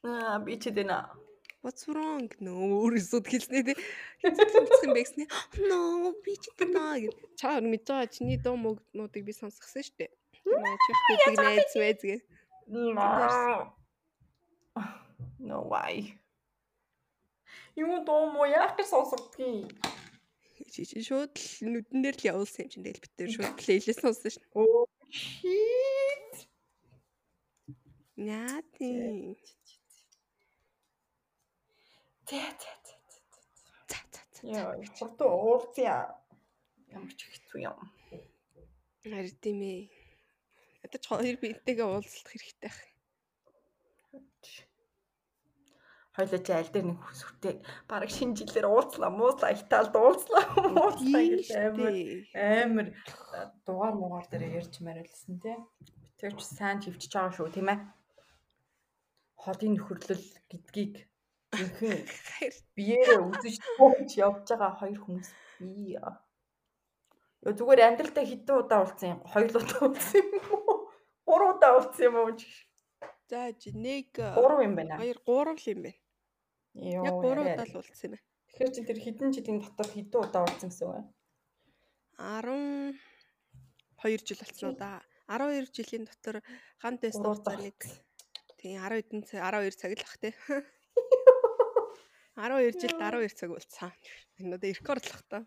Аа 0.03 0.39
би 0.43 0.59
ч 0.59 0.75
дээ. 0.75 1.22
What's 1.63 1.87
wrong? 1.87 2.27
No, 2.43 2.59
өөрөөсөө 2.83 3.23
хэлснээ 3.23 3.63
те. 3.71 3.75
Хэцүү 4.19 4.83
юм 4.83 4.95
бэ 4.99 5.03
гэснээ. 5.07 5.29
No, 5.71 6.11
би 6.27 6.35
ч 6.35 6.51
тэнаа 6.59 6.99
гэж. 6.99 7.15
Чаар 7.39 7.63
мэдж 7.63 7.87
байгаа 7.87 8.11
чиний 8.11 8.39
дуу 8.43 8.59
мөгнүүдийг 8.59 9.31
би 9.31 9.35
сонсгосон 9.37 9.87
шүү 9.87 9.97
дээ. 10.03 10.11
Наа 10.59 10.75
чих 10.83 10.99
гэдэг 11.07 11.35
найз 11.39 11.71
байз 11.79 12.01
гэ. 12.03 12.19
No 15.39 15.63
why? 15.71 16.19
Юу 17.79 18.03
доо 18.03 18.27
мо 18.27 18.43
яах 18.51 18.75
гэж 18.75 18.91
чи 20.91 20.99
шууд 21.07 21.31
л 21.39 21.79
нүдэн 21.79 22.03
дээр 22.03 22.17
л 22.19 22.29
явуулсан 22.43 22.67
юм 22.67 22.71
чинь 22.75 22.85
тэгэл 22.87 23.03
бид 23.07 23.15
тэр 23.15 23.31
шууд 23.31 23.55
плейлист 23.63 24.03
сонссон 24.03 24.31
шүү. 24.35 24.45
Oh 24.59 24.91
shit. 25.15 26.35
Яа 28.19 28.59
Тэ 32.29 32.41
тэ 32.61 32.73
тэ. 32.85 32.93
За 33.89 33.99
за 34.13 34.21
за. 34.35 34.41
Яа, 34.47 34.75
хурдан 34.99 35.29
уурцъя. 35.29 35.97
Ямар 36.93 37.13
ч 37.19 37.21
хэцүү 37.31 37.61
юм. 37.67 37.79
Харин 39.03 39.37
тийм 39.43 39.59
ээ. 39.63 39.83
Ядаж 40.85 41.03
хоёр 41.07 41.37
биентэйгээ 41.43 41.87
уулзалт 41.89 42.29
хэрэгтэй 42.31 42.71
ах. 42.71 42.81
Хойлоо 46.13 46.41
чи 46.45 46.53
аль 46.53 46.69
дээр 46.69 46.87
нэг 46.93 47.01
хүсвэртэй 47.01 47.55
баг 47.89 48.05
шинэ 48.13 48.37
жилээр 48.37 48.69
уулзлаа 48.69 49.09
мууслаа 49.09 49.57
Италид 49.57 49.97
уулзлаа 49.97 50.45
мууслаа 50.77 51.23
гэж 51.25 51.49
амар 51.57 51.97
амар 52.37 52.89
дугаар 53.65 53.95
муугаар 53.97 54.27
дээр 54.29 54.61
ярьж 54.61 54.75
мариулсан 54.85 55.41
тий. 55.41 55.57
Тэр 56.21 56.37
ч 56.37 56.41
сайн 56.45 56.85
хөвчж 56.85 57.09
байгаа 57.17 57.33
шүү 57.33 57.49
тийм 57.57 57.73
ээ. 57.73 57.81
Холын 59.41 59.73
нөхөрлөл 59.73 60.27
гэдгийг 60.53 60.95
ихэнх 61.53 62.09
биеэрээ 62.77 63.21
үзэж 63.29 63.57
тууж 63.77 64.11
явж 64.17 64.47
байгаа 64.49 64.73
хоёр 64.81 64.99
хүмүүс 65.05 65.29
бий. 65.61 66.01
Ёо 67.43 67.53
зүгээр 67.59 67.81
амьдралдаа 67.93 68.25
хэдэн 68.25 68.57
удаа 68.63 68.79
уулзсан 68.83 69.09
юм? 69.15 69.21
Хоёр 69.27 69.51
удаа 69.53 69.81
уулзсан 69.83 70.23
юм 70.23 70.47
уу? 70.55 70.89
Гурван 71.27 71.57
удаа 71.59 71.73
уулзсан 71.77 72.05
юм 72.09 72.17
уу? 72.23 72.33
За 73.29 73.51
жи 73.61 73.71
нэг 73.75 74.15
Гурав 74.15 74.61
юм 74.63 74.75
байна. 74.79 74.97
хоёр 74.97 75.19
гурав 75.27 75.59
л 75.59 75.67
юм 75.73 75.81
байна. 75.83 75.99
Йоо. 76.75 77.05
Яг 77.05 77.15
гурав 77.19 77.45
яриа. 77.45 77.57
удаа 77.59 77.67
л 77.69 77.77
уулзсан 77.83 78.07
юм 78.07 78.13
байна. 78.15 78.25
Тэгэхээр 78.49 78.71
чи 78.73 78.81
тэр 78.87 78.99
хэдэн 79.03 79.31
жилийн 79.35 79.59
дотор 79.61 79.89
хэдэн 79.91 80.21
удаа 80.23 80.43
уулзсан 80.47 80.71
гэсэн 80.71 80.87
үг 80.89 80.95
вэ? 80.97 81.03
12 84.03 84.29
жил 84.29 84.41
болсон 84.41 84.69
уу 84.71 84.77
да. 84.79 85.03
12 85.27 85.73
жилийн 85.77 86.05
дотор 86.07 86.37
тест 87.01 87.19
Гурав 87.19 87.43
хугацаа 87.43 87.59
нэг 87.59 87.79
тийм 88.61 88.79
10 88.79 89.03
хэдэн 89.03 89.21
цаг 89.27 89.41
12 89.51 89.81
цаг 89.81 89.91
л 89.99 90.05
ах 90.07 90.17
тий. 90.23 90.35
12 92.37 92.81
жилд 92.81 92.99
12 92.99 93.37
цаг 93.37 93.51
уулзсан. 93.53 93.93
Энэ 94.41 94.57
одоо 94.57 94.71
рекордлох 94.73 95.23
та. 95.29 95.45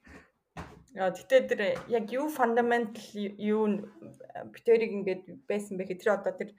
Яа 0.94 1.12
гэтээ 1.12 1.42
тэр 1.50 1.62
яг 1.90 2.06
юу 2.14 2.30
фундаментал 2.30 3.10
юу 3.42 3.90
битэрийг 4.54 4.92
ингээд 4.94 5.24
байсан 5.50 5.76
бэ 5.76 5.90
гэхээр 5.90 6.00
тэр 6.00 6.12
одоо 6.16 6.34
тэр 6.38 6.50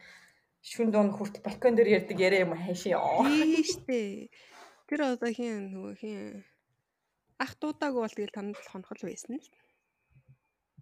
шүн 0.66 0.90
дуун 0.90 1.14
хүртэл 1.14 1.46
балкон 1.46 1.78
дээр 1.78 2.02
ярьдаг 2.02 2.18
яриа 2.18 2.44
юм 2.44 2.58
хайшаа 2.58 2.98
ёо. 2.98 3.22
Тийм 3.22 3.64
штэ. 3.64 4.28
Тэр 4.90 5.00
одоо 5.14 5.30
хин 5.30 5.72
нөгөө 5.72 5.94
хин 5.94 6.44
ах 7.38 7.54
дуудаагүй 7.62 8.02
бол 8.02 8.16
тэгэл 8.16 8.34
танд 8.34 8.58
л 8.58 8.70
хонхол 8.70 9.02
байсан 9.06 9.38
л. 9.38 9.48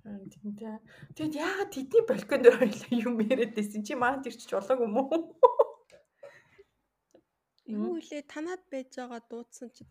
Тэнтэй. 0.04 0.80
Тэгэд 1.16 1.34
яагаад 1.36 1.70
тэдний 1.72 2.04
балкон 2.04 2.40
дээр 2.44 2.56
хоёлаа 2.60 2.92
юм 2.92 3.16
яриад 3.24 3.52
байсан 3.56 3.80
чи 3.84 3.94
маань 3.96 4.24
тэр 4.24 4.36
ч 4.36 4.52
болоог 4.52 4.80
юм 4.84 4.98
уу? 5.00 5.36
Юу 7.64 7.96
лээ 7.96 8.22
танаад 8.28 8.62
байж 8.68 8.92
байгаа 8.96 9.20
дуудсан 9.30 9.72
чи 9.72 9.82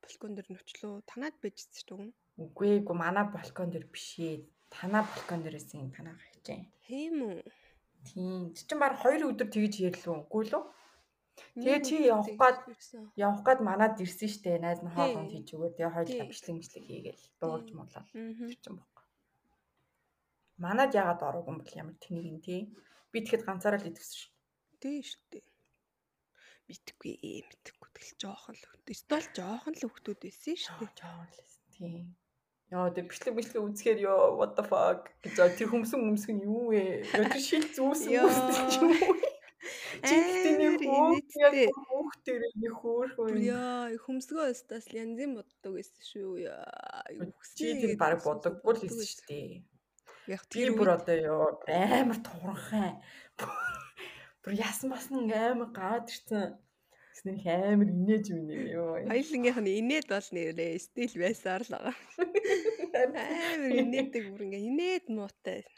балкон 0.00 0.32
дээр 0.34 0.48
нөчлөө. 0.48 1.04
Танаад 1.04 1.36
байжсэн 1.42 1.72
ч 1.76 1.78
дүн. 1.84 2.08
Үгүй 2.40 2.80
эгүй 2.80 2.96
манай 2.96 3.28
балкон 3.28 3.68
дээр 3.68 3.86
биш 3.92 4.16
ээ. 4.16 4.48
Танаа 4.72 5.04
балкон 5.04 5.44
дээрээс 5.44 5.76
юм 5.76 5.92
танаа 5.92 6.16
гайчээ. 6.16 6.64
Тийм 6.88 7.14
үү? 7.28 7.40
Тийм. 8.08 8.54
Чи 8.56 8.62
чинь 8.64 8.80
баг 8.80 8.96
хоёр 9.02 9.28
өдөр 9.28 9.48
тэгж 9.52 9.74
ярьлуу. 9.88 10.24
Үгүй 10.24 10.44
лөө? 10.48 10.64
Тэгээ 11.60 11.80
чи 11.84 11.94
явах 12.08 12.32
гад-. 12.40 12.64
Явах 13.16 13.42
гад 13.44 13.60
манад 13.60 14.00
ирсэн 14.00 14.30
штэ. 14.32 14.58
Найз 14.58 14.80
нь 14.82 14.90
хоолунд 14.90 15.28
Тий. 15.28 15.44
хийж 15.44 15.48
өгөө. 15.54 15.70
Тэгээ 15.76 15.94
хоёул 15.94 16.10
Тий. 16.16 16.28
бичлэг 16.30 16.54
мичлэг 16.56 16.84
хийгээл 16.88 17.24
дуурж 17.40 17.66
Тий. 17.68 17.76
муулаад. 17.76 18.06
Мгм. 18.16 18.46
Тэр 18.48 18.58
чинь 18.62 18.78
баг. 18.80 18.94
Манад 20.58 20.90
яагаад 20.96 21.22
ороогүй 21.28 21.52
юм 21.52 21.58
бол 21.60 21.78
ямар 21.78 21.96
тэнийг 22.02 22.26
юм 22.32 22.38
тий. 22.42 22.60
Би 23.12 23.18
тэгэхэд 23.22 23.46
ганцаараа 23.46 23.78
л 23.78 23.90
идэвсэн 23.90 24.16
шүү. 24.18 24.32
Тийм 24.82 25.02
штэ. 25.06 25.38
Мэдхгүй 26.68 27.12
ээ 27.24 27.40
мэдхгүй 27.48 27.88
тэгэл 27.96 28.14
жоохон 28.22 28.54
л 28.54 28.64
хөвгт. 28.68 28.92
Эсвэл 28.92 29.28
жоохон 29.32 29.74
л 29.74 29.82
хөвгтүүд 29.88 30.20
байсан 30.20 30.56
штэ. 30.56 30.86
Жоо 31.00 31.24
лээс 31.32 31.54
тий. 31.72 32.04
Яа 32.68 32.92
тэг 32.92 33.08
бичлэг 33.08 33.32
бичлэг 33.32 33.64
үзэхээр 33.64 33.98
ёо 34.04 34.36
what 34.36 34.52
the 34.52 34.64
fuck 34.68 35.08
гэж 35.24 35.56
тэр 35.56 35.72
хүмсэн 35.72 36.04
хүмсг 36.04 36.28
нь 36.36 36.44
юу 36.44 36.68
вэ? 36.68 37.08
Ёо 37.16 37.24
тэр 37.32 37.40
шил 37.40 37.64
зүүсэн 37.64 38.20
үүсдэг 38.20 38.56
юм 38.76 38.92
уу? 38.92 39.16
Чи 40.04 40.14
гэдэг 40.14 40.54
нэг 40.60 40.72
Амар 40.76 40.84
хүүхд 40.84 41.32
яг 41.40 41.72
хүүхд 41.88 42.20
дээр 42.28 42.44
нэг 42.60 42.74
хөөрхөн. 42.76 43.16
Бүр 43.16 43.40
яа 43.40 43.88
хөмсгөө 44.04 44.44
өстас 44.52 44.84
янзын 44.92 45.32
боддог 45.40 45.72
байсан 45.74 46.02
шүү 46.12 46.32
яа. 46.44 47.02
Чи 47.56 47.72
тэр 47.80 47.96
баг 47.96 48.20
бодоггүй 48.20 48.72
л 48.76 48.82
байсан 48.84 49.08
шүү 49.16 49.24
дээ. 49.32 49.50
Яг 50.28 50.44
Тэр 50.52 50.76
бүр 50.76 50.92
одоо 50.92 51.16
ёо 51.16 51.46
амар 51.72 52.20
туранхай. 52.20 53.00
Бүр 54.48 54.56
ясан 54.64 54.88
басна 54.88 55.20
амар 55.28 55.68
гаад 55.76 56.08
ирсэн. 56.08 56.56
Тэснэр 57.12 57.36
их 57.36 57.46
амар 57.52 57.92
инээж 57.92 58.32
минь 58.32 58.72
ёо. 58.72 58.96
Хоёлынгийнх 59.04 59.60
нь 59.60 59.76
инээд 59.76 60.08
бол 60.08 60.28
нэрээ 60.32 60.80
стил 60.80 61.12
байсаар 61.20 61.68
л 61.68 61.76
байгаа. 61.76 61.96
Амар 62.96 63.72
инээдэг 63.76 64.24
бүр 64.32 64.48
ингээ 64.48 64.64
инээд 64.72 65.04
муутай. 65.12 65.68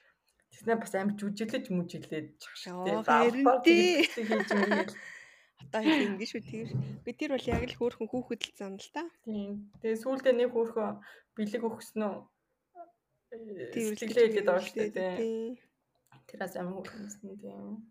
Тэснэ 0.55 0.79
бас 0.79 0.95
амар 0.95 1.19
жүжиглэж 1.19 1.67
мүжилээд 1.67 2.39
чагштай. 2.39 2.95
Тэгж 3.67 4.15
хийж 4.23 4.51
мэгэл. 4.55 4.95
Одоо 5.67 5.81
хэл 5.83 6.07
ингэ 6.07 6.27
шүү 6.31 6.43
тэр. 6.47 6.71
Би 7.03 7.11
тэр 7.11 7.35
бол 7.35 7.51
яг 7.51 7.67
л 7.67 7.75
хөөхөн 7.75 8.07
хүүхэд 8.07 8.43
л 8.47 8.55
зам 8.55 8.79
л 8.79 8.91
та. 8.95 9.03
Тийм. 9.27 9.67
Тэгээ 9.83 9.99
сүүлдээ 9.99 10.35
нэг 10.39 10.55
хөөрхөн 10.55 11.03
бэлэг? 11.35 11.63
Тэр 13.35 13.99
Сэтгэлээ 13.99 14.47
хэлээд 14.47 14.95
дээ. 14.95 15.19
Тийм. 15.19 15.59
Тэрээс 16.31 16.55
амар 16.55 16.87
хөөрхөнсөн 16.87 17.35
тийм. 17.35 17.91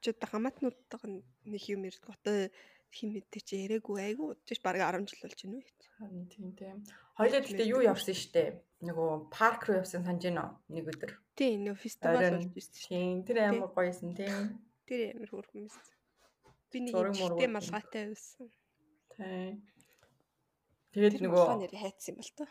Чи 0.00 0.10
одоо 0.10 0.28
хамаатнуудтайгаа 0.32 1.10
нэг 1.44 1.62
юм 1.68 1.84
ярьдаг. 1.84 2.16
Одоо 2.16 2.48
хин 2.90 3.14
мэдээ 3.14 3.42
чи 3.44 3.54
яриаггүй 3.64 3.96
айгу 4.00 4.34
удаж 4.34 4.58
баг 4.64 4.80
10 4.80 5.06
жил 5.06 5.22
болж 5.22 5.38
байна 5.44 5.56
үү? 5.60 5.64
Харин 6.00 6.26
тийм 6.32 6.48
тийм. 6.56 6.76
Хоёлаа 7.14 7.40
гэхдээ 7.44 7.68
юу 7.70 7.82
явсан 7.84 8.16
штэ. 8.16 8.64
Нөгөө 8.80 9.30
парк 9.30 9.68
руу 9.68 9.78
явсан 9.84 10.02
санаж 10.02 10.24
байна? 10.24 10.56
Нэг 10.72 10.88
өдөр. 10.88 11.12
Тийм 11.36 11.68
нөө 11.68 11.76
фестивал 11.76 12.40
болж 12.40 12.50
байсан 12.50 12.74
шүү. 12.80 12.88
Тийм. 12.88 13.16
Тэр 13.28 13.38
амар 13.44 13.70
гоёсэн 13.76 14.10
тийм. 14.16 14.58
Тэр 14.88 15.00
амар 15.14 15.30
хөөрхөн 15.30 15.62
байсан. 15.68 15.84
Би 16.72 16.78
нэг 16.80 16.94
уу. 16.96 17.46
малгайтай 17.52 18.04
байсан. 18.10 18.48
Тийм. 19.14 19.62
Тэгээд 20.90 21.22
нөгөө 21.22 21.44
нөгөө 21.60 21.78
хайцсан 21.78 22.10
юм 22.10 22.18
бол 22.18 22.32
тоо. 22.34 22.48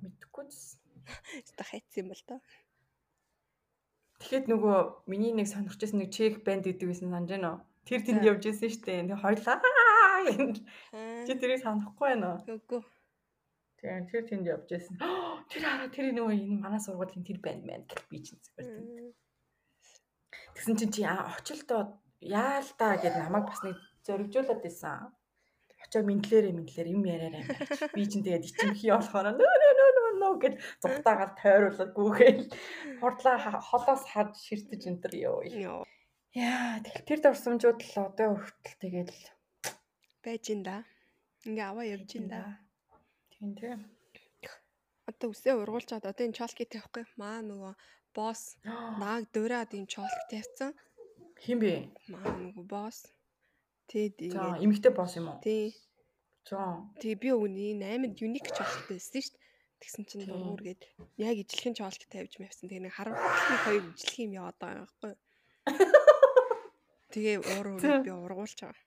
мэдхгүй 0.00 0.46
ч. 0.48 0.56
Өстө 1.42 1.64
хайцсан 1.68 2.00
юм 2.00 2.08
бол 2.12 2.22
тоо. 2.24 2.40
Тэгэхэд 4.24 4.48
нөгөө 4.48 5.04
миний 5.04 5.36
нэг 5.36 5.52
сонирхож 5.52 5.84
байсан 5.84 6.00
нэг 6.00 6.08
чек 6.16 6.40
банд 6.48 6.64
гэдэг 6.64 6.88
байсан 6.88 7.12
санаж 7.12 7.28
байна 7.28 7.48
уу? 7.52 7.60
Тэр 7.84 8.00
тэнд 8.00 8.24
явж 8.24 8.48
исэн 8.48 8.72
штэ. 8.72 9.04
Тэг 9.04 9.20
хоёлаа. 9.20 9.60
Чи 11.28 11.32
тэрийг 11.36 11.60
санахгүй 11.60 12.16
байна 12.16 12.40
уу? 12.40 12.56
Үгүй. 12.56 12.80
Тийм 13.84 14.08
тэр 14.08 14.24
тэнд 14.24 14.48
явж 14.48 14.64
байсан. 14.72 14.96
Тэр 15.52 15.62
хараа 15.68 15.92
тэр 15.92 16.16
нөгөө 16.16 16.40
энэ 16.40 16.56
манай 16.56 16.80
сургуулийн 16.80 17.20
тэр 17.20 17.36
банд 17.44 17.68
байна 17.68 17.84
гэж 17.84 18.00
би 18.08 18.18
чинь 18.24 18.40
зөвөртэн. 18.40 19.12
Тэгсэн 20.56 20.76
чинь 20.80 20.94
чи 20.96 21.02
очилдоо 21.04 22.00
яалтаа 22.24 22.96
гэд 22.96 23.20
намайг 23.20 23.44
бас 23.52 23.60
нэг 23.60 23.76
зоригжуулаад 24.08 24.60
байсан. 24.64 25.12
Очоо 25.84 26.00
мэдлэрээ 26.00 26.56
мэдлэр 26.56 26.88
юм 26.96 27.04
яриараа. 27.04 27.44
Би 27.92 28.08
чинь 28.08 28.24
тэгээд 28.24 28.48
ичимхий 28.48 28.88
болохоор 28.88 29.36
нөө 29.36 29.52
нөө 29.60 29.72
нөө 29.76 30.03
нөө 30.24 30.34
гэд 30.40 30.54
зүгтаагаар 30.80 31.32
тойруулаад 31.36 31.92
гүүгээл 31.92 32.42
хордлоо 33.00 33.36
ха- 33.44 33.60
холоос 33.68 34.02
хад 34.08 34.30
ширтэж 34.40 34.82
энэ 34.88 35.20
ёо. 35.28 35.44
Йоо. 35.44 35.84
Яа 36.34 36.80
тэгэл 36.82 37.06
тэр 37.06 37.20
дурсамжууд 37.22 37.78
л 37.84 37.94
одоо 38.08 38.28
хүртэл 38.40 38.80
тэгэл 38.80 39.14
Байж 40.24 40.44
ин 40.50 40.64
да. 40.64 40.82
Ингээ 41.44 41.68
аваа 41.68 41.84
явж 41.84 42.10
ин 42.16 42.26
да. 42.32 42.58
Тийм 43.30 43.52
тийм. 43.54 43.80
Одоо 45.04 45.30
үсээ 45.36 45.54
ургуулчаад 45.60 46.08
одоо 46.08 46.24
энэ 46.24 46.34
чолки 46.34 46.64
тавихгүй. 46.64 47.04
Маа 47.20 47.44
нөгөө 47.44 47.72
босс 48.16 48.56
нааг 49.00 49.28
дуурайад 49.30 49.76
энэ 49.76 49.86
чолк 49.86 50.16
тавьсан. 50.32 50.72
Хин 51.44 51.60
бэ? 51.60 51.92
Маа 52.08 52.32
нөгөө 52.40 52.64
босс. 52.64 53.04
Тэгэд 53.92 54.32
ингээ 54.32 54.64
эмгтэй 54.64 54.92
босс 54.96 55.14
юм 55.20 55.28
уу? 55.28 55.38
тий. 55.44 55.76
За. 56.48 56.80
Тэгээ 57.04 57.20
би 57.20 57.28
өгний 57.36 57.72
8-д 57.76 58.16
юник 58.24 58.48
чолк 58.48 58.88
байсан 58.88 59.20
шүү 59.20 59.36
дээ. 59.36 59.43
Тэгсэн 59.84 60.04
чинь 60.08 60.24
Тийм. 60.24 60.32
дургуур 60.32 60.62
гээд 60.64 60.82
яг 61.20 61.36
ижлэхэн 61.44 61.76
чоолж 61.76 62.00
тавьж 62.08 62.40
мавсан. 62.40 62.72
Тэгээ 62.72 62.84
нэг 62.88 62.94
харамсалтай 62.96 63.58
хоёр 63.68 63.84
ижлэх 63.92 64.16
юм 64.24 64.32
яваад 64.32 64.56
байгаа 64.56 64.88
байхгүй? 64.88 65.12
Тэгээ 67.12 67.36
уур 67.44 67.66
уур 67.76 68.00
би 68.00 68.10
ургуулж 68.16 68.58
байгаа. 68.64 68.80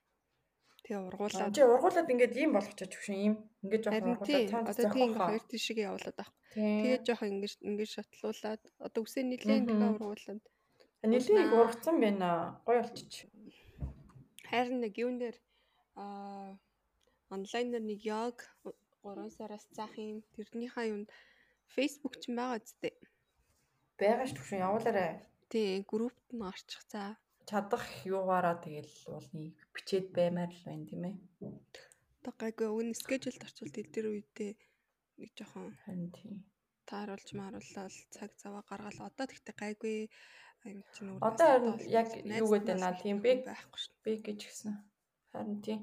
Тэгээ 0.82 1.06
ургуулад 1.06 1.54
Чи 1.54 1.62
ургуулад 1.62 2.10
ингээд 2.10 2.34
ийм 2.34 2.50
болгочих 2.58 3.02
шүү 3.06 3.14
ийм. 3.14 3.34
Ингээд 3.62 3.82
жоох 3.86 3.94
ургуулад 3.94 4.18
одоо 4.18 4.26
тий 4.26 4.42
ингээ 4.42 4.74
зохиохоо. 4.82 5.28
хоёр 5.30 5.44
тишгээ 5.46 5.86
явуулаад 5.86 6.16
байгаа. 6.18 6.34
Тийм. 6.50 6.82
Тэгээ 6.82 6.98
жоох 7.06 7.22
ингэж 7.30 7.52
ингэж 7.62 7.90
шатлуулаад 7.94 8.62
одоо 8.82 9.00
үсээ 9.06 9.22
нилээн 9.22 9.64
тэгээ 9.70 9.92
ургуулад 9.94 10.42
Уснаа. 10.98 11.46
ургацсан 11.62 11.96
байна. 12.02 12.28
Гоё 12.66 12.82
болчих. 12.82 13.30
харин 14.50 14.80
нэг 14.82 14.94
юун 14.98 15.16
дээр 15.22 15.36
аа 15.94 16.58
онлайнаар 17.30 17.84
нэг 17.84 18.00
яг 18.02 18.36
3 19.02 19.30
сараас 19.36 19.64
цаах 19.76 19.94
юм 19.98 20.22
тэрнийхээ 20.34 20.90
юунд 20.92 21.08
Facebook 21.74 22.14
ч 22.22 22.32
байгаа 22.32 22.58
зү. 22.64 22.90
Байгаа 23.98 24.26
ш 24.28 24.32
түвшин 24.36 24.62
явуулаарай. 24.66 25.12
Тий 25.52 25.82
группт 25.86 26.28
нь 26.34 26.44
орчих 26.50 26.82
цаа. 26.92 27.16
Чадах 27.48 27.84
юугаараа 28.04 28.56
тэгэл 28.60 28.92
уулны 29.08 29.56
бичээд 29.74 30.12
баймаар 30.16 30.52
л 30.52 30.62
байна 30.68 30.84
тийм 30.88 31.02
ээ. 31.08 31.16
Одоо 32.20 32.32
гайгүй 32.36 32.68
өгн 32.68 32.92
скежүүлд 32.92 33.46
орчвол 33.46 33.72
тэл 33.72 33.88
тэр 33.94 34.06
үедээ 34.12 34.52
нэг 35.18 35.30
жоохон 35.38 35.72
Харин 35.84 36.10
тийм. 36.12 36.44
тааруулж 36.88 37.28
маруулаад 37.32 37.94
цаг 38.12 38.30
заваа 38.36 38.62
гаргаад 38.68 39.00
одоо 39.00 39.26
тэгтээ 39.28 39.56
гайгүй 39.56 39.96
юм 40.68 40.80
чинь 40.92 41.08
өөр 41.16 41.24
Одоо 41.24 41.78
яг 41.88 42.08
юу 42.12 42.48
гэдэг 42.52 42.76
нас 42.76 42.82
наа 42.84 42.94
тийм 43.00 43.16
бэ? 43.24 43.48
байхгүй 43.48 43.80
шүү. 43.80 43.94
Би 44.04 44.12
гэж 44.20 44.38
гисэн. 44.44 44.74
Харин 45.32 45.58
тийм. 45.64 45.80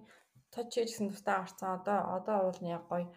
Точ 0.56 0.72
хийжсэн 0.72 1.12
тустаа 1.12 1.44
гарцсан. 1.44 1.70
Одоо 1.84 2.00
одоо 2.18 2.38
уулны 2.48 2.70
яг 2.72 2.88
гоё 2.88 3.12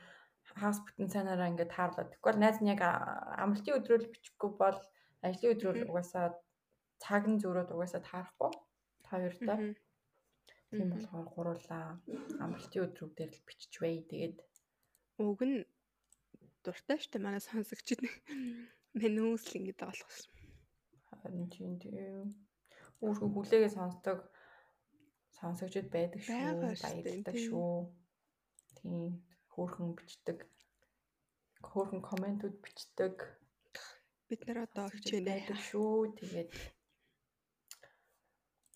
хагас 0.59 0.78
бүтэн 0.82 1.07
цанаараа 1.12 1.51
ингээд 1.55 1.70
тааруулаад. 1.74 2.11
Тэгвэл 2.18 2.43
найз 2.43 2.59
нь 2.59 2.70
яг 2.74 2.82
амралтын 2.82 3.78
өдрөөр 3.78 4.05
бичихгүй 4.11 4.51
бол 4.59 4.78
ажлын 5.22 5.53
өдрөөр 5.55 5.76
Мгм. 5.78 5.91
угаасаа 5.93 6.26
цаг 6.99 7.22
нь 7.30 7.39
зөрөөд 7.43 7.70
угаасаа 7.70 8.03
таарахгүй. 8.03 8.51
Та 9.07 9.11
хоёртай. 9.22 9.59
Мгм. 9.61 9.76
Тийм 10.74 10.89
болохоор 10.93 11.26
гуруулаа 11.34 11.86
амралтын 12.43 12.84
өдрүүд 12.91 13.12
дээр 13.14 13.30
л 13.36 13.47
биччихвээ. 13.47 13.97
Тэгээд 14.11 14.36
Уг 15.22 15.41
нь 15.47 15.62
дуртай 16.64 16.99
штэ 16.99 17.18
манай 17.22 17.41
сонсогчд 17.45 18.03
менюс 18.99 19.43
л 19.47 19.57
ингэж 19.59 19.76
байгаа 19.78 19.95
болох 19.95 20.11
шин. 20.16 20.32
харин 21.22 21.47
тийм 21.55 21.72
тийм. 21.82 22.34
Өөрхөн 23.03 23.30
хүлээгээ 23.34 23.72
сонсдог 23.78 24.18
сонсогчд 25.41 25.89
байдаг 25.91 26.20
шүү. 26.22 26.36
Тийм. 27.34 27.47
шүү. 27.47 27.74
Тийм. 28.78 29.12
Хөөхөн 29.55 29.91
бичдэг. 29.99 30.39
Хөөхөн 31.62 32.03
комментүүд 32.03 32.57
бичдэг. 32.62 33.14
Бид 34.28 34.41
нар 34.47 34.66
одоо 34.66 34.86
хичээнэ. 34.93 35.26
байдаг 35.30 35.59
шүү. 35.59 36.14
Тэгээд 36.18 36.51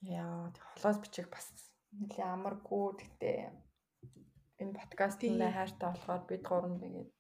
яа, 0.09 0.51
холоос 0.75 0.99
бичих 1.03 1.29
бас 1.31 1.47
нэлээ 1.95 2.27
амаргүй. 2.27 2.87
Гэтэ 2.99 3.31
энэ 4.63 4.77
подкастын 4.79 5.39
хайртай 5.39 5.91
болохоор 5.93 6.23
бид 6.31 6.43
гурав 6.47 6.75
тэгээд 6.81 7.13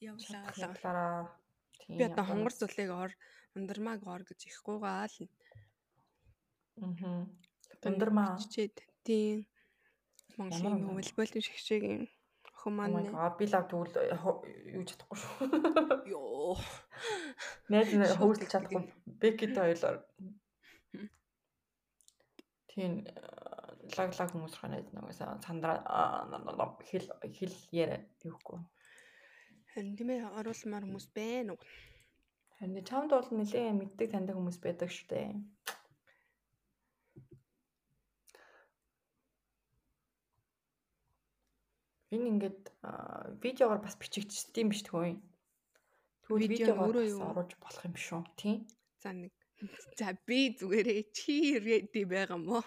Явлаа. 0.00 1.32
Би 1.88 2.02
одоо 2.04 2.24
хонгор 2.24 2.54
зүлийг 2.54 2.90
ор 2.90 3.10
ундармааг 3.56 4.02
ор 4.14 4.22
гэж 4.28 4.40
их 4.48 4.58
гуугаал. 4.66 5.16
Мгм. 6.76 7.30
Ундармаа? 7.88 8.38
Тийм 9.04 9.46
Монголын 10.38 10.80
нүүл 10.82 11.12
болон 11.16 11.42
шигшээгийн 11.46 12.02
охин 12.64 12.72
Oh 12.72 12.72
маань 12.72 13.12
god, 13.12 13.36
би 13.38 13.44
лав 13.52 13.64
тэгвэл 13.68 13.94
э, 14.00 14.16
юу 14.76 14.84
чадахгүй 14.88 15.18
шүү. 15.20 15.32
ёо 16.16 16.56
Найз 17.68 17.92
нь 17.92 18.00
гэдэг 18.00 18.48
чадахгүй. 18.52 18.80
юм. 18.80 18.86
Бекит 19.20 19.54
хоёлоор. 19.56 19.96
Тийм 22.72 22.92
э, 23.04 23.12
лаг 23.96 24.10
лаг 24.18 24.28
хүмүүс 24.32 24.54
хаа 24.58 24.70
найз 24.72 24.88
нугасаа 24.96 25.38
аа, 25.86 26.24
на- 26.30 26.78
хэл 26.88 27.06
хэл 27.36 27.56
яриа 27.70 28.00
юухгүй. 28.24 28.58
харин 29.74 29.94
тийм 29.98 30.10
ээ 30.10 30.32
оруулмаар 30.38 30.84
хүмүүс 30.88 31.06
байна 31.14 31.52
уу? 31.54 31.62
Харин 32.58 32.80
чамд 32.88 33.10
бол 33.12 33.28
нэлээ 33.30 33.70
мэддэг 33.76 34.08
таньдаг 34.10 34.36
хүмүүс 34.36 34.58
байдаг 34.64 34.90
шүү 34.90 35.06
дээ. 35.12 35.30
Энэ 42.14 42.30
ингээд 42.32 42.62
видеогоор 43.42 43.80
бас 43.82 43.98
бичигдчихдээ 43.98 44.62
юм 44.62 44.70
биш 44.70 44.82
тхөө. 44.86 45.18
Тэгвэл 46.24 46.52
видеогоор 46.54 46.96
оруулж 47.02 47.52
болох 47.58 47.82
юм 47.84 47.96
шүү. 47.98 48.22
Тийм. 48.38 48.64
За 49.02 49.10
нэг 49.12 49.34
За 49.98 50.12
би 50.26 50.52
зүгээрээ 50.58 51.02
чи 51.14 51.56
ready 51.62 52.02
байгаа 52.04 52.38
мó. 52.38 52.58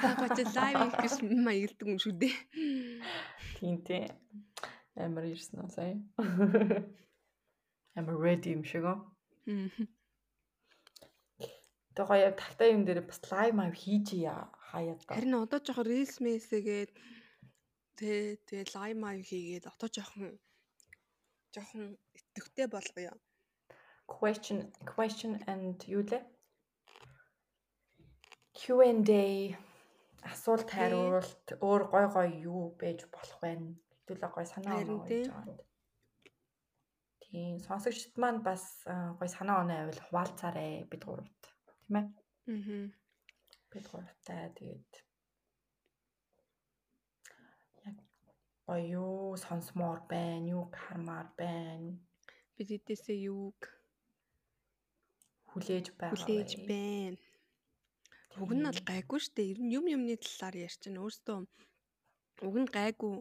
Хагаач 0.00 0.38
лайв 0.56 0.76
хийх 0.80 0.96
гэж 1.02 1.14
маягддаг 1.46 1.88
юм 1.90 1.98
шүү 1.98 2.14
дээ. 2.22 2.36
Тийм 3.58 3.76
тийм. 3.86 4.06
Амар 4.94 5.26
ирсэн 5.32 5.66
үү 5.66 5.70
сая. 5.74 5.98
Амар 7.98 8.16
ready 8.22 8.54
юм 8.54 8.62
шиг? 8.62 8.86
Мгм. 9.44 9.90
Тэгээ 11.94 12.08
гоё 12.08 12.22
яг 12.22 12.34
тагтаа 12.38 12.68
юм 12.70 12.82
дээр 12.86 13.02
бас 13.02 13.20
лайв 13.28 13.52
маяг 13.58 13.74
хийж 13.74 14.14
яа 14.14 14.46
хаяад. 14.70 15.02
Харин 15.10 15.42
одоо 15.42 15.58
жоохон 15.58 15.90
reels 15.90 16.16
мэсэгээд 16.22 16.90
тэ 17.98 18.36
тэгээ 18.46 18.72
лайв 18.74 18.96
маяг 19.02 19.24
хийгээд 19.30 19.64
одоо 19.72 19.88
жоохон 19.96 20.38
жоохон 21.54 21.84
итгэвтэй 22.18 22.66
болгоё. 22.74 23.14
question 24.06 24.58
question 24.84 25.32
and 25.52 25.78
юу 25.88 26.02
лээ? 26.10 26.22
Q&A 28.58 29.56
асуулт 30.32 30.68
хариулт 30.70 31.46
өөр 31.60 31.82
гой 31.92 32.06
гой 32.14 32.28
юу 32.50 32.62
байж 32.80 33.00
болох 33.14 33.38
байна. 33.44 33.74
Хэдүүлээ 34.04 34.30
гой 34.36 34.46
санаа 34.46 34.76
оноо 34.80 34.98
гэж 35.04 35.28
байгаа. 35.32 35.58
Тийм 37.24 37.56
сонсогчд 37.66 38.14
маань 38.22 38.42
бас 38.48 38.64
гой 39.18 39.28
санаа 39.28 39.62
оноо 39.62 39.78
авил 39.82 40.00
хуваалцаарэ 40.06 40.86
бид 40.90 41.02
гуравт. 41.04 41.42
Тийм 41.82 41.94
ээ? 42.00 42.06
Аа. 42.52 42.92
бид 43.74 43.86
гуравтай 43.90 44.54
тэгээд 44.54 44.92
гоё 48.66 48.84
юу 49.00 49.36
сонсомоор 49.44 50.00
байна, 50.12 50.46
юу 50.56 50.64
хармаар 50.72 51.28
байна, 51.36 51.98
Бид 52.56 52.70
эдээсээ 52.76 53.18
юуг 53.34 53.60
хүлээж 55.50 55.86
байгаа. 55.98 56.14
хүлээж 56.14 56.50
бай. 56.56 56.66
байна. 56.70 57.18
Уг 58.42 58.50
нь 58.54 58.66
бол 58.66 58.82
гайгүй 58.90 59.18
шүү 59.22 59.34
дээ. 59.34 59.50
Ер 59.54 59.60
нь 59.62 59.74
юм 59.78 59.86
юмны 59.94 60.14
талаар 60.18 60.54
ярьж 60.66 60.78
чинь 60.82 61.02
өөртөө 61.02 61.38
уг 62.46 62.56
нь 62.62 62.70
гайгүй 62.76 63.14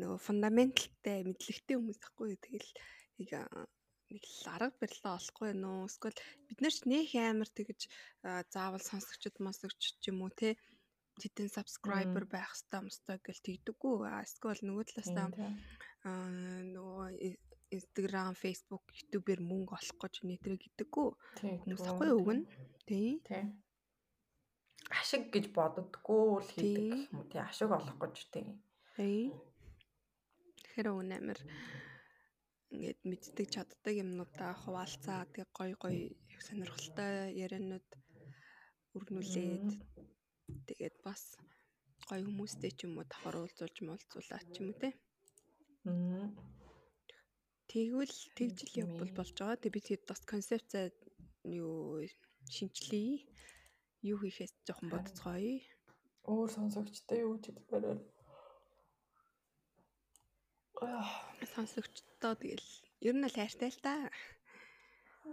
нөгөө 0.00 0.18
фундаменталтай 0.26 1.18
мэдлэгтэй 1.28 1.76
хүмүүс 1.76 1.98
тахгүй. 2.00 2.36
Тэгэл 2.44 2.70
нэг 3.18 3.30
нэг 4.12 4.24
арга 4.54 4.76
барилаа 4.80 5.16
олохгүй 5.20 5.48
уу? 5.64 5.88
Эсвэл 5.88 6.16
бид 6.48 6.58
нар 6.60 6.74
ч 6.76 6.80
нөх 6.88 7.12
амар 7.16 7.50
тэгэж 7.52 7.80
аа, 8.24 8.44
заавал 8.52 8.84
сонсогчд 8.84 9.36
мосогч 9.44 9.80
ч 10.00 10.04
юм 10.08 10.24
уу 10.24 10.32
те 10.32 10.56
тэдэн 11.22 11.48
subscriber 11.50 12.24
байх 12.26 12.50
хэрэгтэй 12.52 12.80
мөстой 12.82 13.18
гэл 13.22 13.44
тэгдэггүй. 13.46 13.96
Эсвэл 14.24 14.60
нөгөө 14.66 14.84
талаасаа 14.90 15.28
нөгөө 16.74 17.02
Instagram, 17.74 18.34
Facebook, 18.38 18.84
YouTube-ээр 18.94 19.40
мөнгө 19.42 19.74
олох 19.74 19.98
гэж 20.02 20.14
нэтрэ 20.28 20.56
гэдэггүй. 20.62 21.08
Хүмүүс 21.42 21.84
ахгүй 21.90 22.10
үг 22.14 22.30
нь. 22.36 22.44
Тий. 22.86 23.18
Ашиг 24.94 25.32
гэж 25.34 25.50
боддггүй 25.56 26.24
л 26.38 26.50
Тий. 26.54 26.54
хийдэг 26.54 27.00
юм 27.10 27.18
уу? 27.18 27.26
Тийм, 27.32 27.42
ашиг 27.42 27.70
олох 27.72 27.98
гэж 27.98 28.16
тийм. 28.30 28.48
Тий. 28.94 29.32
Тэгэхээр 30.60 30.88
өн 30.92 31.10
амир 31.18 31.38
ингээд 32.70 33.00
мэддэг 33.06 33.46
чаддаг 33.54 33.94
юмнуудаа 33.94 34.52
хуваалцаа 34.54 35.26
тэг 35.34 35.48
гой 35.56 35.72
гой 35.78 35.96
сонирхолтой 36.46 37.32
яриануд 37.34 37.86
өргнүүлээд 38.94 39.68
тэгээд 40.68 40.96
бас 41.06 41.22
гой 42.08 42.20
хүмүүстэй 42.24 42.72
ч 42.76 42.84
юм 42.86 43.00
уу 43.00 43.06
давхар 43.08 43.36
уулзуулж 43.40 43.76
молцуулаад 43.80 44.46
ч 44.52 44.56
юм 44.60 44.68
уу 44.72 44.80
те. 44.82 44.90
Мм. 45.84 46.36
Тэгвэл 47.70 48.16
тэгжил 48.36 48.72
явбал 48.84 49.12
болж 49.16 49.34
байгаа. 49.36 49.62
Тэг 49.62 49.72
би 49.74 49.80
тэгэд 49.80 50.04
бас 50.08 50.20
концепцаа 50.24 50.92
юу 51.44 52.04
шинчлэе. 52.54 53.24
Юу 54.04 54.18
хийхээс 54.20 54.52
жоохон 54.68 54.88
бодцгоё. 54.92 55.64
Өөр 56.28 56.48
сонсогчтой 56.52 57.24
юу 57.24 57.36
гэж 57.40 57.44
хэлбэрээр. 57.48 58.00
Аа. 60.84 61.08
Сонсогчдоо 61.54 62.34
тэгэл 62.36 62.68
ер 63.08 63.14
нь 63.16 63.24
л 63.24 63.36
хайртай 63.36 63.70
л 63.72 63.80
та. 63.80 63.94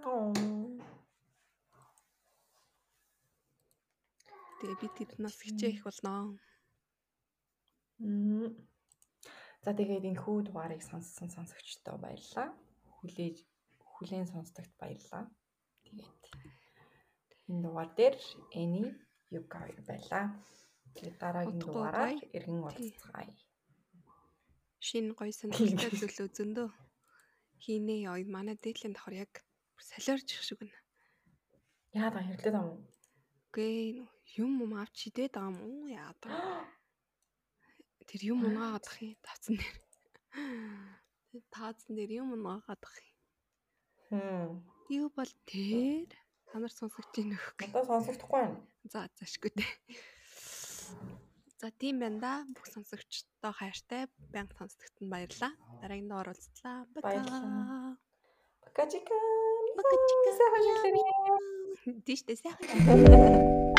Оо. 0.07 0.31
Тэгээ 4.61 4.77
би 4.77 4.87
тэд 4.93 5.11
нас 5.17 5.41
хичээх 5.41 5.81
болно. 5.81 6.37
За 9.65 9.73
тэгээд 9.73 10.05
энэ 10.13 10.21
хүү 10.21 10.37
дугаарыг 10.45 10.85
сонссон 10.85 11.33
сонсогчдоо 11.33 11.97
баярлалаа. 11.97 12.53
Хүлээж 13.01 13.41
хүлээн 13.81 14.29
сонсдогт 14.29 14.69
баярлалаа. 14.77 15.25
Тэгээд 15.85 16.21
энэ 17.49 17.61
дугаар 17.65 17.89
дээр 17.97 18.15
Эни 18.53 18.85
Юка 19.33 19.65
байлаа. 19.89 20.29
Тэгээд 20.93 21.17
дараагийн 21.17 21.57
дугаараар 21.57 22.21
Тий. 22.21 22.45
уулзцгаая. 22.45 23.33
Шинэ 24.77 25.17
гоё 25.17 25.33
сонирхолтой 25.33 25.89
зүйлөө 25.97 26.29
зөндөө 26.37 26.67
хийнэ 27.61 27.95
яа 28.09 28.21
манай 28.29 28.57
дээдлийн 28.61 28.93
давхар 28.93 29.25
яг 29.25 29.33
солиорч 29.89 30.29
шиг 30.45 30.57
байна. 30.61 30.77
Яа 31.97 32.09
да 32.13 32.21
хэрлээд 32.21 32.55
ам 32.57 32.67
уу? 32.69 32.79
Юм 34.39 34.63
юм 34.63 34.79
авч 34.79 35.11
идээд 35.11 35.35
байгаа 35.35 35.51
юм 35.51 35.59
уу 35.59 35.87
яа 35.91 36.15
да. 36.23 36.31
Тэр 38.07 38.21
юм 38.31 38.47
унаагаад 38.47 38.87
ах 38.87 38.97
юм 39.03 39.19
тавцсан 39.19 39.59
дээр. 39.59 39.77
Таацсан 41.51 41.93
дээр 41.99 42.11
юм 42.23 42.31
унаагаад 42.35 42.79
ах 42.79 42.95
юм. 43.03 43.17
Хм. 44.07 44.63
Юу 44.87 45.11
бол 45.11 45.31
тэр 45.43 46.07
танаар 46.47 46.71
сонсогч 46.71 47.11
ийн 47.19 47.35
нөх. 47.35 47.43
Надад 47.59 47.91
сонсогдохгүй 47.91 48.39
байна. 48.39 48.59
За 48.87 49.11
заашгүй 49.19 49.51
дээ. 49.51 49.71
За 51.59 51.67
тийм 51.75 51.99
байна 51.99 52.19
да. 52.23 52.33
Бүх 52.55 52.71
сонсогчдоо 52.71 53.51
хайртай 53.51 54.07
байнга 54.31 54.55
сонсогт 54.55 54.95
нь 55.03 55.11
баярлаа. 55.11 55.51
Дараагийн 55.83 56.07
доор 56.07 56.31
уулзлаа. 56.31 56.87
Баярлалаа. 56.95 57.99
Пока 58.63 58.83
чика. 58.87 59.15
Пока 59.75 59.95
чика. 60.07 60.29
Сайхан 60.39 60.61
жилээрээ. 60.67 62.03
Тийш 62.07 62.23
дээ 62.23 62.39
сайхан. 62.39 63.67